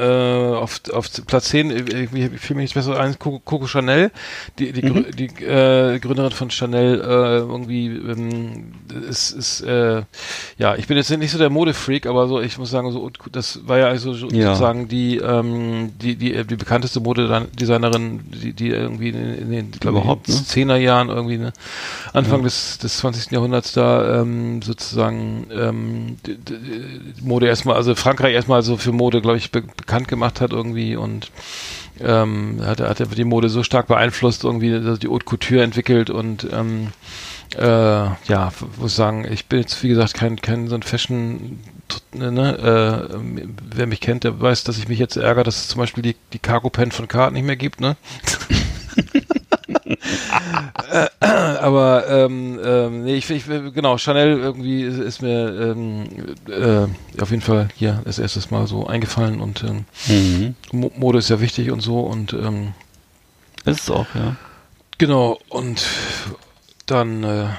[0.55, 4.11] auf, auf Platz 10, äh, ich, ich fühle mich nicht besser ein, Coco, Coco Chanel,
[4.59, 5.05] die, die, Mhm.
[5.15, 8.73] Die äh, Gründerin von Chanel, äh, irgendwie ähm,
[9.09, 10.03] ist, ist äh,
[10.57, 13.67] ja, ich bin jetzt nicht so der Modefreak, aber so, ich muss sagen, so das
[13.67, 14.47] war ja also so, Ja.
[14.47, 19.99] sozusagen die, ähm, die, die, die bekannteste Modedesignerin, die, die irgendwie in, in den, glaube
[19.99, 20.41] ich, ne?
[20.41, 21.53] 10er Jahren irgendwie, ne,
[22.13, 23.31] Anfang des, des 20.
[23.31, 26.17] Jahrhunderts da ähm, sozusagen ähm,
[27.21, 30.95] Mode erstmal, also Frankreich erstmal so für Mode, glaube ich, be bekannt gemacht hat irgendwie
[30.95, 31.31] und
[31.99, 36.47] ähm, hat, hat die Mode so stark beeinflusst, irgendwie also die Haute Couture entwickelt und
[36.51, 36.89] ähm,
[37.57, 41.59] äh, ja, muss sagen, ich bin jetzt wie gesagt kein kein so ein Fashion
[42.13, 43.17] ne, ne, äh,
[43.75, 46.15] wer mich kennt, der weiß, dass ich mich jetzt ärgere, dass es zum Beispiel die,
[46.33, 47.97] die Cargo Pen von Card nicht mehr gibt, ne?
[51.19, 56.05] Aber ähm, ähm, nee, ich, ich genau Chanel irgendwie ist, mir ähm,
[56.47, 60.55] äh, auf jeden Fall hier das erste Mal so eingefallen und ähm, Mhm.
[60.71, 62.73] Mo Mode ist ja wichtig und so und ähm,
[63.65, 64.35] Ist es auch, ja.
[64.97, 65.85] genau und
[66.87, 67.49] dann äh, äh,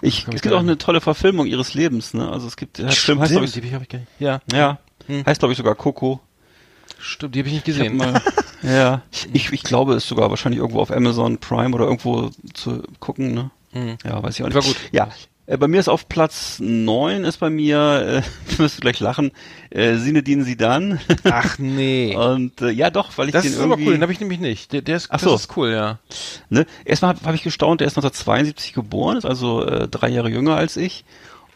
[0.00, 2.30] Ich, es gibt auch ein- eine tolle Verfilmung ihres Lebens, ne?
[2.30, 4.00] Also es gibt, der Film heißt, glaube ich, ich.
[4.18, 5.24] Ja, ja, Hm.
[5.26, 6.20] heißt, glaube ich, sogar Coco.
[6.98, 7.96] Stimmt, die habe ich nicht Ich gesehen.
[7.96, 8.20] mal,
[8.62, 13.34] ja, ich, ich glaube, ist sogar wahrscheinlich irgendwo auf Amazon Prime oder irgendwo zu gucken,
[13.34, 13.50] ne?
[13.72, 13.98] Hm.
[14.04, 14.54] Ja, weiß ich auch nicht.
[14.54, 14.76] War gut.
[14.92, 15.08] Ja,
[15.48, 19.32] äh, bei mir ist auf Platz neun ist bei mir, äh, du wirst gleich lachen,
[19.70, 21.00] äh, Sinedin Sidan.
[21.24, 22.14] Ach nee.
[22.14, 24.20] Und äh, ja doch, weil ich das den ist aber irgendwie, cool, den habe ich
[24.20, 24.72] nämlich nicht.
[24.72, 25.34] Der, der ist, Ach das so.
[25.34, 25.98] ist cool, ja.
[26.50, 26.66] ne?
[26.84, 30.56] Erstmal habe hab ich gestaunt, der ist 1972 geboren, ist also äh, drei Jahre jünger
[30.56, 31.04] als ich.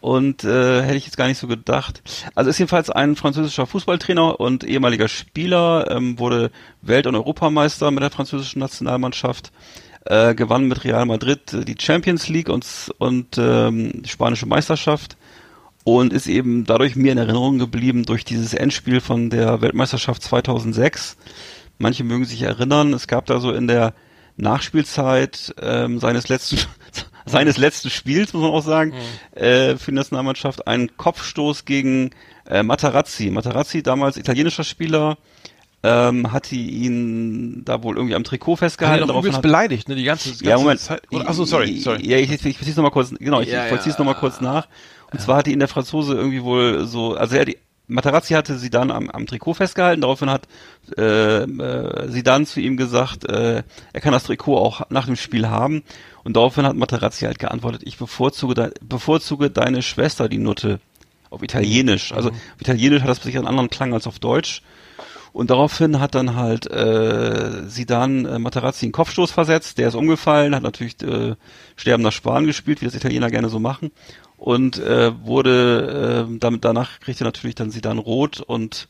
[0.02, 2.02] Und äh, hätte ich jetzt gar nicht so gedacht.
[2.34, 6.50] Also ist jedenfalls ein französischer Fußballtrainer und ehemaliger Spieler, ähm, wurde
[6.80, 9.52] Welt- und Europameister mit der französischen Nationalmannschaft,
[10.04, 12.66] äh, gewann mit Real Madrid äh, die Champions League und,
[12.98, 15.16] und ähm, die spanische Meisterschaft
[15.84, 21.16] und ist eben dadurch mir in Erinnerung geblieben durch dieses Endspiel von der Weltmeisterschaft 2006.
[21.78, 23.94] Manche mögen sich erinnern, es gab da so in der
[24.36, 26.58] Nachspielzeit ähm, seines letzten
[27.26, 28.92] seines letzten Spiels, muss man auch sagen,
[29.34, 32.10] äh, für die Nationalmannschaft einen Kopfstoß gegen
[32.48, 33.30] äh, Materazzi.
[33.30, 35.16] Materazzi, damals italienischer Spieler,
[35.84, 39.06] ähm, hatte ihn da wohl irgendwie am Trikot Hat ihn festgehalten.
[39.06, 40.80] daraufhin übelst hat- beleidigt, ne, die ganze, ganze ja, Moment.
[40.80, 41.02] Zeit.
[41.12, 42.04] Oder, achso, sorry, sorry.
[42.06, 43.92] Ja, ich, ich, ich es nochmal kurz, genau, ich, Ja, ich es ja.
[43.98, 44.66] nochmal kurz nach.
[45.12, 47.48] Und zwar hatte ihn der Franzose irgendwie wohl so, also er hat,
[47.92, 50.00] Materazzi hatte sie dann am, am Trikot festgehalten.
[50.00, 50.48] Daraufhin hat
[50.96, 53.62] äh, äh, sie dann zu ihm gesagt, äh,
[53.92, 55.82] er kann das Trikot auch nach dem Spiel haben.
[56.24, 60.80] Und daraufhin hat Materazzi halt geantwortet, ich bevorzuge, de bevorzuge deine Schwester, die Nutte.
[61.30, 62.12] Auf Italienisch.
[62.12, 62.36] Also Mhm.
[62.36, 64.62] auf Italienisch hat das sicher einen anderen Klang als auf Deutsch.
[65.32, 69.94] Und daraufhin hat dann halt äh, sie dann äh, Materazzi einen Kopfstoß versetzt, der ist
[69.94, 71.36] umgefallen, hat natürlich äh,
[71.74, 73.92] sterbender Spahn gespielt, wie das Italiener gerne so machen.
[74.42, 78.88] Und äh, wurde äh, damit danach kriegte natürlich dann sie dann rot und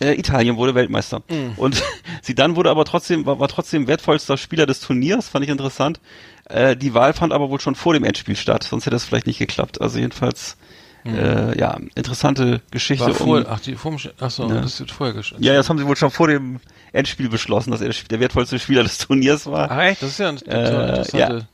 [0.00, 1.20] äh, Italien wurde Weltmeister.
[1.58, 1.82] Und
[2.22, 6.00] sie dann wurde aber trotzdem, war, war trotzdem wertvollster Spieler des Turniers, fand ich interessant.
[6.48, 9.26] Äh, die Wahl fand aber wohl schon vor dem Endspiel statt, sonst hätte es vielleicht
[9.26, 9.78] nicht geklappt.
[9.82, 10.56] Also jedenfalls,
[11.04, 13.04] äh, ja, interessante Geschichte.
[13.08, 14.62] War vor, um, ach, die, vorm, ach so, Ja.
[14.62, 15.42] das wird vorher geschehen.
[15.42, 16.60] ja, das haben sie wohl schon vor dem
[16.94, 19.70] Endspiel beschlossen, dass er der wertvollste Spieler des Turniers war.
[19.70, 20.02] Ach echt?
[20.02, 21.48] Das ist ja eine Äh, interessante.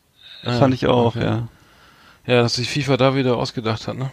[0.44, 1.24] Ja, Fand ich auch, okay.
[1.24, 1.48] ja.
[2.26, 4.10] Ja, dass sich FIFA da wieder ausgedacht hat, ne?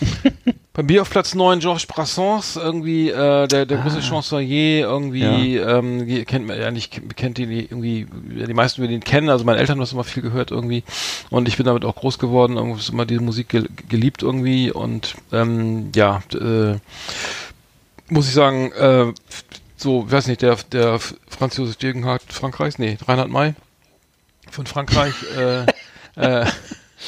[0.74, 6.04] Bei mir auf Platz 9 Georges Brassens, irgendwie äh, der, der große Chancelier, irgendwie ähm,
[6.04, 9.28] die kennt man ja nicht, kennt die die irgendwie, ja, die meisten werden ihn kennen,
[9.28, 10.82] also meine Eltern haben das immer viel gehört irgendwie.
[11.30, 14.72] Und ich bin damit auch groß geworden, irgendwie ist immer diese Musik gel geliebt irgendwie.
[14.72, 16.74] Und ähm, ja, äh,
[18.08, 19.12] muss ich sagen, äh,
[19.76, 23.54] so, weiß nicht, der, der Franz Josef Degenhardt Frankreichs, nee, Reinhard May?
[24.50, 25.66] Von Frankreich, äh,
[26.16, 26.46] äh,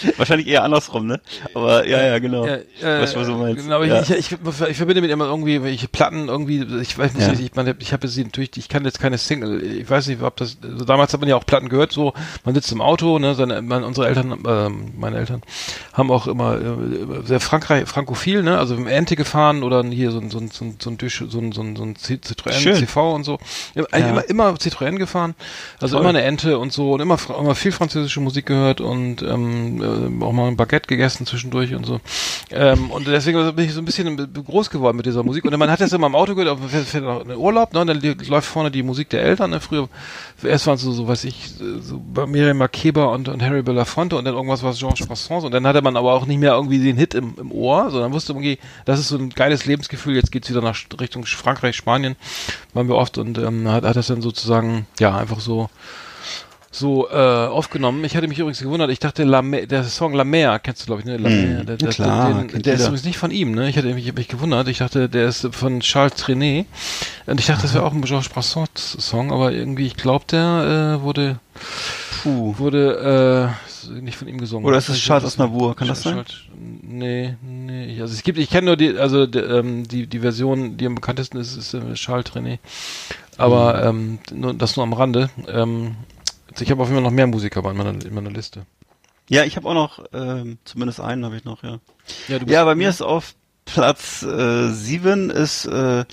[0.17, 1.21] Wahrscheinlich eher andersrum, ne?
[1.55, 2.47] Aber ja, ja, genau.
[2.47, 3.63] Ja, äh, du, was du meinst?
[3.63, 4.01] Genau, Ja.
[4.03, 7.29] ich, ich, ich, ich verbinde mit immer irgendwie welche Platten irgendwie, ich weiß Ja.
[7.29, 10.23] nicht, ich meine, ich habe sie natürlich, ich kann jetzt keine Single, ich weiß nicht,
[10.23, 12.13] ob das, also damals hat man ja auch Platten gehört, so,
[12.45, 15.43] man sitzt im Auto, ne, seine, man, unsere Eltern, ähm, meine Eltern
[15.93, 20.19] haben auch immer äh, sehr Frankreich, frankophil, ne, also im Ente gefahren oder hier so
[20.19, 22.77] ein, so ein, so ein, so ein, so ein, so ein, so ein Citroën Schön.
[22.77, 23.39] CV und so,
[23.75, 24.09] immer, Ja.
[24.09, 25.35] immer, immer Citroën gefahren,
[25.81, 26.01] also Toll.
[26.03, 30.25] immer eine Ente und so und immer, immer viel französische Musik gehört und ähm, äh,
[30.25, 32.01] auch mal ein Baguette gegessen zwischendurch und so.
[32.51, 35.45] Ähm, und deswegen bin ich so ein bisschen groß geworden mit dieser Musik.
[35.45, 37.81] Und man hat das immer im Auto gehört, auf fährt, auch in Urlaub, ne?
[37.81, 39.51] Und dann läuft vorne die Musik der Eltern.
[39.51, 39.61] Ne?
[39.61, 39.89] Früher,
[40.43, 41.51] erst waren es so, so, weiß ich,
[41.81, 45.45] so Miriam Makeba und, und Harry Belafonte und dann irgendwas war Georges Brassens.
[45.45, 48.13] Und dann hatte man aber auch nicht mehr irgendwie den Hit im, im Ohr, sondern
[48.13, 50.15] wusste irgendwie, das ist so ein geiles Lebensgefühl.
[50.15, 52.17] Jetzt geht's wieder nach Richtung Frankreich, Spanien,
[52.75, 55.69] waren wir oft und ähm, hat, hat das dann sozusagen, ja, einfach so
[56.79, 58.05] so äh, aufgenommen.
[58.05, 60.87] Ich hatte mich übrigens gewundert, ich dachte, La Mer, der Song La Mer, kennst du
[60.87, 61.17] glaube ich, ne?
[61.17, 63.69] La Hm, Mer, der, der, klar, den, der ist übrigens nicht von ihm, ne?
[63.69, 66.67] Ich hatte mich, mich gewundert, ich dachte, der ist von Charles Trenet
[67.27, 70.99] und ich dachte, das wäre auch ein Georges Brassens Song, aber irgendwie, ich glaube, der
[71.01, 71.39] äh, wurde
[72.23, 72.55] Puh.
[72.59, 73.55] wurde
[73.89, 74.67] äh, nicht von ihm gesungen.
[74.67, 76.25] Oder ist es Ich- Charles Aznavour, kann das sein?
[76.83, 77.99] Nee, nee.
[78.01, 80.95] Also es gibt, ich kenne nur die, also die, ähm, die, die Version, die am
[80.97, 82.61] bekanntesten ist, ist äh, Charles Trenet.
[83.39, 85.31] Aber ähm, nur, das nur am Rande.
[85.49, 85.95] Ähm,
[86.61, 88.67] ich habe auf jeden Fall noch mehr Musiker bei meiner, in meiner Liste.
[89.29, 91.79] Ja, ich habe auch noch, ähm, zumindest einen habe ich noch, ja.
[92.29, 93.35] Ja, du Ja, bei mir ist auf
[93.65, 96.05] Platz äh, sieben ist, äh,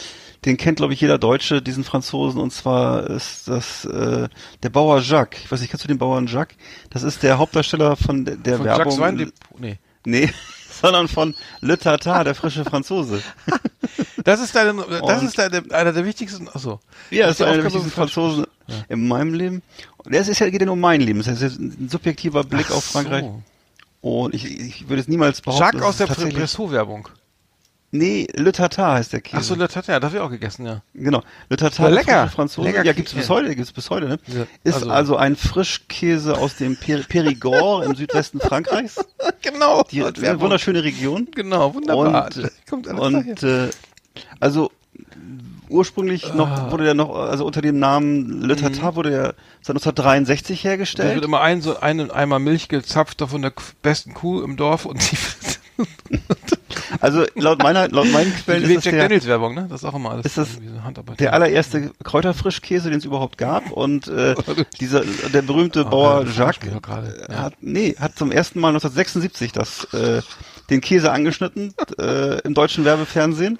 [0.45, 4.28] den kennt glaube ich jeder Deutsche, diesen Franzosen, und zwar ist das äh,
[4.64, 5.40] der Bauer Jacques.
[5.44, 6.57] Ich weiß nicht, kennst du den Bauern Jacques?
[6.90, 8.86] Das ist der Hauptdarsteller von der, der von Werbung.
[8.86, 9.60] Jacques Weindepot.
[9.60, 9.78] Nee.
[10.06, 10.30] Nee,
[10.84, 13.23] sondern von Le Tartar, der frische Franzose.
[14.23, 16.80] Das ist deine, das Und- ist deine, einer der wichtigsten, achso.
[17.10, 18.45] Ja, Das ist einer der wichtigsten Franzosen
[18.89, 19.61] in meinem Leben.
[19.97, 21.23] Und das ist ja, geht ja nur um mein Leben.
[21.23, 23.23] Das ist ein subjektiver Blick Ach auf Frankreich.
[23.23, 23.41] so.
[24.01, 25.64] Und ich, ich würde es niemals behaupten.
[25.64, 27.07] Jacques aus der Bressot-Werbung.
[27.95, 29.38] Nee, Le Tartar heißt der Käse.
[29.38, 30.82] Achso, Le Tatin, das habe ich auch gegessen, ja.
[30.95, 31.22] Genau.
[31.49, 32.28] Le Tartar, der lecker.
[32.28, 32.68] Franzose.
[32.68, 34.20] Lecker ja, gibt's bis heute, gibt's bis heute, ne?
[34.28, 38.95] Ja, Ist also- also, ein Frischkäse aus dem Per Périgord im Südwesten Frankreichs.
[39.44, 39.84] Genau.
[39.91, 41.28] Die eine wunderschöne Region.
[41.36, 42.30] Genau, wunderbar.
[42.36, 43.70] Und, Kommt und äh,
[44.40, 44.72] also
[45.70, 46.36] ursprünglich Ah.
[46.36, 50.64] noch wurde der noch, also unter dem Namen Le Tartar wurde er seit 1963 Da
[50.64, 51.24] wird hergestellt.
[51.26, 55.18] immer ein, so einen Eimer Milch gezapft von der besten Kuh im Dorf und die,
[57.00, 59.68] Also laut meiner, laut meinen Quellen ist das Jack der, Daniels Werbung, ne?
[59.70, 63.72] Das ist auch immer alles Ist das so der allererste Kräuterfrischkäse, den es überhaupt gab.
[63.72, 64.36] Und äh,
[64.80, 66.70] dieser, der berühmte Bauer ja, das Jacques
[67.30, 67.36] ja.
[67.36, 70.22] hat, nee, hat zum ersten Mal 1976 das, äh,
[70.70, 73.60] den Käse angeschnitten äh, im deutschen Werbefernsehen.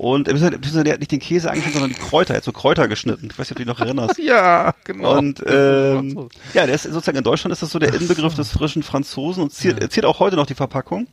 [0.00, 2.32] Und äh, beziehungsweise der hat nicht den Käse angeschnitten, sondern die Kräuter.
[2.32, 3.28] Er hat so Kräuter geschnitten.
[3.30, 4.18] Ich weiß nicht, ob du dich noch erinnerst.
[4.18, 5.18] ja, genau.
[5.18, 8.82] Und ähm, ja, der ist sozusagen in Deutschland ist das so der Inbegriff des frischen
[8.82, 11.06] Franzosen und ziert, ziert auch heute noch die Verpackung.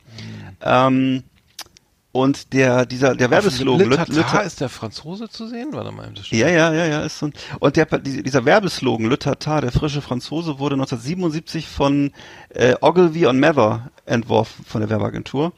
[0.62, 1.22] Ähm,
[2.10, 5.68] und der dieser der Werbeslogan Le Le- ist der Franzose zu sehen?
[5.72, 9.08] Warte mal, das ja, ja, ja, ja, ist so ein, und der, die- dieser Werbeslogan,
[9.08, 12.12] Le der frische Franzose, wurde 1977 von
[12.48, 15.52] äh, Ogilvy und Mather entworfen, von der Werbeagentur.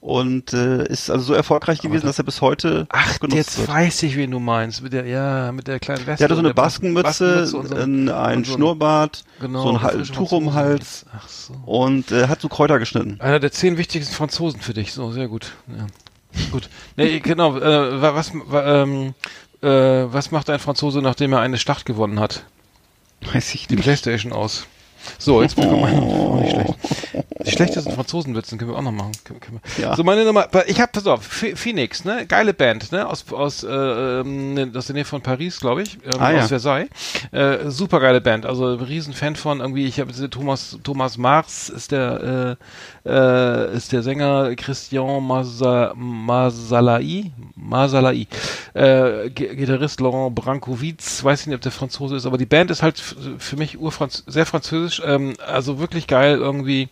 [0.00, 3.68] Und äh, ist also so erfolgreich gewesen, dass er bis heute Ach, genutzt jetzt wird.
[3.68, 4.82] weiß ich, wen du meinst.
[4.82, 6.16] Mit der, ja, mit der kleinen Weste.
[6.16, 10.54] Der hatte so eine Baskenmütze, so ein, so Schnurrbart, genau, so ein Tuch um den.
[10.54, 11.52] Hals Ach so.
[11.66, 13.20] und äh, hat so Kräuter geschnitten.
[13.20, 14.94] Einer der zehn wichtigsten Franzosen für dich.
[14.94, 15.52] So, sehr gut.
[15.68, 15.86] Ja.
[16.50, 16.70] Gut.
[16.96, 19.14] Nee, genau, äh, was, ähm,
[19.62, 22.44] äh, was macht ein Franzose, nachdem er eine Schlacht gewonnen hat?
[23.32, 23.84] Weiß ich Die nicht.
[23.84, 24.66] Playstation aus.
[25.18, 26.74] So, jetzt bekommen wir oh, nicht schlecht.
[27.46, 29.12] Die schlechtesten Franzosenwitzen können wir auch noch machen.
[29.24, 29.60] Können, können.
[29.80, 29.96] Ja.
[29.96, 33.62] So, meine Nummer, ich hab, pass auf, Ph- Phoenix, ne, geile Band, ne, aus, aus,
[33.64, 33.68] äh,
[34.20, 36.48] ähm, aus der Nähe von Paris, glaube ich, ähm, Ah, aus ja.
[36.48, 36.88] Versailles.
[37.32, 41.92] Äh, super geile Band, also riesen Fan von irgendwie, ich habe Thomas, Thomas Mars ist
[41.92, 42.56] der,
[43.04, 48.26] äh, äh, ist der Sänger Christian Masa, Masalai, Masalai,
[48.74, 53.00] äh, Gitarrist Laurent Brankowitz, weiß nicht, ob der Franzose ist, aber die Band ist halt
[53.38, 56.88] für mich urfranz sehr französisch, ähm, also wirklich geil irgendwie.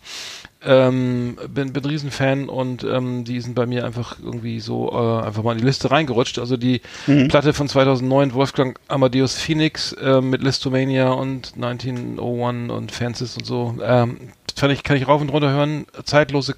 [0.61, 5.41] Ähm, bin, bin Riesenfan und ähm, die sind bei mir einfach irgendwie so äh, einfach
[5.41, 6.37] mal in die Liste reingerutscht.
[6.37, 6.81] Also die
[7.29, 13.75] Platte von 2009, Wolfgang Amadeus Phoenix äh, mit Listomania und 1901 und Fences und so.
[13.81, 14.17] Ähm,
[14.53, 15.85] fand ich, kann ich rauf und runter hören.
[16.03, 16.55] Zeitlose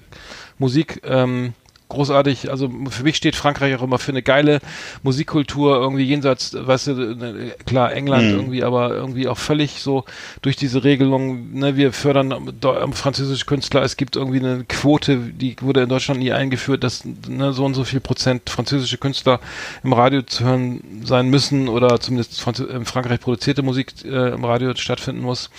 [0.58, 1.00] Musik.
[1.04, 1.54] Ähm,
[1.92, 2.50] großartig.
[2.50, 4.60] Also für mich steht Frankreich auch immer für eine geile
[5.02, 8.30] Musikkultur irgendwie jenseits, weißt du, äh, klar England Mhm.
[8.30, 10.04] irgendwie, aber irgendwie auch völlig so
[10.42, 11.52] durch diese Regelung.
[11.54, 13.82] Ne, wir fördern do- französische Künstler.
[13.82, 17.74] Es gibt irgendwie eine Quote, die wurde in Deutschland nie eingeführt, dass ne, so und
[17.74, 19.40] so viel Prozent französische Künstler
[19.84, 24.44] im Radio zu hören sein müssen oder zumindest Franz in Frankreich produzierte Musik äh, im
[24.44, 25.50] Radio stattfinden muss.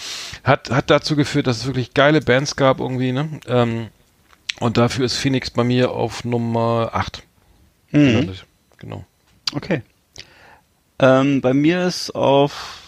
[0.43, 3.11] Hat hat dazu geführt, dass es wirklich geile Bands gab irgendwie.
[3.11, 3.30] Ne?
[3.47, 3.88] Ähm,
[4.60, 7.24] und dafür ist Phoenix bei mir auf Nummer 8.
[7.92, 8.34] Mhm.
[8.78, 9.06] Genau.
[9.54, 9.82] Okay.
[11.00, 12.82] Ähm, bei mir ist auf,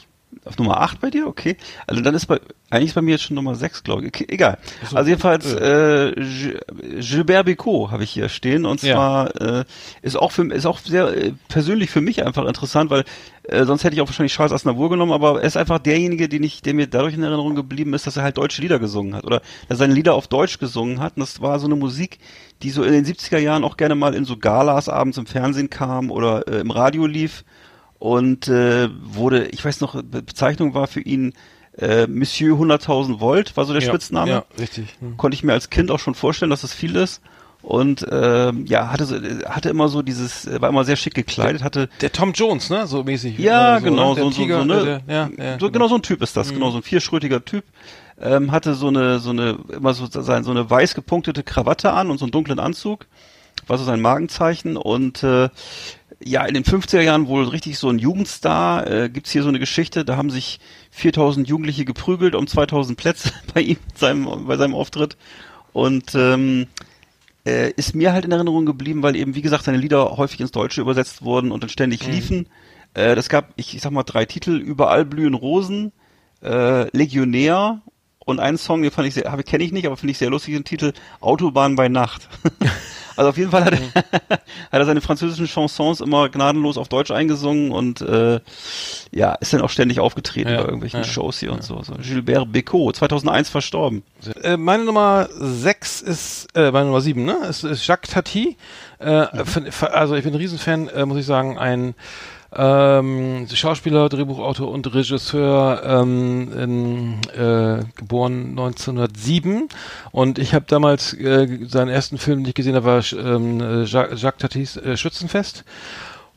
[0.46, 1.58] auf Nummer 8 bei dir, okay.
[1.88, 2.40] Also dann ist bei,
[2.70, 4.08] eigentlich ist bei mir jetzt schon Nummer 6, glaube ich.
[4.10, 4.58] Okay, egal.
[4.90, 4.96] so.
[4.96, 6.58] Also jedenfalls, äh, Gi-
[7.00, 8.96] Gilbert Bécaud habe ich hier stehen und Ja.
[8.96, 9.66] zwar äh,
[10.02, 13.04] ist auch für ist auch sehr äh, persönlich für mich einfach interessant, weil
[13.44, 16.44] äh, sonst hätte ich auch wahrscheinlich Charles Aznavour genommen, aber er ist einfach derjenige, den
[16.44, 19.24] ich, der mir dadurch in Erinnerung geblieben ist, dass er halt deutsche Lieder gesungen hat
[19.26, 22.20] oder dass er seine Lieder auf Deutsch gesungen hat und das war so eine Musik,
[22.64, 25.70] die so in den 70er Jahren auch gerne mal in so Galas abends im Fernsehen
[25.70, 27.44] kam oder äh, im Radio lief
[28.00, 31.34] und äh, wurde, ich weiß noch, Be- Bezeichnung war für ihn
[31.78, 34.32] äh, Monsieur 100.000 Volt, war so der ja, Spitzname.
[34.32, 34.96] Ja, richtig.
[35.00, 35.18] Hm.
[35.18, 37.22] Konnte ich mir als Kind auch schon vorstellen, dass das viel ist.
[37.62, 41.16] Und ähm, ja, hatte so, äh, hatte immer so dieses, äh, war immer sehr schick
[41.16, 42.86] gekleidet, hatte Der Tom Jones, ne?
[42.86, 43.40] So mäßig.
[43.40, 44.22] ja, genau, ne?
[44.22, 46.70] So, Tiger, so, ne, der, ja, ja, so genau so ein Typ ist das, genau
[46.70, 47.64] so ein vierschrötiger Typ.
[48.22, 52.12] Ähm, hatte so eine, so eine, immer so, sein, so eine weiß gepunktete Krawatte an
[52.12, 53.08] und so einen dunklen Anzug.
[53.68, 55.50] War so sein Markenzeichen und äh,
[56.24, 58.90] ja, in den 50er Jahren wohl richtig so ein Jugendstar.
[58.90, 60.60] Äh, gibt's hier so eine Geschichte, da haben sich
[60.92, 65.18] 4000 Jugendliche geprügelt um 2000 Plätze bei ihm, seinem, bei seinem Auftritt.
[65.74, 66.68] Und ähm,
[67.46, 70.52] äh, ist mir halt in Erinnerung geblieben, weil eben, wie gesagt, seine Lieder häufig ins
[70.52, 72.48] Deutsche übersetzt wurden und dann ständig liefen.
[72.94, 75.92] Äh, das gab, ich, ich sag mal, drei Titel, Überall blühen Rosen,
[76.42, 77.82] äh, Legionär
[78.26, 80.54] und einen Song, den fand ich sehr, kenne ich nicht, aber finde ich sehr lustig,
[80.56, 82.28] den Titel Autobahn bei Nacht.
[83.16, 83.80] also auf jeden Fall hat er,
[84.32, 84.42] hat
[84.72, 88.40] er seine französischen Chansons immer gnadenlos auf Deutsch eingesungen und äh,
[89.12, 91.82] ja, ist dann auch ständig aufgetreten Ja, bei irgendwelchen ja, Shows hier und so.
[91.84, 91.94] so.
[92.02, 94.04] Gilbert Bécaud, 2001 verstorben.
[94.42, 97.38] Äh, meine Nummer 6 ist, äh, meine Nummer 7, ne?
[97.48, 98.58] Ist, ist Jacques Tati.
[98.98, 101.94] Äh, fa- also ich bin ein Riesenfan, äh, muss ich sagen, ein
[102.54, 109.70] ähm, Schauspieler, Drehbuchautor und Regisseur, ähm, in, äh, geboren 1907
[110.12, 113.84] und ich habe damals äh, seinen ersten Film, den ich gesehen habe, war ähm, äh,
[113.84, 115.64] Jacques, Jacques Tatis äh, Schützenfest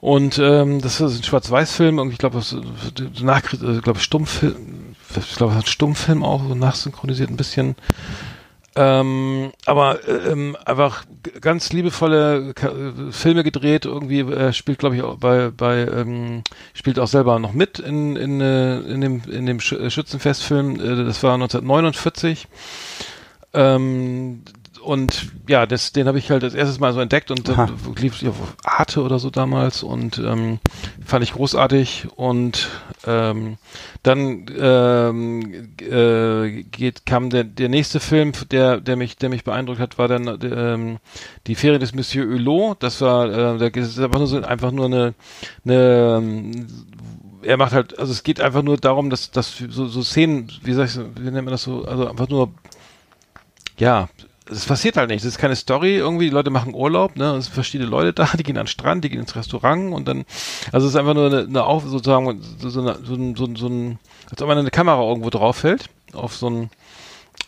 [0.01, 2.55] und ähm, das ist ein Schwarz-Weiß-Film und ich glaube, das
[3.21, 7.75] nach, äh, glaube Stummfilm, ich glaube, Stummfilm auch so nachsynchronisiert ein bisschen.
[8.81, 11.05] Ähm, aber äh, ähm, einfach
[11.41, 13.87] ganz liebevolle äh, Filme gedreht.
[13.87, 16.45] Irgendwie äh, spielt, glaube ich, auch bei bei ähm,
[16.75, 20.77] spielt auch selber noch mit in in, äh, in dem in dem Sch Schützenfestfilm.
[20.77, 22.47] Äh, das war 1949.
[23.53, 24.43] Ähm,
[24.89, 27.67] und ja, das, den habe ich halt das erste Mal so entdeckt und äh,
[28.01, 30.61] lief auf Arte oder so damals und ähm,
[31.05, 32.71] fand ich großartig und
[33.07, 33.59] ähm,
[34.03, 39.79] dann ähm, äh, geht kam der der nächste Film, der der mich der mich beeindruckt
[39.79, 40.99] hat, war dann ähm,
[41.47, 42.83] die Ferien des Monsieur Hulot.
[42.83, 45.15] Das war äh, da ist einfach nur so einfach nur eine
[45.67, 46.67] eine ähm,
[47.43, 50.73] er macht halt, also es geht einfach nur darum, dass, dass so, so Szenen, wie
[50.73, 52.51] sag ich, wie nennt man das so, also einfach nur,
[53.77, 54.09] ja,
[54.51, 55.21] es passiert halt nicht.
[55.21, 56.27] Es ist keine Story irgendwie.
[56.27, 57.37] Die Leute machen Urlaub, ne?
[57.37, 60.09] Es sind verschiedene Leute da, die gehen an den Strand, die gehen ins Restaurant und
[60.09, 60.25] dann,
[60.73, 63.49] also es ist einfach nur eine, eine Auf, sozusagen, so, so, eine, so, ein, so,
[63.55, 63.99] so ein,
[64.31, 66.71] als ob man eine Kamera irgendwo drauf hält, auf so ein,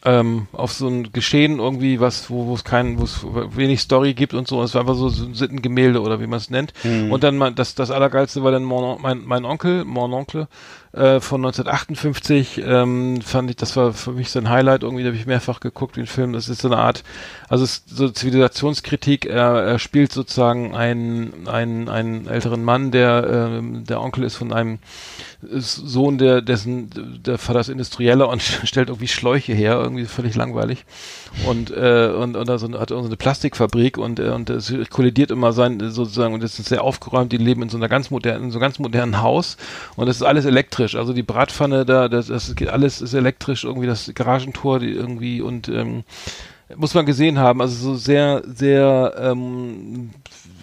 [0.04, 4.14] ähm, auf so ein Geschehen irgendwie, was, wo wo es kein, wo es wenig Story
[4.14, 4.62] gibt und so.
[4.62, 6.72] Es war einfach so, so ein Sittengemälde oder wie man es nennt.
[7.10, 10.48] Und dann mein, das, das Allergeilste war dann mein, mein Onkel, mon Onkel,
[10.92, 15.14] äh, von 1958 ähm, fand ich, das war für mich so ein Highlight irgendwie, habe
[15.16, 16.32] ich mehrfach geguckt, den Film.
[16.32, 17.04] Das ist so eine Art,
[17.48, 19.24] also es so Zivilisationskritik.
[19.26, 24.52] Er, er spielt sozusagen einen, einen, einen älteren Mann, der äh, der Onkel ist von
[24.52, 24.80] einem
[25.42, 30.84] Sohn, der dessen der Vater ist Industrieller und stellt irgendwie Schläuche her, irgendwie völlig langweilig
[31.46, 35.52] und äh, und und also hat so eine Plastikfabrik und äh, und es kollidiert immer
[35.52, 37.32] sein sozusagen und es ist sehr aufgeräumt.
[37.32, 39.56] Die leben in so einer ganz modernen, in so einem ganz modernen Haus
[39.96, 40.96] und es ist alles elektrisch.
[40.96, 43.64] Also die Bratpfanne da, das, das geht alles ist elektrisch.
[43.64, 46.04] Irgendwie das Garagentor, die irgendwie und ähm,
[46.76, 47.60] muss man gesehen haben.
[47.60, 50.10] Also so sehr sehr ähm,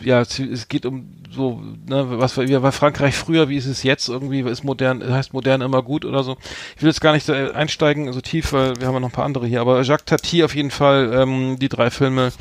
[0.01, 4.09] ja, es geht um so, ne, was wie war Frankreich früher, wie ist es jetzt
[4.09, 6.37] irgendwie, ist modern, heißt modern immer gut oder so.
[6.75, 9.13] Ich will jetzt gar nicht so einsteigen so tief, weil wir haben ja noch ein
[9.13, 12.31] paar andere hier, aber Jacques Tati auf jeden Fall, ähm, die drei Filme,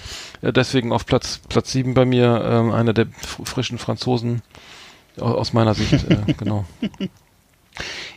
[0.42, 3.06] äh, deswegen auf Platz Platz sieben bei mir, ähm, einer der
[3.44, 4.42] frischen Franzosen
[5.18, 6.64] aus meiner Sicht, äh, genau.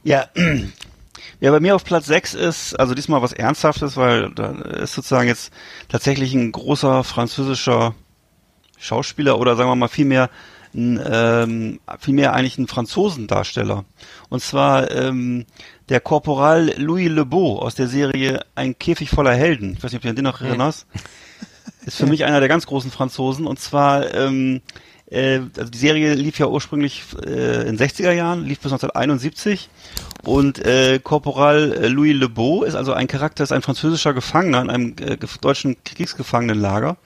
[0.04, 0.28] Ja,
[1.40, 5.28] ja, bei mir auf Platz 6 ist, also diesmal was Ernsthaftes, weil da ist sozusagen
[5.28, 5.52] jetzt
[5.90, 7.96] tatsächlich ein großer französischer
[8.80, 10.30] Schauspieler oder sagen wir mal vielmehr
[10.74, 13.86] ein, ähm, vielmehr eigentlich ein Franzosendarsteller.
[14.30, 15.46] Und zwar ähm,
[15.90, 19.74] der Korporal Louis Lebeau aus der Serie Ein Käfig voller Helden.
[19.78, 20.86] Ich weiß nicht, ob du an den noch erinnerst.
[21.86, 23.48] Ist für mich einer der ganz großen Franzosen.
[23.48, 24.62] Und zwar, ähm,
[25.10, 29.70] äh, also die Serie lief ja ursprünglich äh, in 60er Jahren, lief bis 1971.
[30.24, 34.96] Und äh, Korporal Louis Lebeau ist also ein Charakter, ist ein französischer Gefangener in einem
[35.00, 36.98] äh, deutschen Kriegsgefangenenlager.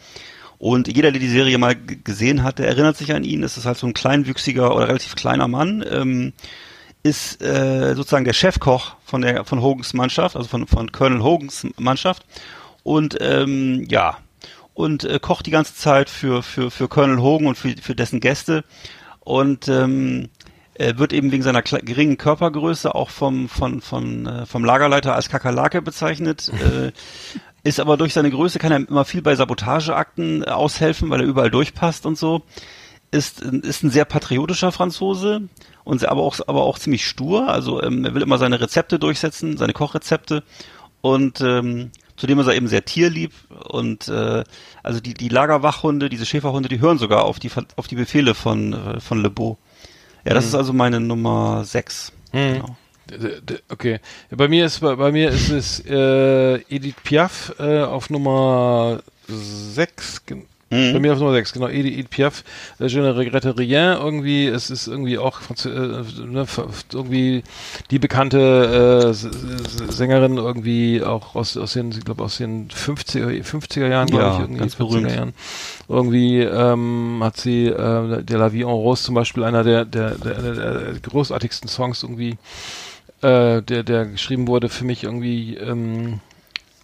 [0.64, 3.44] Und jeder, der die Serie mal gesehen hat, der erinnert sich an ihn.
[3.44, 5.84] Es ist halt so ein kleinwüchsiger oder relativ kleiner Mann.
[5.92, 6.32] Ähm,
[7.04, 11.68] ist äh, sozusagen der Chefkoch von der von Hogans Mannschaft, also von von Colonel Hogans
[11.78, 12.26] Mannschaft
[12.84, 14.20] und ähm, ja
[14.74, 18.22] und äh, kocht die ganze Zeit für für für Colonel Hogan und für für dessen
[18.22, 18.64] Gäste
[19.20, 20.30] und ähm,
[20.76, 25.28] er wird eben wegen seiner geringen Körpergröße auch vom von von äh, vom Lagerleiter als
[25.28, 26.50] Kakerlake bezeichnet.
[26.64, 26.94] äh,
[27.64, 31.28] ist aber durch seine Größe kann er immer viel bei Sabotageakten äh, aushelfen, weil er
[31.28, 32.44] überall durchpasst und so.
[33.12, 35.44] Ist, ist ein sehr patriotischer Franzose
[35.84, 37.48] und aber auch, aber auch ziemlich stur.
[37.48, 40.44] Also ähm, er will immer seine Rezepte durchsetzen, seine Kochrezepte
[41.02, 43.34] und ähm, zudem ist er eben sehr tierlieb
[43.70, 44.44] und äh,
[44.82, 48.74] also die, die Lagerwachhunde, diese Schäferhunde, die hören sogar auf die auf die Befehle von
[48.74, 49.60] äh, von Le Beau.
[50.26, 50.50] Ja, das mhm.
[50.50, 52.14] ist also meine Nummer 6.
[52.32, 52.54] Mhm.
[52.54, 52.78] Genau.
[53.70, 54.00] Okay.
[54.30, 60.22] Bei mir ist bei, bei mir ist es äh, Edith Piaf äh, auf Nummer 6.
[60.74, 60.94] Mhm.
[60.94, 62.44] Bei mir auf Nummer 6, genau, Edith, Piaf,
[62.80, 66.48] äh, Je ne regrette rien, irgendwie, es ist irgendwie auch äh, ne,
[66.92, 67.44] irgendwie
[67.92, 73.88] die bekannte äh, Sängerin irgendwie auch aus, aus den, ich glaube aus den 50er, 50er
[73.88, 75.34] Jahren, glaube ja, ich, irgendwie ganz 50er Jahren.
[75.88, 80.16] Irgendwie ähm, hat sie äh, der La Vie en Rose zum Beispiel einer der, der,
[80.16, 82.38] der, der großartigsten Songs irgendwie
[83.24, 86.20] äh, der, der geschrieben wurde, für mich irgendwie, ähm,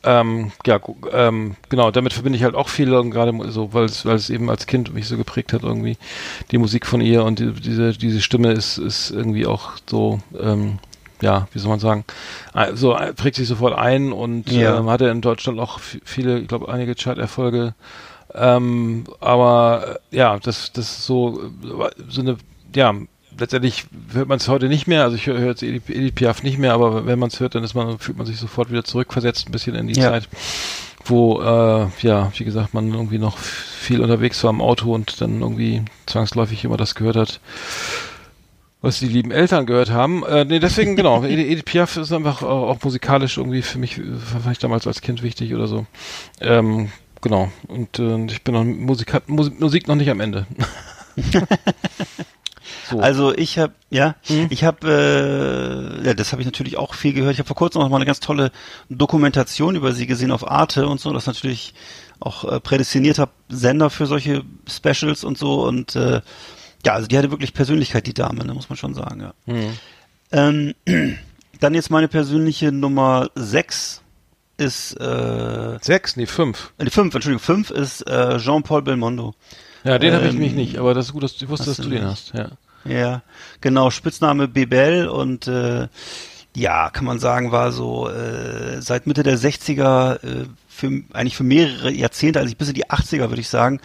[0.04, 0.80] ähm, ja,
[1.12, 4.50] ähm, genau, damit verbinde ich halt auch viel, gerade so, weil es, weil es eben
[4.50, 5.98] als Kind mich so geprägt hat, irgendwie,
[6.52, 10.80] die Musik von ihr und die, diese, diese Stimme ist, ist irgendwie auch so, ähm,
[11.22, 12.06] ja, wie soll man sagen,
[12.76, 14.80] so prägt sich sofort ein und ja.
[14.80, 17.74] ähm, hatte in Deutschland auch viele, ich glaube, einige Chart-Erfolge.
[18.34, 21.52] Ähm, aber äh, ja, das, das ist so,
[22.08, 22.38] so eine,
[22.74, 22.94] ja,
[23.40, 26.58] letztendlich hört man es heute nicht mehr, also ich höre jetzt Edith, Edith Piaf nicht
[26.58, 29.52] mehr, aber wenn man es hört, dann man, fühlt man sich sofort wieder zurückversetzt, ein
[29.52, 30.10] bisschen in die ja.
[30.10, 30.30] Zeit,
[31.06, 35.42] wo, äh, ja, wie gesagt, man irgendwie noch viel unterwegs war im Auto und dann
[35.42, 37.40] irgendwie zwangsläufig immer das gehört hat,
[38.82, 40.24] was die lieben Eltern gehört haben.
[40.26, 44.52] Äh, nee, deswegen, genau, Edith Piaf ist einfach auch, auch musikalisch irgendwie für mich, fand
[44.52, 45.86] ich damals als Kind wichtig oder so.
[46.42, 46.92] Ähm,
[47.22, 50.46] genau, und äh, ich bin noch Musik, Musik noch nicht am Ende.
[52.90, 53.00] So.
[53.00, 54.48] Also ich habe, ja, mhm.
[54.50, 57.34] ich habe, äh, ja, das habe ich natürlich auch viel gehört.
[57.34, 58.52] Ich habe vor kurzem noch mal eine ganz tolle
[58.90, 61.12] Dokumentation über sie gesehen auf Arte und so.
[61.14, 61.74] Das ist natürlich
[62.20, 65.66] auch äh, prädestinierter Sender für solche Specials und so.
[65.66, 66.22] Und äh,
[66.86, 69.34] ja, also die hatte wirklich Persönlichkeit, die Dame, ne, muss man schon sagen, ja.
[69.46, 69.74] Mhm.
[70.32, 70.74] Ähm,
[71.60, 74.02] dann jetzt meine persönliche Nummer 6
[74.60, 76.74] ist äh, sechs, nee, fünf.
[76.78, 79.34] Äh, fünf, Entschuldigung, fünf ist äh, Jean-Paul Belmondo.
[79.84, 81.86] Ja, den ähm, habe ich mich nicht, aber das ist gut, dass du wusstest, dass
[81.86, 82.50] du den hast, ja.
[82.86, 83.22] Ja,
[83.62, 85.88] genau, Spitzname Bebel und äh,
[86.56, 91.44] ja, kann man sagen, war so äh, seit Mitte der 60er, äh, für, eigentlich für
[91.44, 93.82] mehrere Jahrzehnte, also bis in die 80er würde ich sagen,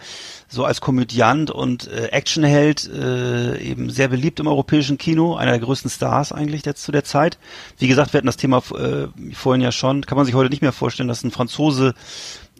[0.47, 5.59] so als Komödiant und äh, Actionheld äh, eben sehr beliebt im europäischen Kino, einer der
[5.59, 7.37] größten Stars eigentlich jetzt zu der Zeit.
[7.77, 10.61] Wie gesagt, wir hatten das Thema äh, vorhin ja schon, kann man sich heute nicht
[10.61, 11.93] mehr vorstellen, dass ein Franzose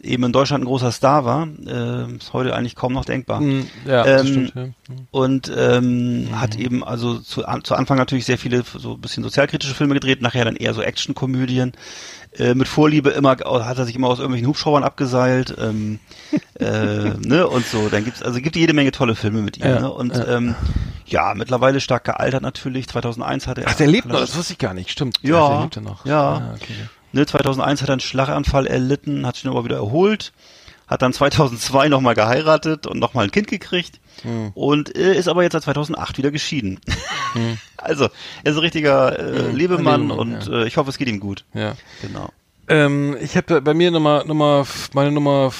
[0.05, 1.47] eben in Deutschland ein großer Star war.
[1.65, 3.41] Äh, ist heute eigentlich kaum noch denkbar.
[3.41, 4.53] Mhm, ja, das Ähm, stimmt.
[4.55, 4.95] Ja.
[5.11, 6.39] Und ähm, Mhm.
[6.39, 9.93] hat eben also zu, an, zu Anfang natürlich sehr viele so ein bisschen sozialkritische Filme
[9.95, 11.73] gedreht, nachher dann eher so Actionkomödien.
[12.37, 15.99] Äh, mit Vorliebe immer hat er sich immer aus irgendwelchen Hubschraubern abgeseilt ähm,
[16.59, 17.87] äh, ne und so.
[17.89, 19.63] Dann gibt's also gibt jede Menge tolle Filme mit ihm.
[19.65, 19.91] Ja, ne?
[19.91, 20.27] Und ja.
[20.37, 20.55] ähm,
[21.05, 22.87] ja, mittlerweile stark gealtert natürlich.
[22.89, 25.19] 2001 hat er Ach, der lebt noch, das wusste ich gar nicht, stimmt.
[25.21, 26.05] Ja, der lebt ja noch.
[26.05, 26.21] ja.
[26.21, 26.73] Ah, okay.
[27.15, 30.33] Ne, 2001 hat er einen Schlaganfall erlitten, hat sich dann aber wieder erholt,
[30.87, 34.51] hat dann 2002 nochmal geheiratet und nochmal ein Kind gekriegt Hm.
[34.53, 36.79] und äh, ist aber jetzt seit 2008 wieder geschieden.
[37.77, 38.05] Also,
[38.43, 40.61] er ist ein richtiger äh, Hm, Lebemann, Lebemann, und ja.
[40.63, 41.43] äh, ich hoffe, es geht ihm gut.
[41.53, 41.75] ja.
[42.01, 42.29] Genau.
[42.67, 45.51] Ähm, ich habe bei mir Nummer, Nummer, f- meine Nummer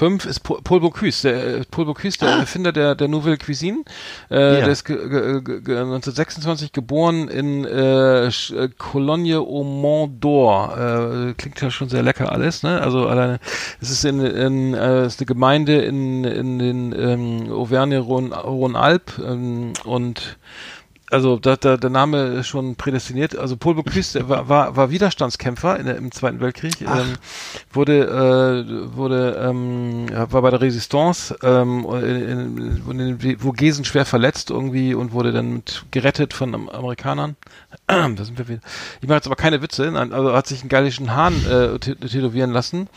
[0.00, 3.84] 5 ist Paul Bocuse, der äh, Paul Bocuse, der Erfinder der, der Nouvelle Cuisine.
[4.30, 4.52] Äh, Ah.
[4.54, 4.60] Ja.
[4.60, 11.28] Der ist ge, ge, ge, ge, 1926 geboren in äh, äh, Cologne au Mont d'Or.
[11.28, 12.80] Äh, klingt ja schon sehr lecker alles, ne?
[12.80, 13.38] Also alleine,
[13.82, 20.38] es ist in, in äh, ist eine Gemeinde in, in den ähm, Auvergne-Rhône-Alpes ähm, und
[21.10, 23.36] also da, da, der Name ist schon prädestiniert.
[23.36, 26.80] Also Paul Bocuse der war, war, war Widerstandskämpfer in, im Zweiten Weltkrieg.
[26.80, 27.16] Ähm,
[27.72, 34.04] wurde äh, wurde ähm, war bei der Resistance, ähm, in, in, in, in Vogesen schwer
[34.04, 37.36] verletzt irgendwie und wurde dann gerettet von Am- Amerikanern.
[38.16, 38.60] da sind wir wieder.
[39.00, 39.90] Ich mache jetzt aber keine Witze.
[39.90, 42.88] Nein, also hat sich einen gallischen Hahn äh, tä- tätowieren lassen.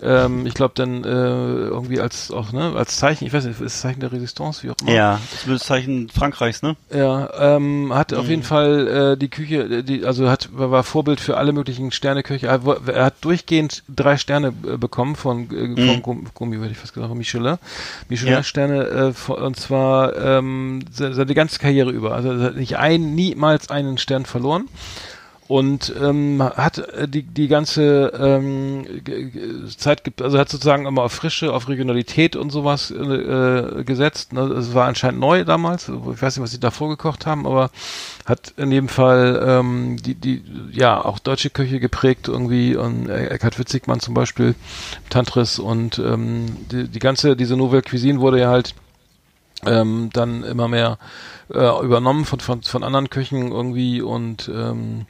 [0.00, 3.26] Ähm, ich glaube dann äh, irgendwie als auch ne als Zeichen.
[3.26, 4.92] Ich weiß nicht, ist das Zeichen der Resistance wie auch immer.
[4.92, 6.76] Ja, das ist das Zeichen Frankreichs, ne?
[6.94, 11.18] Ja, ähm, hat auf jeden Fall äh, die Küche, äh, die, also hat war Vorbild
[11.18, 12.46] für alle möglichen Sterneköche.
[12.46, 16.70] Er, hat- er hat durchgehend drei Sterne äh, bekommen von, äh, von Gum- Gummi, würde
[16.70, 17.56] ich fast gesagt, von Michelin.
[18.08, 22.14] Michelin-Sterne äh, von- und zwar ähm, se- seine ganze Karriere über.
[22.14, 24.37] Also er hat nicht ein, niemals einen Stern verloren
[25.48, 28.84] und ähm, hat äh, die die ganze ähm,
[29.76, 34.42] Zeit also hat sozusagen immer auf Frische auf Regionalität und sowas äh, äh, gesetzt ne?
[34.42, 35.88] es war anscheinend neu damals.
[35.88, 37.70] Ich weiß nicht was sie da vorgekocht haben aber
[38.26, 42.76] hat in jedem Fall ähm, die die ja auch deutsche Küche geprägt irgendwie.
[42.76, 44.54] Und äh, Eckhard Witzigmann zum Beispiel
[45.08, 48.74] Tantris und ähm, die, die ganze diese Nouvelle Cuisine wurde ja halt
[49.66, 50.98] ähm, dann immer mehr
[51.52, 55.06] äh, übernommen von, von, von anderen Küchen irgendwie und ähm,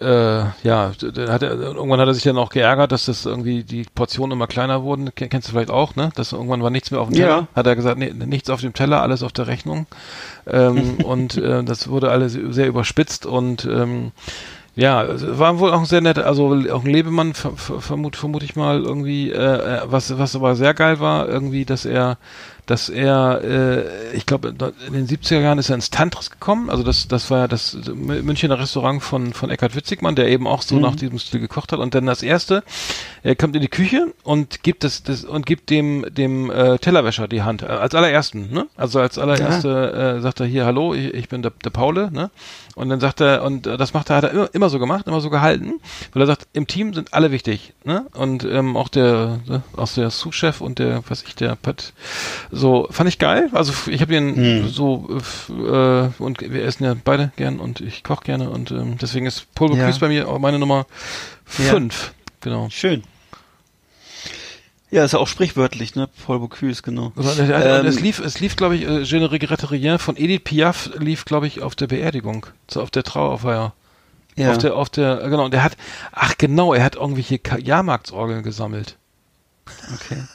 [0.00, 0.92] äh, ja,
[1.28, 4.46] hat er, irgendwann hat er sich dann auch geärgert, dass das irgendwie die Portionen immer
[4.46, 5.14] kleiner wurden.
[5.14, 6.08] Ken- Kennst du vielleicht auch, ne?
[6.14, 7.28] Dass irgendwann war nichts mehr auf dem Teller.
[7.28, 7.46] Ja.
[7.54, 9.86] Hat er gesagt, nee, nichts auf dem Teller, alles auf der Rechnung.
[10.46, 14.12] Ähm, und äh, das wurde alles sehr überspitzt und ähm,
[14.76, 18.16] ja, es war wohl auch ein sehr netter, also auch ein Lebemann, ver, ver, vermut,
[18.16, 22.16] vermute ich mal irgendwie, äh, was, was aber sehr geil war, irgendwie, dass er,
[22.70, 24.54] dass er, äh, ich glaube,
[24.86, 27.76] in den 70er Jahren ist er ins Tantris gekommen, also das, das war ja das
[27.94, 31.80] Münchner Restaurant von, von Eckhard Witzigmann, der eben auch so nach diesem Stil gekocht hat.
[31.80, 32.62] Und dann das erste,
[33.24, 37.26] er kommt in die Küche und gibt das, das und gibt dem, dem äh, Tellerwäscher
[37.26, 38.68] die Hand, äh, als allerersten, ne?
[38.76, 42.30] Also als allererste äh, sagt er hier, hallo, ich, ich bin der, der Paule, ne?
[42.80, 45.06] Und dann sagt er, und äh, das macht er, hat er immer, immer so gemacht,
[45.06, 45.74] immer so gehalten,
[46.12, 48.06] weil er sagt, im Team sind alle wichtig, ne?
[48.14, 51.92] Und ähm, auch der, ne, auch der Sous-Chef und der, was ich, der Pat,
[52.50, 53.50] so, fand ich geil.
[53.52, 55.08] Also ich habe ihn so,
[55.50, 59.54] äh, und wir essen ja beide gern und ich koche gerne und ähm, deswegen ist
[59.54, 59.84] Paul Ja.
[59.84, 60.86] Bocuse bei mir auch meine Nummer
[61.58, 61.64] Ja.
[61.72, 62.14] fünf.
[62.40, 62.68] Genau.
[62.70, 63.02] Schön.
[64.90, 66.08] Ja, ist ja auch sprichwörtlich, ne?
[66.26, 67.12] Paul Bocuse, genau.
[67.16, 70.42] Also, Ähm, es lief, es lief, glaube ich, äh, Je ne regrette rien von Edith
[70.44, 73.72] Piaf lief, glaube ich, auf der Beerdigung, so auf der Trauerfeier.
[74.36, 74.50] Ja.
[74.50, 75.76] Auf der, auf der, genau, und der hat,
[76.12, 78.96] ach genau, er hat irgendwelche Jahrmarktsorgeln gesammelt.
[79.94, 80.22] okay.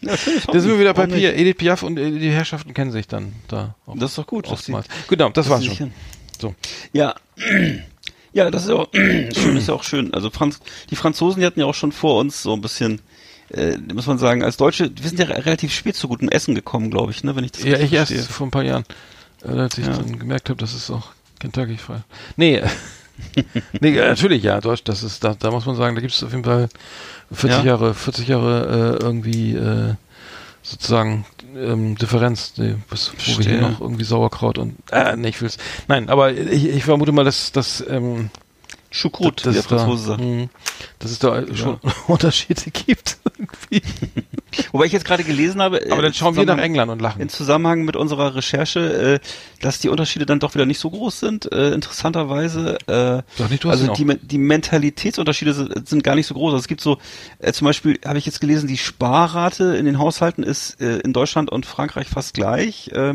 [0.00, 1.08] Ja, schön, Da sind wir wieder bei?
[1.08, 3.74] Pia, Edith Piaf und äh, die Herrschaften kennen sich dann da.
[3.84, 4.46] auch Das ist doch gut.
[4.56, 4.72] sie-.
[5.08, 5.74] Genau, das war's schon.
[5.74, 5.92] hin-
[6.40, 6.54] So.
[6.92, 7.14] Ja.
[8.34, 10.12] Ja, das ist ja auch schön, ist ja auch schön.
[10.14, 10.60] Also Franz,
[10.90, 13.00] die Franzosen, die hatten ja auch schon vor uns so ein bisschen,
[13.50, 16.54] äh, muss man sagen, als Deutsche, wir sind ja re- relativ spät zu gutem Essen
[16.54, 18.22] gekommen, glaube ich, ne, wenn ich das Ja, ich erst verstehe.
[18.22, 18.84] vor ein paar Jahren,
[19.44, 19.92] äh, als ich Ja.
[19.96, 21.08] dann gemerkt habe, dass es auch
[21.40, 22.02] Kentucky frei.
[22.36, 22.62] Nee,
[23.80, 26.22] nee, äh, natürlich, ja, Deutsch, das ist, da, da muss man sagen, da gibt es
[26.22, 26.68] auf jeden Fall
[27.32, 27.64] 40 Ja.
[27.64, 29.94] Jahre, 40 Jahre äh, irgendwie äh,
[30.62, 31.24] sozusagen
[31.56, 35.56] ähm, Differenz, nee, was, wo wir hier noch irgendwie Sauerkraut und äh, nee, ich will's.
[35.88, 38.30] Nein, aber ich, ich vermute mal, dass, dass ähm,
[38.90, 40.20] Choucroute, dass wie der es da, Franzose sagt.
[40.20, 40.48] mh,
[40.98, 41.78] dass es da schon
[42.08, 43.18] Unterschiede gibt.
[44.72, 47.20] Wobei ich jetzt gerade gelesen habe, äh, Aber dann schauen wir nach England und lachen.
[47.20, 49.26] in Zusammenhang mit unserer Recherche, äh,
[49.60, 52.78] dass die Unterschiede dann doch wieder nicht so groß sind, äh, interessanterweise.
[52.86, 56.52] Äh, Sag nicht, du hast also die, die Mentalitätsunterschiede sind, sind gar nicht so groß.
[56.54, 56.98] Also es gibt so,
[57.40, 61.12] äh, zum Beispiel habe ich jetzt gelesen, die Sparrate in den Haushalten ist äh, in
[61.12, 62.88] Deutschland und Frankreich fast gleich.
[62.88, 63.14] Äh,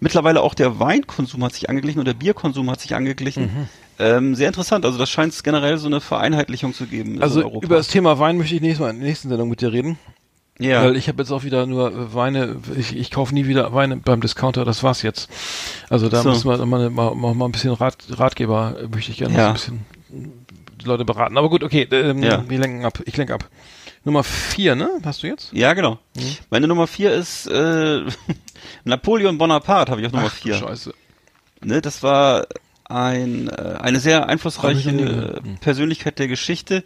[0.00, 3.68] mittlerweile auch der Weinkonsum hat sich angeglichen und der Bierkonsum hat sich angeglichen.
[3.98, 4.84] Ähm, sehr interessant.
[4.84, 7.20] Also das scheint es generell so eine Vereinheitlichung zu geben.
[7.22, 9.72] Also über das Thema Wein möchte ich nächstes Mal in der nächsten Sendung mit dir
[9.72, 9.98] reden.
[10.58, 10.82] ja.
[10.84, 14.20] Weil ich habe jetzt auch wieder nur Weine, ich, ich kaufe nie wieder Weine beim
[14.20, 15.28] Discounter, das war's jetzt.
[15.90, 16.30] Also da So.
[16.30, 19.48] müssen wir mal, mal, mal, ein bisschen Rat, Ratgeber, möchte ich gerne Ja.
[19.48, 19.84] ein bisschen
[20.80, 21.36] die Leute beraten.
[21.36, 22.44] Aber gut, okay, ähm, Ja.
[22.48, 23.00] wir lenken ab.
[23.04, 23.48] Ich lenke ab.
[24.04, 24.88] Nummer vier, ne?
[25.04, 25.52] Hast du jetzt?
[25.52, 25.98] ja, genau.
[26.16, 26.36] Mhm.
[26.50, 28.02] Meine Nummer vier ist äh,
[28.84, 30.54] Napoleon Bonaparte, habe ich auf Nummer Ach, vier.
[30.54, 30.94] Scheiße.
[31.64, 32.46] Ne, das war
[32.88, 35.44] ein, äh, eine sehr einflussreiche ich noch nie äh, gehört.
[35.44, 35.58] Hm.
[35.58, 36.84] Persönlichkeit der Geschichte.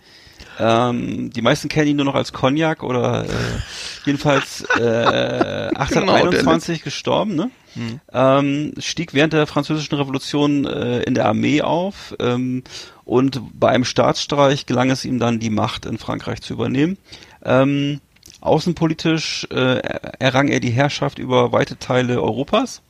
[0.58, 3.28] Ähm, die meisten kennen ihn nur noch als Cognac oder äh,
[4.04, 7.36] jedenfalls Genau, äh, 1821 gestorben.
[7.36, 7.50] Ne?
[7.74, 8.00] Hm.
[8.12, 12.64] Ähm, stieg während der französischen Revolution äh, in der Armee auf ähm,
[13.04, 16.98] und bei einem Staatsstreich gelang es ihm dann, die Macht in Frankreich zu übernehmen.
[17.44, 18.00] Ähm,
[18.40, 19.78] außenpolitisch äh,
[20.18, 22.82] errang er die Herrschaft über weite Teile Europas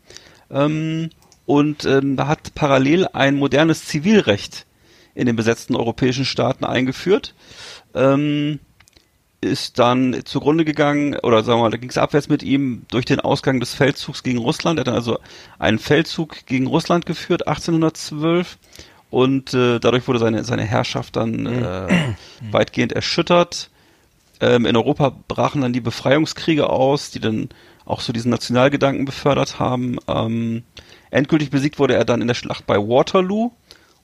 [0.51, 1.11] ähm,
[1.47, 4.67] und ähm, hat parallel ein modernes Zivilrecht
[5.15, 7.35] in den besetzten europäischen Staaten eingeführt.
[7.95, 8.61] Ähm,
[9.43, 13.05] ist dann zugrunde gegangen, oder sagen wir mal, da ging es abwärts mit ihm durch
[13.05, 14.79] den Ausgang des Feldzugs gegen Russland.
[14.79, 15.19] Er hat dann also
[15.59, 18.57] einen Feldzug gegen Russland geführt, 1812.
[19.11, 22.15] Und äh, dadurch wurde seine, seine Herrschaft dann äh,
[22.53, 23.69] weitgehend erschüttert.
[24.41, 27.49] Ähm, in Europa brachen dann die Befreiungskriege aus, die dann
[27.85, 29.99] auch so diesen Nationalgedanken befördert haben.
[30.07, 30.63] Ähm,
[31.13, 33.53] endgültig besiegt wurde er dann in der Schlacht bei Waterloo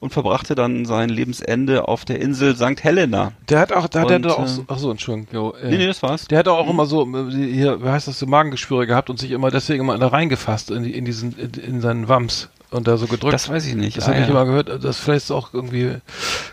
[0.01, 2.85] und verbrachte dann sein Lebensende auf der Insel St.
[2.85, 3.33] Helena.
[3.49, 5.27] Der hat auch, da hat er doch auch, äh, so, ach so, Entschuldigung.
[5.33, 6.29] Jo, äh, Nee, nee, das war's.
[6.29, 9.33] Der hat auch immer so, äh, hier, wie heißt das, so Magengeschwüre gehabt und sich
[9.33, 13.07] immer deswegen immer da reingefasst in, in diesen, in, in seinen Wams und da so
[13.09, 13.35] gedrückt.
[13.35, 13.97] Das weiß ich nicht.
[13.97, 14.31] Das Ah, habe ich ja.
[14.31, 14.85] immer gehört.
[14.85, 15.97] Das vielleicht ist auch irgendwie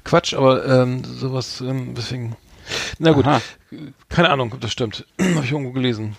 [0.04, 2.36] Quatsch, aber ähm, sowas, ähm, deswegen.
[2.98, 3.42] Na gut, Aha.
[4.10, 5.06] keine Ahnung, ob das stimmt.
[5.22, 6.18] habe ich irgendwo gelesen.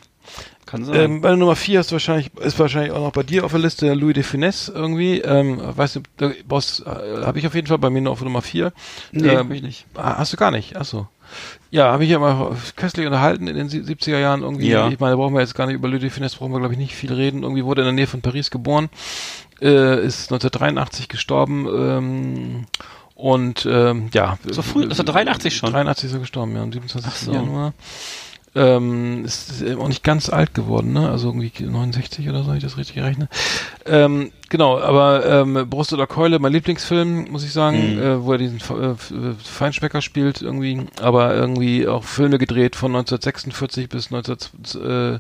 [0.67, 0.97] Kann sein.
[0.97, 3.61] Ähm, bei der Nummer 4 ist wahrscheinlich, ist wahrscheinlich auch noch bei dir auf der
[3.61, 5.21] Liste Louis de Funès irgendwie.
[5.21, 8.43] Ähm, weißt du, Boss, äh, habe ich auf jeden Fall bei mir noch auf Nummer
[8.43, 8.73] 4.
[9.13, 9.87] nee, ähm, hab ich nicht.
[9.95, 10.77] Ah, hast du gar nicht?
[10.77, 11.07] Achso.
[11.71, 14.69] Ja, habe ich ja mal köstlich unterhalten in den sie- 70er Jahren irgendwie.
[14.69, 14.89] Ja.
[14.89, 16.75] Ich meine, da brauchen wir jetzt gar nicht über Louis de Funès, brauchen wir glaube
[16.75, 17.43] ich nicht viel reden.
[17.43, 18.89] Irgendwie wurde in der Nähe von Paris geboren,
[19.61, 22.67] äh, ist 1983 gestorben ähm,
[23.15, 24.39] und ähm, ja.
[24.49, 24.83] So früh?
[24.83, 25.73] 1983 schon?
[25.73, 27.11] 83 ist er gestorben, ja, am 27.
[27.13, 27.33] Ach so.
[27.33, 27.73] Januar.
[28.57, 31.11] Ähm, ist, ist auch nicht ganz alt geworden, ne?
[31.11, 33.29] Also irgendwie 69 oder so, habe ich das richtig gerechnet.
[33.85, 37.99] Ähm, genau, aber ähm, Brust oder Keule, mein Lieblingsfilm, muss ich sagen, Mhm.
[38.03, 42.93] äh, wo er diesen Fe- äh, Feinschmecker spielt irgendwie, aber irgendwie auch Filme gedreht von
[42.93, 44.37] 1946 bis 19
[44.83, 45.19] äh,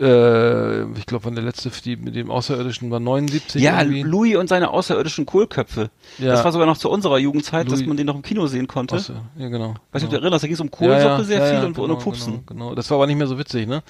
[0.00, 4.02] äh, ich glaube, der letzte, die mit dem Außerirdischen war 79 Ja, irgendwie.
[4.02, 5.90] Louis und seine außerirdischen Kohlköpfe.
[6.18, 6.28] Ja.
[6.32, 8.66] Das war sogar noch zu unserer Jugendzeit, dass Louis- man den noch im Kino sehen
[8.68, 8.96] konnte.
[8.96, 9.74] Außer, ja, genau.
[9.92, 10.10] Weißt du, genau.
[10.10, 12.44] du erinnerst, da ging es um Kohlsuppe sehr viel und genau, ohne Pupsen.
[12.46, 12.74] Genau, genau.
[12.74, 13.82] Das war aber nicht mehr so witzig, ne?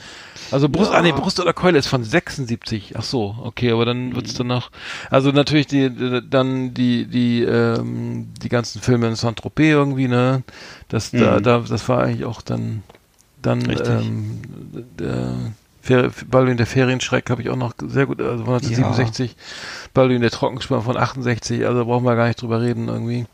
[0.51, 0.99] Also Brust, Ja.
[0.99, 2.95] ah nee, Brust oder Keule ist von 76.
[2.97, 4.71] Ach so, okay, aber dann wird's dann noch,
[5.11, 5.91] also natürlich die,
[6.29, 10.43] dann die die ähm, die ganzen Filme in Saint-Tropez irgendwie, ne?
[10.89, 11.43] Das da, Mhm.
[11.43, 12.83] da das war eigentlich auch dann
[13.43, 13.89] dann Richtig.
[13.89, 14.41] ähm,
[14.99, 15.35] der
[15.87, 19.37] Fer Baldwin der Ferienschreck habe ich auch noch sehr gut, also von 1967,
[19.95, 23.27] Baldwin der Trockenspann von 68, also brauchen wir gar nicht drüber reden irgendwie.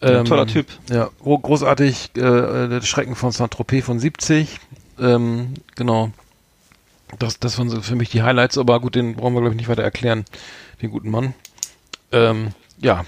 [0.00, 0.66] Ja, Ähm, toller Typ.
[0.90, 2.20] Ja, gro- großartig, äh,
[2.68, 4.60] der Schrecken von Saint-Tropez von 70.
[5.00, 6.10] Ähm, genau.
[7.18, 9.58] Das, das waren so für mich die Highlights, aber gut, den brauchen wir, glaube ich,
[9.58, 10.24] nicht weiter erklären,
[10.82, 11.34] den guten Mann.
[12.12, 12.48] Ähm,
[12.80, 13.04] ja,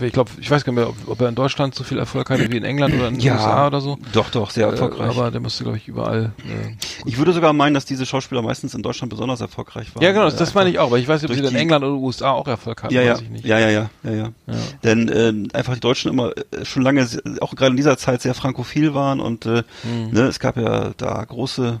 [0.00, 2.30] ich glaube, ich weiß gar nicht mehr, ob, ob er in Deutschland so viel Erfolg
[2.30, 3.98] hatte wie in England oder in den Ja, USA oder so.
[4.12, 5.10] Doch, doch, sehr Äh, erfolgreich.
[5.10, 6.32] aber der müsste, glaube ich, überall.
[6.44, 10.02] Äh, ich würde sogar meinen, dass diese Schauspieler meistens in Deutschland besonders erfolgreich waren.
[10.04, 11.54] ja, genau, das, Äh, das meine ich auch, aber ich weiß nicht, ob sie in
[11.56, 13.44] England oder USA auch Erfolg hatten, Ja, ja, weiß ich nicht.
[13.44, 14.28] ja, ja, ja, ja, ja.
[14.46, 14.54] Ja.
[14.84, 17.06] Denn äh, einfach die Deutschen immer äh, schon lange,
[17.40, 20.10] auch gerade in dieser Zeit sehr frankophil waren und äh, Mhm.
[20.12, 21.80] ne, es gab ja da große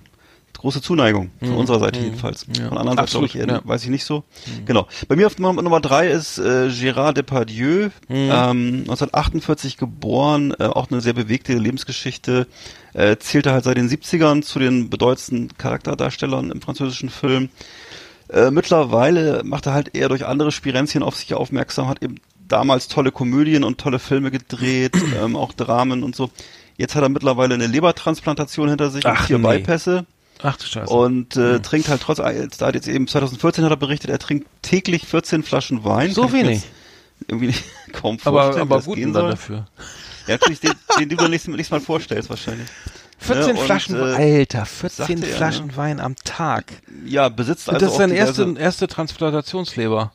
[0.58, 1.56] große Zuneigung von Mhm.
[1.56, 2.04] unserer Seite Mhm.
[2.06, 2.46] jedenfalls.
[2.56, 2.68] Ja.
[2.68, 3.60] Von anderen Seite glaube Absolut, ich eher, ja.
[3.62, 3.68] Mhm.
[3.68, 4.24] weiß ich nicht so.
[4.66, 4.86] Genau.
[5.08, 8.30] Bei mir auf Nummer, Nummer drei ist äh, Gérard Depardieu, Mhm.
[8.30, 12.46] ähm, 1948 geboren, äh, auch eine sehr bewegte Lebensgeschichte,
[12.94, 17.48] äh, zählte halt seit den 70ern zu den bedeutendsten Charakterdarstellern im französischen Film.
[18.28, 22.16] Äh, mittlerweile macht er halt eher durch andere Spirenzchen auf sich aufmerksam, hat eben
[22.46, 26.30] damals tolle Komödien und tolle Filme gedreht, ähm, auch Dramen und so.
[26.76, 29.58] Jetzt hat er mittlerweile eine Lebertransplantation hinter sich Ach, und vier nee.
[29.58, 30.06] Bypässe
[30.42, 30.92] Ach du Scheiße.
[30.92, 34.46] und äh, trinkt halt trotz, da hat jetzt eben 2014 hat er berichtet, er trinkt
[34.62, 36.12] täglich 14 Flaschen Wein.
[36.12, 36.62] so mir wenig.
[37.26, 39.30] Irgendwie nicht, kaum Aber, vorstellen, aber das gut gehen dann soll.
[39.32, 39.66] dafür.
[40.26, 42.68] Ja, natürlich, den, den du dir nächstes, nächstes Mal vorstellst wahrscheinlich.
[43.20, 45.76] 14 und, Flaschen, äh, Alter, 14 sagte er, Flaschen ne?
[45.76, 46.66] Wein am Tag.
[47.04, 50.12] Ja, besitzt Und also das ist diverse- erste, erste Transplantationsleber.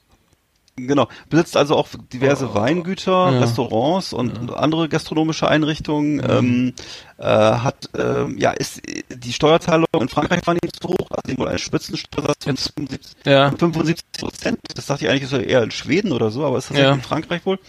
[0.76, 2.56] Genau, besitzt also auch diverse Oh.
[2.56, 3.40] Weingüter, Ja.
[3.40, 6.20] Restaurants und andere gastronomische Einrichtungen.
[6.28, 6.74] Ähm,
[7.20, 8.82] äh, hat, ähm, ja, ist
[9.14, 13.52] die Steuerzahlung in Frankreich war nicht so hoch, also wohl ein Spitzensteuersatz von 75 Ja.
[13.52, 14.60] 75 Prozent.
[14.76, 16.92] Das dachte ich eigentlich, ist ja eher in Schweden oder so, aber ist das Ja.
[16.94, 17.60] in Frankreich wohl.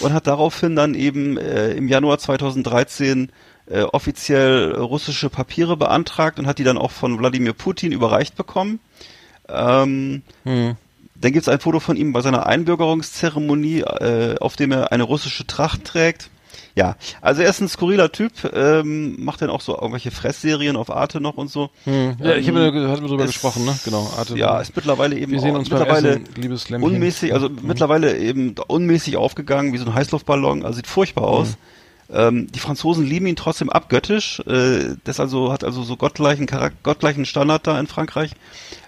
[0.00, 3.30] Und hat daraufhin dann eben äh, im Januar 2013
[3.66, 8.78] äh, offiziell russische Papiere beantragt und hat die dann auch von Wladimir Putin überreicht bekommen.
[9.48, 10.76] Ähm, Hm.
[11.16, 15.04] Dann gibt es ein Foto von ihm bei seiner Einbürgerungszeremonie, äh, auf dem er eine
[15.04, 16.30] russische Tracht trägt.
[16.76, 20.90] Ja, also er ist ein skurriler Typ, ähm, macht dann auch so irgendwelche Fressserien auf
[20.90, 21.70] Arte noch und so.
[21.84, 22.16] Hm.
[22.18, 23.78] Ja, ich habe Ähm, hatten wir drüber gesprochen, ne?
[23.84, 24.10] Genau.
[24.18, 26.90] Arte, Ja, ist mittlerweile eben wir sehen uns mittlerweile Essen, liebes Lämmchen.
[26.90, 27.58] unmäßig, also Mhm.
[27.62, 31.50] mittlerweile eben unmäßig aufgegangen, wie so ein Heißluftballon, also sieht furchtbar aus.
[31.50, 31.54] Mhm.
[32.16, 36.74] Ähm, die Franzosen lieben ihn trotzdem abgöttisch, äh, das also hat also so gottgleichen Charak
[36.82, 38.32] gottgleichen Standard da in Frankreich.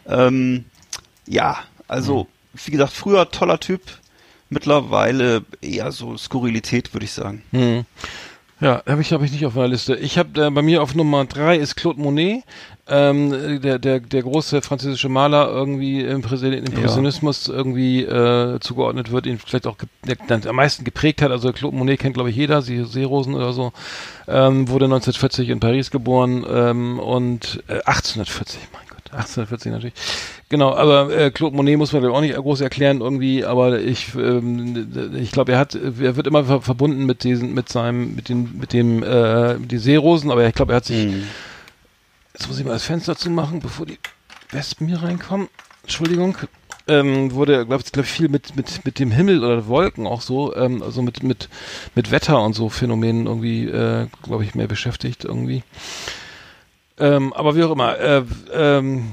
[0.09, 0.65] Ähm,
[1.27, 1.57] ja,
[1.89, 2.27] also
[2.65, 3.83] wie gesagt, früher toller Typ,
[4.49, 7.43] mittlerweile eher so Skurrilität, würde ich sagen.
[7.51, 7.85] Hm.
[8.59, 9.97] Ja, habe ich, hab ich nicht auf meiner Liste.
[9.97, 12.43] Ich habe äh, bei mir auf Nummer drei ist Claude Monet,
[12.89, 19.39] ähm, der, der, der große französische Maler irgendwie im Impressionismus irgendwie äh, zugeordnet wird, ihn
[19.39, 21.33] vielleicht auch ge der, der am meisten geprägt hat.
[21.33, 23.73] Also Claude Monet kennt, glaube ich, jeder, Sie Seerosen oder so.
[24.27, 29.13] Ähm, wurde 1940 in Paris geboren ähm, und äh, 1840, mein Gott.
[29.13, 29.93] 1840 natürlich.
[30.49, 35.13] Genau, aber äh, Claude Monet muss man auch nicht groß erklären irgendwie, aber ich ähm,
[35.17, 38.57] ich glaube, er hat er wird immer ver verbunden mit diesen mit seinem mit den
[38.57, 41.25] mit dem äh, mit den Seerosen, aber ich glaube, er hat sich Mhm.
[42.33, 43.99] jetzt muss ich mal das Fenster zumachen, bevor die
[44.53, 45.49] Wespen hier reinkommen.
[45.83, 46.37] Entschuldigung.
[46.89, 50.55] Ähm, wurde, glaube ich, glaub viel mit, mit, mit dem Himmel oder Wolken auch so,
[50.55, 51.49] ähm, also mit, mit,
[51.97, 55.65] mit Wetter und so Phänomenen irgendwie, äh, glaube ich, mehr beschäftigt irgendwie.
[56.99, 58.23] Ähm, aber wie auch immer, äh,
[58.55, 59.13] ähm,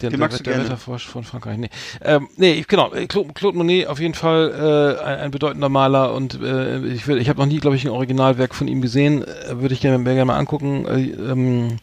[0.00, 0.64] der, Den der, magst du der gerne.
[0.68, 1.70] Wetterforsch von Frankreich, nee.
[2.02, 6.40] Ähm, nee, genau, Claude, Claude Monet auf jeden Fall äh, ein, ein bedeutender Maler und
[6.42, 9.58] äh, ich, will- ich habe noch nie, glaube ich, ein Originalwerk von ihm gesehen, äh,
[9.60, 10.84] würde ich gerne, gerne mal angucken.
[10.86, 11.78] Äh, ähm,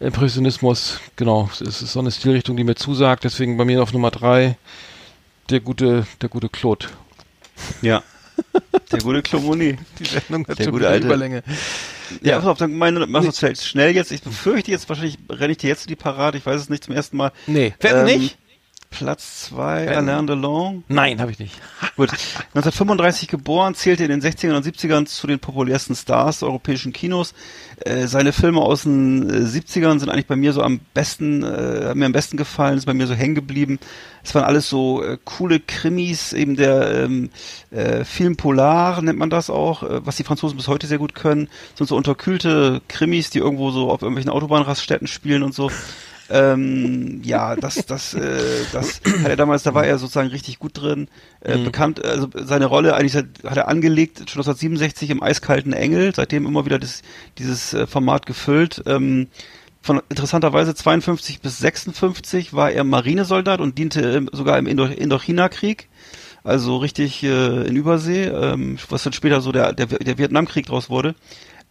[0.00, 4.10] Impressionismus, genau, es ist so eine Stilrichtung, die mir zusagt, deswegen bei mir auf Nummer
[4.10, 4.56] drei
[5.50, 6.86] der gute, der gute Claude.
[7.82, 8.02] Ja.
[8.90, 9.78] Der gute Claude Monet.
[9.98, 11.42] Die Sendung hat Der schon gute alte- Überlänge.
[12.22, 14.12] Ja, pass auf, dann meine, mach das schnell- jetzt.
[14.12, 16.84] Ich befürchte jetzt, wahrscheinlich renne ich dir jetzt in die Parade, ich weiß es nicht
[16.84, 17.32] zum ersten Mal.
[17.46, 18.38] Nee, wetten Ähm, nicht?
[18.92, 20.08] Platz zwei Wetten.
[20.08, 20.84] Alain Delon.
[20.86, 21.54] Nein, habe ich nicht.
[21.96, 22.10] Gut.
[22.10, 27.34] 1935 geboren, zählte in den 60ern und 70ern zu den populärsten Stars des europäischen Kinos.
[27.80, 31.86] Äh, seine Filme aus den äh, 70ern sind eigentlich bei mir so am besten, äh,
[31.88, 33.80] haben mir am besten gefallen, ist bei mir so hängen geblieben.
[34.22, 37.30] Es waren alles so äh, coole Krimis, eben der ähm,
[37.70, 41.14] äh, Film Polar nennt man das auch, äh, was die Franzosen bis heute sehr gut
[41.14, 41.48] können.
[41.74, 45.70] Sind so unterkühlte Krimis, die irgendwo so auf irgendwelchen Autobahnraststätten spielen und so.
[46.34, 50.80] Ähm, ja, das, das, äh, das hat er damals, da war er sozusagen richtig gut
[50.80, 51.08] drin.
[51.40, 51.64] Äh, Mhm.
[51.64, 56.46] Bekannt, also seine Rolle eigentlich hat, hat er angelegt, schon 1967 im Eiskalten Engel, seitdem
[56.46, 57.02] immer wieder das,
[57.36, 58.82] dieses äh, Format gefüllt.
[58.86, 59.28] Ähm,
[59.82, 65.88] von interessanterweise 52 bis 56 war er Marinesoldat und diente ähm, sogar im Indo Indochina-Krieg.
[66.44, 70.88] Also richtig äh, in Übersee, ähm, was dann später so der, der, der Vietnamkrieg draus
[70.88, 71.14] wurde.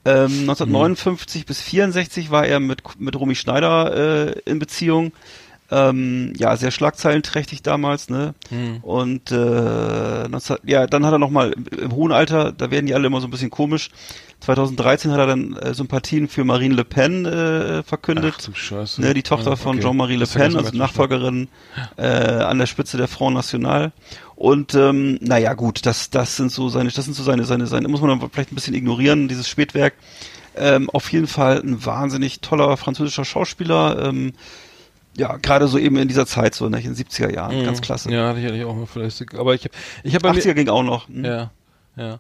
[0.03, 5.13] Ähm, 1959 bis 64 war er mit, mit Romy Schneider äh, in Beziehung.
[5.71, 8.35] Ähm, ja, sehr schlagzeilenträchtig damals, ne?
[8.49, 8.79] Hm.
[8.81, 12.93] Und äh, 19, ja, dann hat er nochmal im, im hohen Alter, da werden die
[12.93, 13.89] alle immer so ein bisschen komisch.
[14.41, 18.35] 2013 hat er dann äh, Sympathien für Marine Le Pen äh, verkündet.
[18.37, 18.99] Ach du Scheiße.
[18.99, 19.85] Ne, die Tochter Ja, von okay.
[19.85, 20.75] Jean-Marie Le Pen, also.
[20.75, 21.47] Nachfolgerin
[21.97, 23.93] äh, an der Spitze der Front National.
[24.35, 27.87] Und ähm, naja, gut, das, das sind so seine, das sind so seine, seine, seine,
[27.87, 29.93] muss man dann vielleicht ein bisschen ignorieren, dieses Spätwerk.
[30.55, 34.07] Ähm, auf jeden Fall ein wahnsinnig toller französischer Schauspieler.
[34.07, 34.33] Ähm,
[35.17, 37.65] ja, gerade so eben in dieser Zeit, so in den 70er Jahren, Mhm.
[37.65, 38.11] ganz klasse.
[38.11, 39.35] Ja, hatte ich, hatte ich auch mal vielleicht.
[39.35, 39.73] Aber ich habe
[40.03, 41.07] ich hab bei mir, 80er ging auch noch.
[41.07, 41.25] hm.
[41.25, 41.51] Ja,
[41.97, 42.19] ja.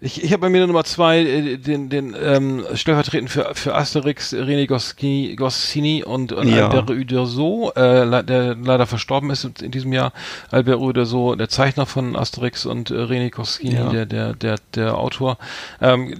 [0.00, 4.34] Ich, ich habe bei mir Nummer zwei äh, den, den ähm, stellvertretend für, für Asterix
[4.34, 6.68] René Goscinny, Goscinny und, und Ja.
[6.68, 10.12] Albert Uderzo, äh, der leider verstorben ist in diesem Jahr.
[10.50, 13.88] Albert Uderzo, der Zeichner von Asterix und äh, René Goscinny, Ja.
[13.90, 15.38] der, der, der, der Autor.
[15.80, 16.14] Ähm,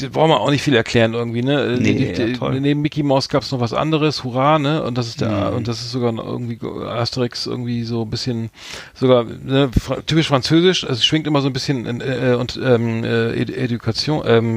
[0.00, 1.62] die, brauchen wir auch nicht viel erklären irgendwie, ne?
[1.62, 2.60] Äh, Nee, die, ja, die, toll.
[2.60, 4.82] neben Mickey Mouse gab's noch was anderes, Hurra, ne?
[4.84, 5.56] Und das ist der, Mhm.
[5.56, 8.50] und das ist sogar irgendwie Asterix irgendwie so ein bisschen,
[8.94, 9.68] sogar ne,
[10.06, 14.22] typisch französisch, also es schwingt immer so ein bisschen äh, und ähm, äh, Ed Education,
[14.26, 14.54] ähm,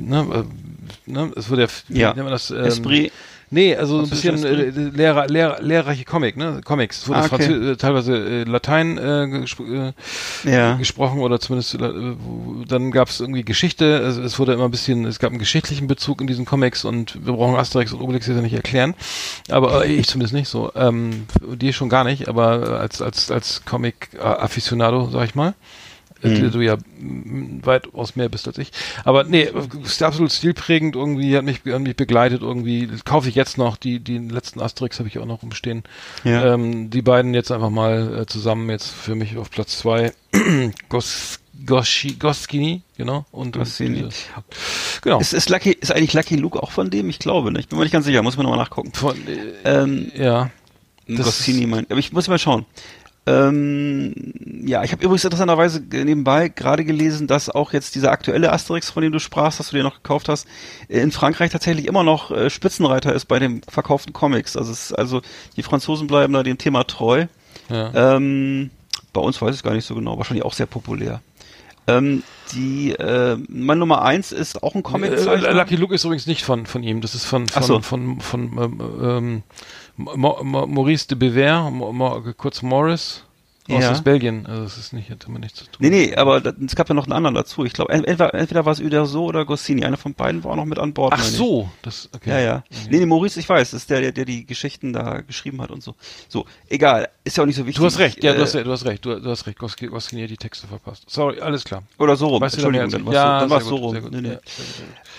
[0.00, 0.44] ne,
[1.06, 2.08] äh, ne, es wird ja, wie Ja.
[2.14, 3.12] nennt man das, ähm, Esprit,
[3.52, 6.62] Nee, also ein bisschen äh, lehr, lehr, lehrreiche Comic, ne?
[6.64, 7.02] Comics.
[7.02, 7.72] Es wurde ah, okay.
[7.72, 9.92] Äh, teilweise äh, Latein äh, gespr
[10.44, 10.76] äh, ja.
[10.76, 11.92] gesprochen oder zumindest äh,
[12.66, 13.98] dann gab es irgendwie Geschichte.
[13.98, 17.26] Es, es, wurde immer ein bisschen, es gab einen geschichtlichen Bezug in diesen Comics und
[17.26, 18.94] wir brauchen Asterix und Obelix jetzt ja nicht erklären.
[19.50, 20.72] Aber äh, ich zumindest nicht so.
[20.74, 25.52] Ähm, die schon gar nicht, aber als als als Comic-Afficionado, sag ich mal
[26.22, 26.50] mhm.
[26.50, 26.76] du ja
[27.62, 28.72] weitaus mehr bist als ich.
[29.04, 29.48] Aber nee,
[29.84, 32.88] ist absolut stilprägend irgendwie, hat mich, hat mich begleitet irgendwie.
[33.04, 35.82] Kaufe ich jetzt noch, die, die letzten Asterix habe ich auch noch umstehen.
[36.24, 36.54] Ja.
[36.54, 40.12] Ähm, die beiden jetzt einfach mal äh, zusammen jetzt für mich auf Platz zwei.
[40.88, 43.26] Gos, Goshi, Goskini, genau.
[43.30, 44.04] Und, Goskini.
[44.04, 44.14] Und,
[45.02, 45.20] genau.
[45.20, 47.08] Ist, ist, Lucky, ist eigentlich Lucky Luke auch von dem?
[47.08, 47.68] Ich glaube nicht.
[47.68, 48.92] Bin mir nicht ganz sicher, muss man nochmal nachgucken.
[48.92, 50.50] Von, äh, ähm, ja.
[51.08, 51.90] Goscini meint.
[51.90, 52.64] Aber ich muss mal schauen.
[53.24, 54.14] Ähm,
[54.64, 59.02] ja, ich habe übrigens interessanterweise nebenbei gerade gelesen, dass auch jetzt dieser aktuelle Asterix, von
[59.02, 60.48] dem du sprachst, dass du dir noch gekauft hast,
[60.88, 64.56] in Frankreich tatsächlich immer noch äh, Spitzenreiter ist bei den verkauften Comics.
[64.56, 65.22] Also, es, also
[65.56, 67.26] die Franzosen bleiben da dem Thema treu.
[67.70, 68.16] Ja.
[68.16, 68.70] Ähm,
[69.12, 71.20] bei uns weiß ich gar nicht so genau, wahrscheinlich auch sehr populär.
[71.86, 72.22] Ähm,
[72.52, 75.12] die äh, mein Nummer eins ist auch ein Comic.
[75.12, 77.00] Äh, Lucky Luke ist übrigens nicht von von ihm.
[77.00, 77.80] Das ist von von so.
[77.80, 79.42] von, von, von ähm, ähm
[79.96, 81.70] Maurice de Bever,
[82.36, 83.24] kurz Morris.
[83.70, 83.92] Aus, ja.
[83.92, 85.76] aus Belgien, also es ist nicht, hat immer nichts zu tun.
[85.78, 87.64] Nee, nee, aber es gab ja noch einen anderen dazu.
[87.64, 89.84] Ich glaube, entweder, entweder war es Uderso oder Goscini.
[89.84, 91.14] Einer von beiden war auch noch mit an Bord.
[91.16, 92.30] Ach so, das, okay.
[92.30, 92.56] Ja, ja.
[92.56, 92.88] Okay.
[92.90, 95.70] Nee, nee, Maurice, ich weiß, das ist der, der, der die Geschichten da geschrieben hat
[95.70, 95.94] und so.
[96.28, 97.78] So, egal, ist ja auch nicht so wichtig.
[97.78, 100.30] Du hast recht, ja, du, hast, du hast recht, du, du hast recht, Goscini hat
[100.30, 101.04] die Texte verpasst.
[101.08, 101.84] Sorry, alles klar.
[101.98, 103.96] Oder so rum, weißt Entschuldigung, dann war ja, so, so rum.
[104.10, 104.38] Nee, nee.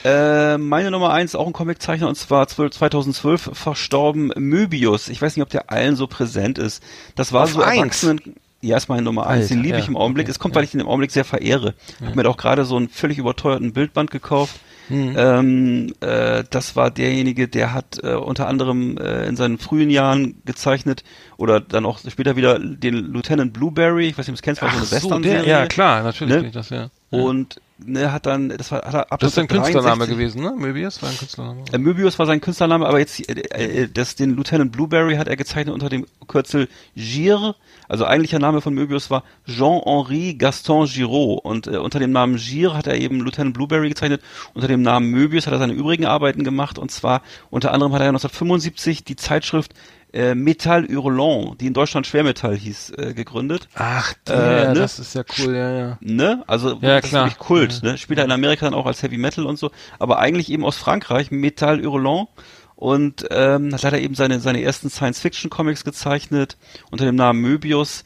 [0.04, 5.08] Ja, äh, meine Nummer eins, auch ein Comiczeichner, und zwar 2012 verstorben Möbius.
[5.08, 6.84] Ich weiß nicht, ob der allen so präsent ist.
[7.16, 8.20] Das war Auf so Erwachsenen...
[8.64, 9.50] Ja, ist meine Nummer eins.
[9.50, 10.26] Den liebe ja, ich im Augenblick.
[10.26, 10.58] Okay, es kommt, ja.
[10.58, 11.74] weil ich den im Augenblick sehr verehre.
[12.00, 12.08] Ja.
[12.08, 14.60] Hab mir auch gerade so einen völlig überteuerten Bildband gekauft.
[14.90, 15.16] Mhm.
[15.18, 20.36] Ähm, äh, das war derjenige, der hat äh, unter anderem äh, in seinen frühen Jahren
[20.46, 21.04] gezeichnet
[21.38, 24.08] oder dann auch später wieder den Lieutenant Blueberry.
[24.08, 25.50] Ich weiß nicht, ob du es kennst, war so eine Western-Serie.
[25.50, 26.52] Ja, klar, natürlich ne?
[26.52, 26.90] das, ja.
[27.10, 30.54] Und ne, hat dann, das war, hat er ab Das ist sein Künstlername gewesen, ne?
[30.58, 31.64] Möbius war ein Künstlername.
[31.72, 35.36] Äh, Möbius war sein Künstlername, aber jetzt, äh, äh, das, den Lieutenant Blueberry hat er
[35.36, 37.56] gezeichnet unter dem Kürzel Gire.
[37.88, 41.44] Also eigentlicher Name von Möbius war Jean-Henri Gaston Giraud.
[41.44, 44.22] Und äh, unter dem Namen Gire hat er eben Lieutenant Blueberry gezeichnet.
[44.54, 46.80] Unter dem Namen Möbius hat er seine übrigen Arbeiten gemacht.
[46.80, 49.74] Und zwar unter anderem hat er 1975 die Zeitschrift
[50.14, 53.68] äh, Metall Hurlant, die in Deutschland Schwermetall hieß, äh, gegründet.
[53.74, 54.74] Ach, der, äh, ne?
[54.76, 55.98] das ist ja cool, ja, ja.
[56.02, 56.44] Ne?
[56.48, 57.28] Also ja, das klar.
[57.28, 57.92] ist Kult, ja.
[57.92, 57.98] ne?
[57.98, 60.78] Spielt er in Amerika dann auch als Heavy Metal und so, aber eigentlich eben aus
[60.78, 62.30] Frankreich, Metall Hurlant
[62.76, 66.58] und ähm, hat leider eben seine seine ersten Science-Fiction-Comics gezeichnet
[66.92, 68.04] unter dem Namen Möbius.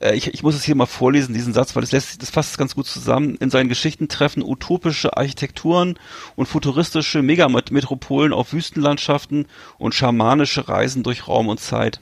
[0.00, 2.52] Äh, ich, ich muss es hier mal vorlesen, diesen Satz, weil das lässt das fasst
[2.52, 3.36] es ganz gut zusammen.
[3.36, 5.98] In seinen Geschichten treffen utopische Architekturen
[6.36, 9.46] und futuristische Megametropolen auf Wüstenlandschaften
[9.78, 12.00] und schamanische Reisen durch Raum und Zeit.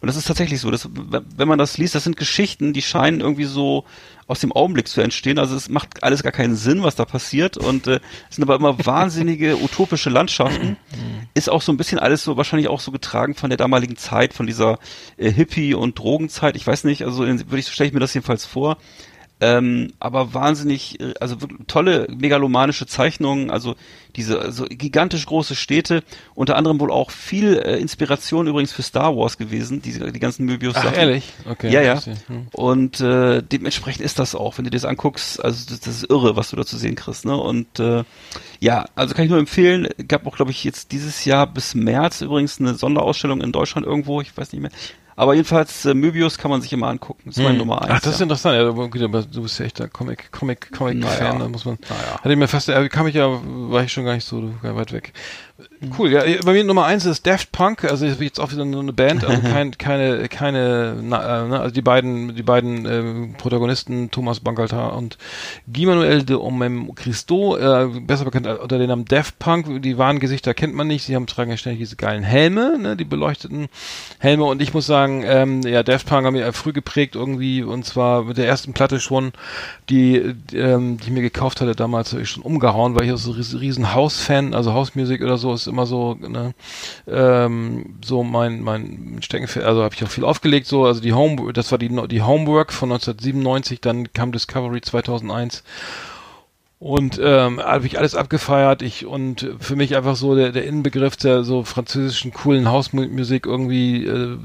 [0.00, 3.20] Und das ist tatsächlich so, dass, wenn man das liest, das sind Geschichten, die scheinen
[3.20, 3.84] irgendwie so
[4.26, 5.38] aus dem Augenblick zu entstehen.
[5.38, 7.56] Also es macht alles gar keinen Sinn, was da passiert.
[7.56, 10.76] Und äh, es sind aber immer wahnsinnige utopische Landschaften.
[11.34, 14.34] Ist auch so ein bisschen alles so wahrscheinlich auch so getragen von der damaligen Zeit,
[14.34, 14.78] von dieser
[15.16, 16.56] äh, Hippie- und Drogenzeit.
[16.56, 18.78] Ich weiß nicht, also würde ich stelle ich mir das jedenfalls vor.
[19.42, 21.34] Ähm, aber wahnsinnig, äh, also
[21.66, 23.74] tolle megalomanische Zeichnungen, also
[24.14, 26.04] diese also gigantisch große Städte,
[26.36, 30.46] unter anderem wohl auch viel äh, Inspiration übrigens für Star Wars gewesen, die, die ganzen
[30.46, 30.90] Möbius-Sachen.
[30.92, 31.32] Ach, ehrlich?
[31.50, 31.72] Okay.
[31.72, 32.00] Ja, ja.
[32.00, 32.46] Hm.
[32.52, 36.10] Und äh, dementsprechend ist das auch, wenn du dir das anguckst, also das, das ist
[36.10, 37.36] irre, was du da zu sehen kriegst, ne?
[37.36, 38.04] Und äh,
[38.60, 42.20] ja, also kann ich nur empfehlen, gab auch, glaube ich, jetzt dieses Jahr bis März
[42.20, 44.70] übrigens eine Sonderausstellung in Deutschland irgendwo, ich weiß nicht mehr,
[45.16, 47.22] aber jedenfalls, äh, Möbius kann man sich immer angucken.
[47.26, 47.58] Das ist meine hm.
[47.58, 47.90] Nummer eins.
[47.92, 48.56] Ach, das ist interessant.
[48.56, 48.64] Ja,
[49.22, 51.18] du bist ja echt der Comic, Comic, Comic-Fan.
[51.18, 51.38] Naja.
[51.38, 52.20] Da muss man, naja.
[52.20, 54.92] hatte ich mir fast, äh, kam ich ja, war ich schon gar nicht so weit
[54.92, 55.12] weg.
[55.98, 58.92] Cool, ja, bei mir Nummer eins ist Daft Punk, also jetzt auch wieder so eine
[58.92, 64.10] Band, also kein, keine, keine, na, äh, ne, also die beiden, die beiden äh, Protagonisten,
[64.10, 65.18] Thomas Bangalter und
[65.72, 70.20] Guy Manuel de Omem Christo, äh, besser bekannt unter dem Namen Daft Punk, die wahren
[70.20, 73.68] Gesichter kennt man nicht, sie haben tragen ja ständig diese geilen Helme, ne, die beleuchteten
[74.18, 74.44] Helme.
[74.44, 78.24] Und ich muss sagen, ähm, ja, Daft Punk haben mich früh geprägt irgendwie und zwar
[78.24, 79.32] mit der ersten Platte schon,
[79.90, 83.18] die, ähm, die ich mir gekauft hatte damals, habe ich schon umgehauen, weil ich auch
[83.18, 86.54] so riesen House-Fan, also House-Music oder so ist immer so, ne,
[87.08, 91.52] ähm, so mein, mein Steckenpferd, also habe ich auch viel aufgelegt, so, also die Home,
[91.52, 95.64] das war die, die Homework von 1997, dann kam Discovery 2001
[96.82, 98.82] Und ähm, habe ich alles abgefeiert.
[98.82, 104.04] Ich und für mich einfach so der, der Inbegriff der so französischen coolen Hausmusik irgendwie
[104.04, 104.36] äh,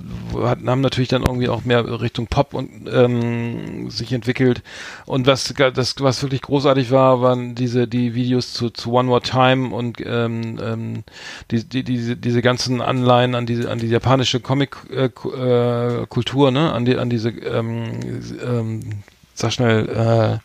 [0.43, 4.61] hat, haben natürlich dann irgendwie auch mehr Richtung Pop und ähm, sich entwickelt.
[5.07, 9.22] Und was das was wirklich großartig war, waren diese die Videos zu, zu One More
[9.22, 11.03] Time und ähm, ähm,
[11.49, 16.51] die, die, diese diese ganzen Anleihen an diese an die japanische Comic äh, äh, Kultur,
[16.51, 17.99] ne, an die an diese ähm,
[18.45, 19.01] ähm,
[19.38, 20.39] sag schnell,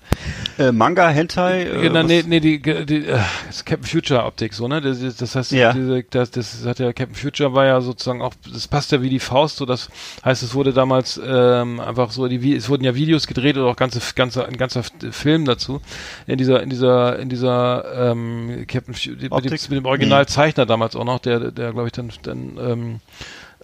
[0.58, 1.62] äh, äh Manga, Hentai?
[1.62, 3.18] Äh, genau, nee, nee, die, die äh,
[3.64, 4.82] Captain Future Optik, so, ne?
[4.82, 5.72] Das, das heißt, ja.
[5.72, 9.08] diese, das, das hat ja, Captain Future war ja sozusagen auch, das passt ja wie
[9.08, 9.88] die Faust, so das
[10.24, 13.76] heißt, es wurde damals ähm, einfach so, die, es wurden ja Videos gedreht oder auch
[13.76, 15.80] ganze, ganze, ein ganzer Film dazu,
[16.26, 20.96] in dieser, in dieser, in dieser, ähm, Captain Future, mit, dem, mit dem Originalzeichner damals
[20.96, 23.00] auch noch, der, der, glaube ich, dann, dann, ähm,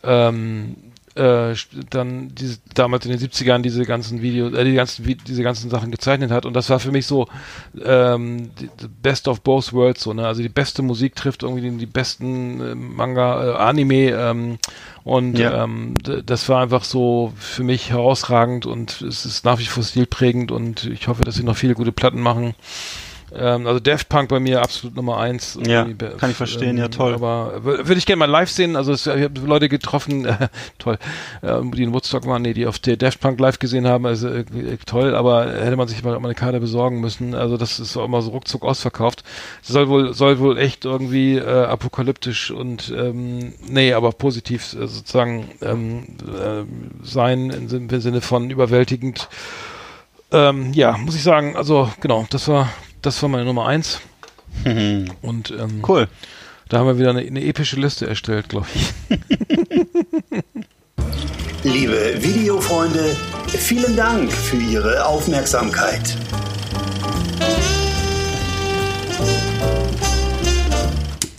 [0.05, 0.77] ähm,
[1.19, 1.55] äh,
[1.91, 5.91] dann diese, damals in den 70ern diese ganzen Videos, äh, die ganzen, diese ganzen Sachen
[5.91, 6.47] gezeichnet hat.
[6.47, 7.27] Und das war für mich so
[7.85, 10.27] ähm, die, die Best of both worlds, so, ne?
[10.27, 14.59] Also die beste Musik trifft irgendwie die, die besten äh, Manga, äh, Anime, ähm,
[15.09, 15.65] und ja.
[15.65, 20.53] ähm, das war einfach so für mich herausragend und es ist nach wie vor stilprägend
[20.53, 22.55] und ich hoffe, dass sie noch viele gute Platten machen.
[23.35, 25.59] Ähm, also Daft Punk bei mir absolut Nummer eins.
[25.67, 25.85] Ja,
[26.19, 27.15] kann ich verstehen, ähm, ja toll.
[27.15, 28.77] Aber würde ich gerne mal live sehen.
[28.77, 30.49] Also es, ich habe Leute getroffen, äh,
[30.79, 30.99] toll,
[31.43, 34.29] äh, die in Woodstock waren, nee, die auf der Daft Punk live gesehen haben, also
[34.29, 34.45] äh,
[34.87, 37.35] toll, aber hätte man sich mal eine Karte besorgen müssen.
[37.35, 39.23] Also das ist auch immer so ruckzuck ausverkauft.
[39.61, 44.87] Das soll wohl, soll wohl echt irgendwie äh, apokalyptisch und ähm, nee, aber positiv äh,
[44.87, 46.65] sozusagen ähm, äh,
[47.03, 49.29] sein im Sinne von überwältigend.
[50.31, 52.69] Ähm, ja, muss ich sagen, also genau, das war
[53.03, 54.01] das war meine Nummer eins.
[55.23, 56.09] Und ähm, cool.
[56.69, 58.93] Da haben wir wieder eine, eine epische Liste erstellt, glaube ich.
[61.65, 63.17] Liebe Videofreunde,
[63.49, 66.17] vielen Dank für Ihre Aufmerksamkeit.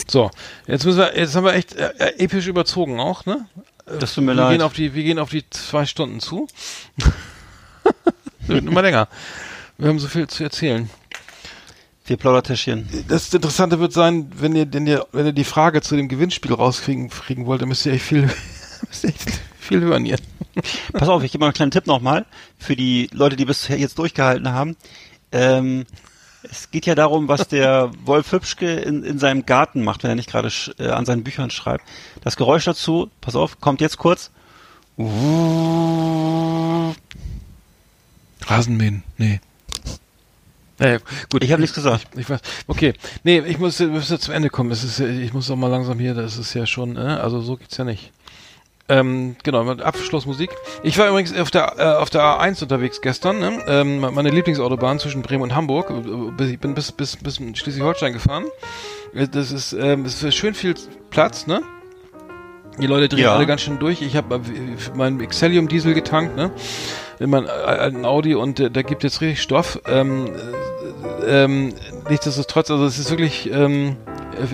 [0.08, 0.32] So,
[0.66, 3.46] jetzt müssen wir, jetzt haben wir echt äh, äh episch überzogen auch, ne?
[4.00, 4.52] Das tut mir wir leid.
[4.54, 6.48] Gehen auf die, wir gehen auf die zwei Stunden zu.
[8.48, 9.08] wird immer länger.
[9.78, 10.90] Wir haben so viel zu erzählen.
[12.10, 12.90] Wir Plaudertäschchen.
[13.08, 16.54] Das Interessante wird sein, wenn ihr, wenn ihr, wenn ihr die Frage zu dem Gewinnspiel
[16.54, 18.24] rauskriegen kriegen wollt, dann müsst ihr echt viel,
[18.88, 20.18] müsst ihr echt viel hören hier.
[20.94, 22.26] Pass auf, ich gebe mal einen kleinen Tipp nochmal
[22.58, 24.76] für die Leute, die bisher jetzt durchgehalten haben.
[25.32, 25.86] Ähm,
[26.42, 30.16] es geht ja darum, was der Wolf Hübschke in, in seinem Garten macht, wenn er
[30.16, 30.50] nicht gerade
[30.80, 31.84] äh, an seinen Büchern schreibt.
[32.22, 34.32] Das Geräusch dazu, pass auf, kommt jetzt kurz.
[38.48, 39.40] Rasenmähen, nee.
[40.80, 41.00] Naja,
[41.32, 41.44] gut.
[41.44, 42.08] Ich habe nichts gesagt.
[42.14, 42.40] Ich, ich, weiß.
[42.68, 42.94] Okay.
[43.24, 44.72] Nee, ich muss, muss jetzt zum Ende kommen.
[44.72, 47.58] Es ist, ich muss auch mal langsam hier, das ist ja schon, äh, also so
[47.58, 48.12] geht's ja nicht.
[48.90, 50.50] Ähm, genau, Abschlussmusik.
[50.82, 53.64] Ich war übrigens auf der äh, auf der A1 unterwegs gestern, ne?
[53.68, 55.94] ähm, meine Lieblingsautobahn zwischen Bremen und Hamburg.
[56.40, 58.46] Ich bin bis bis bis Schleswig-Holstein gefahren.
[59.14, 60.74] Äh, das ist ähm, das ist schön viel
[61.12, 61.62] Platz, ne?
[62.78, 63.36] Die Leute drehen ja.
[63.36, 64.02] alle ganz schön durch.
[64.02, 64.40] Ich habe
[64.96, 66.52] mein Excellium Diesel getankt, ne?
[67.20, 69.82] In meinem alten Audi und äh, da gibt jetzt richtig Stoff.
[69.86, 71.74] Ähm, äh, ähm,
[72.10, 73.98] nichtsdestotrotz, also es ist wirklich ähm,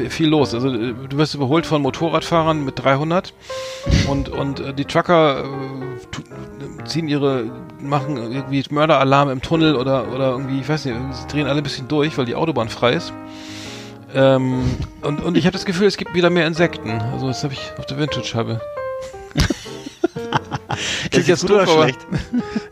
[0.10, 0.54] viel los.
[0.54, 3.34] Also äh, du wirst überholt von Motorradfahrern mit 300
[4.08, 10.32] und und äh, die Trucker äh, ziehen ihre machen irgendwie Mörderalarm im Tunnel oder oder
[10.32, 13.14] irgendwie ich weiß nicht, sie drehen alle ein bisschen durch, weil die Autobahn frei ist.
[14.16, 14.64] Ähm,
[15.02, 17.02] und, und ich habe das Gefühl, es gibt wieder mehr Insekten.
[17.12, 18.62] Also das habe ich auf der Vintage-Scheibe.
[21.12, 22.00] Klingt jetzt gut oder schlecht?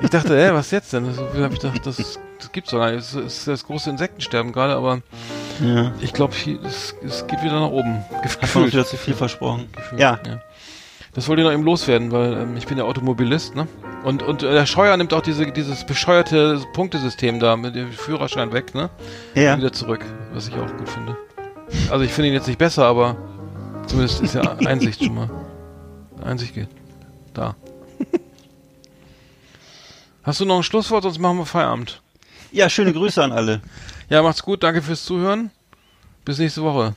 [0.02, 1.14] ich dachte, hä, was jetzt denn?
[1.14, 2.99] So viel habe ich gedacht, das, das gibt's doch gar nicht.
[3.02, 5.02] Es ist das große Insektensterben gerade, aber
[5.61, 5.91] ja.
[5.99, 6.34] ich glaube,
[6.65, 8.03] es, es geht wieder nach oben.
[8.22, 9.68] Gef Hat man wieder zu viel versprochen.
[9.76, 10.20] Gefühlt, ja.
[10.26, 10.41] ja.
[11.14, 13.68] Das wollte ich noch eben loswerden, weil ähm, ich bin ja Automobilist, ne?
[14.03, 18.52] Und, und äh, der Scheuer nimmt auch diese, dieses bescheuerte Punktesystem da mit dem Führerschein
[18.52, 18.90] weg, ne?
[19.36, 19.53] Ja.
[19.53, 20.03] Und wieder zurück,
[20.34, 21.15] was ich auch gut finde.
[21.89, 23.17] Also ich finde ihn jetzt nicht besser, aber
[23.87, 25.29] zumindest ist ja Einsicht schon mal.
[26.23, 26.69] Einsicht geht.
[27.33, 27.55] Da.
[30.23, 32.01] Hast du noch ein Schlusswort, sonst machen wir Feierabend.
[32.51, 33.61] Ja, schöne Grüße an alle.
[34.09, 35.51] Ja, macht's gut, danke fürs Zuhören.
[36.23, 36.95] Bis nächste Woche.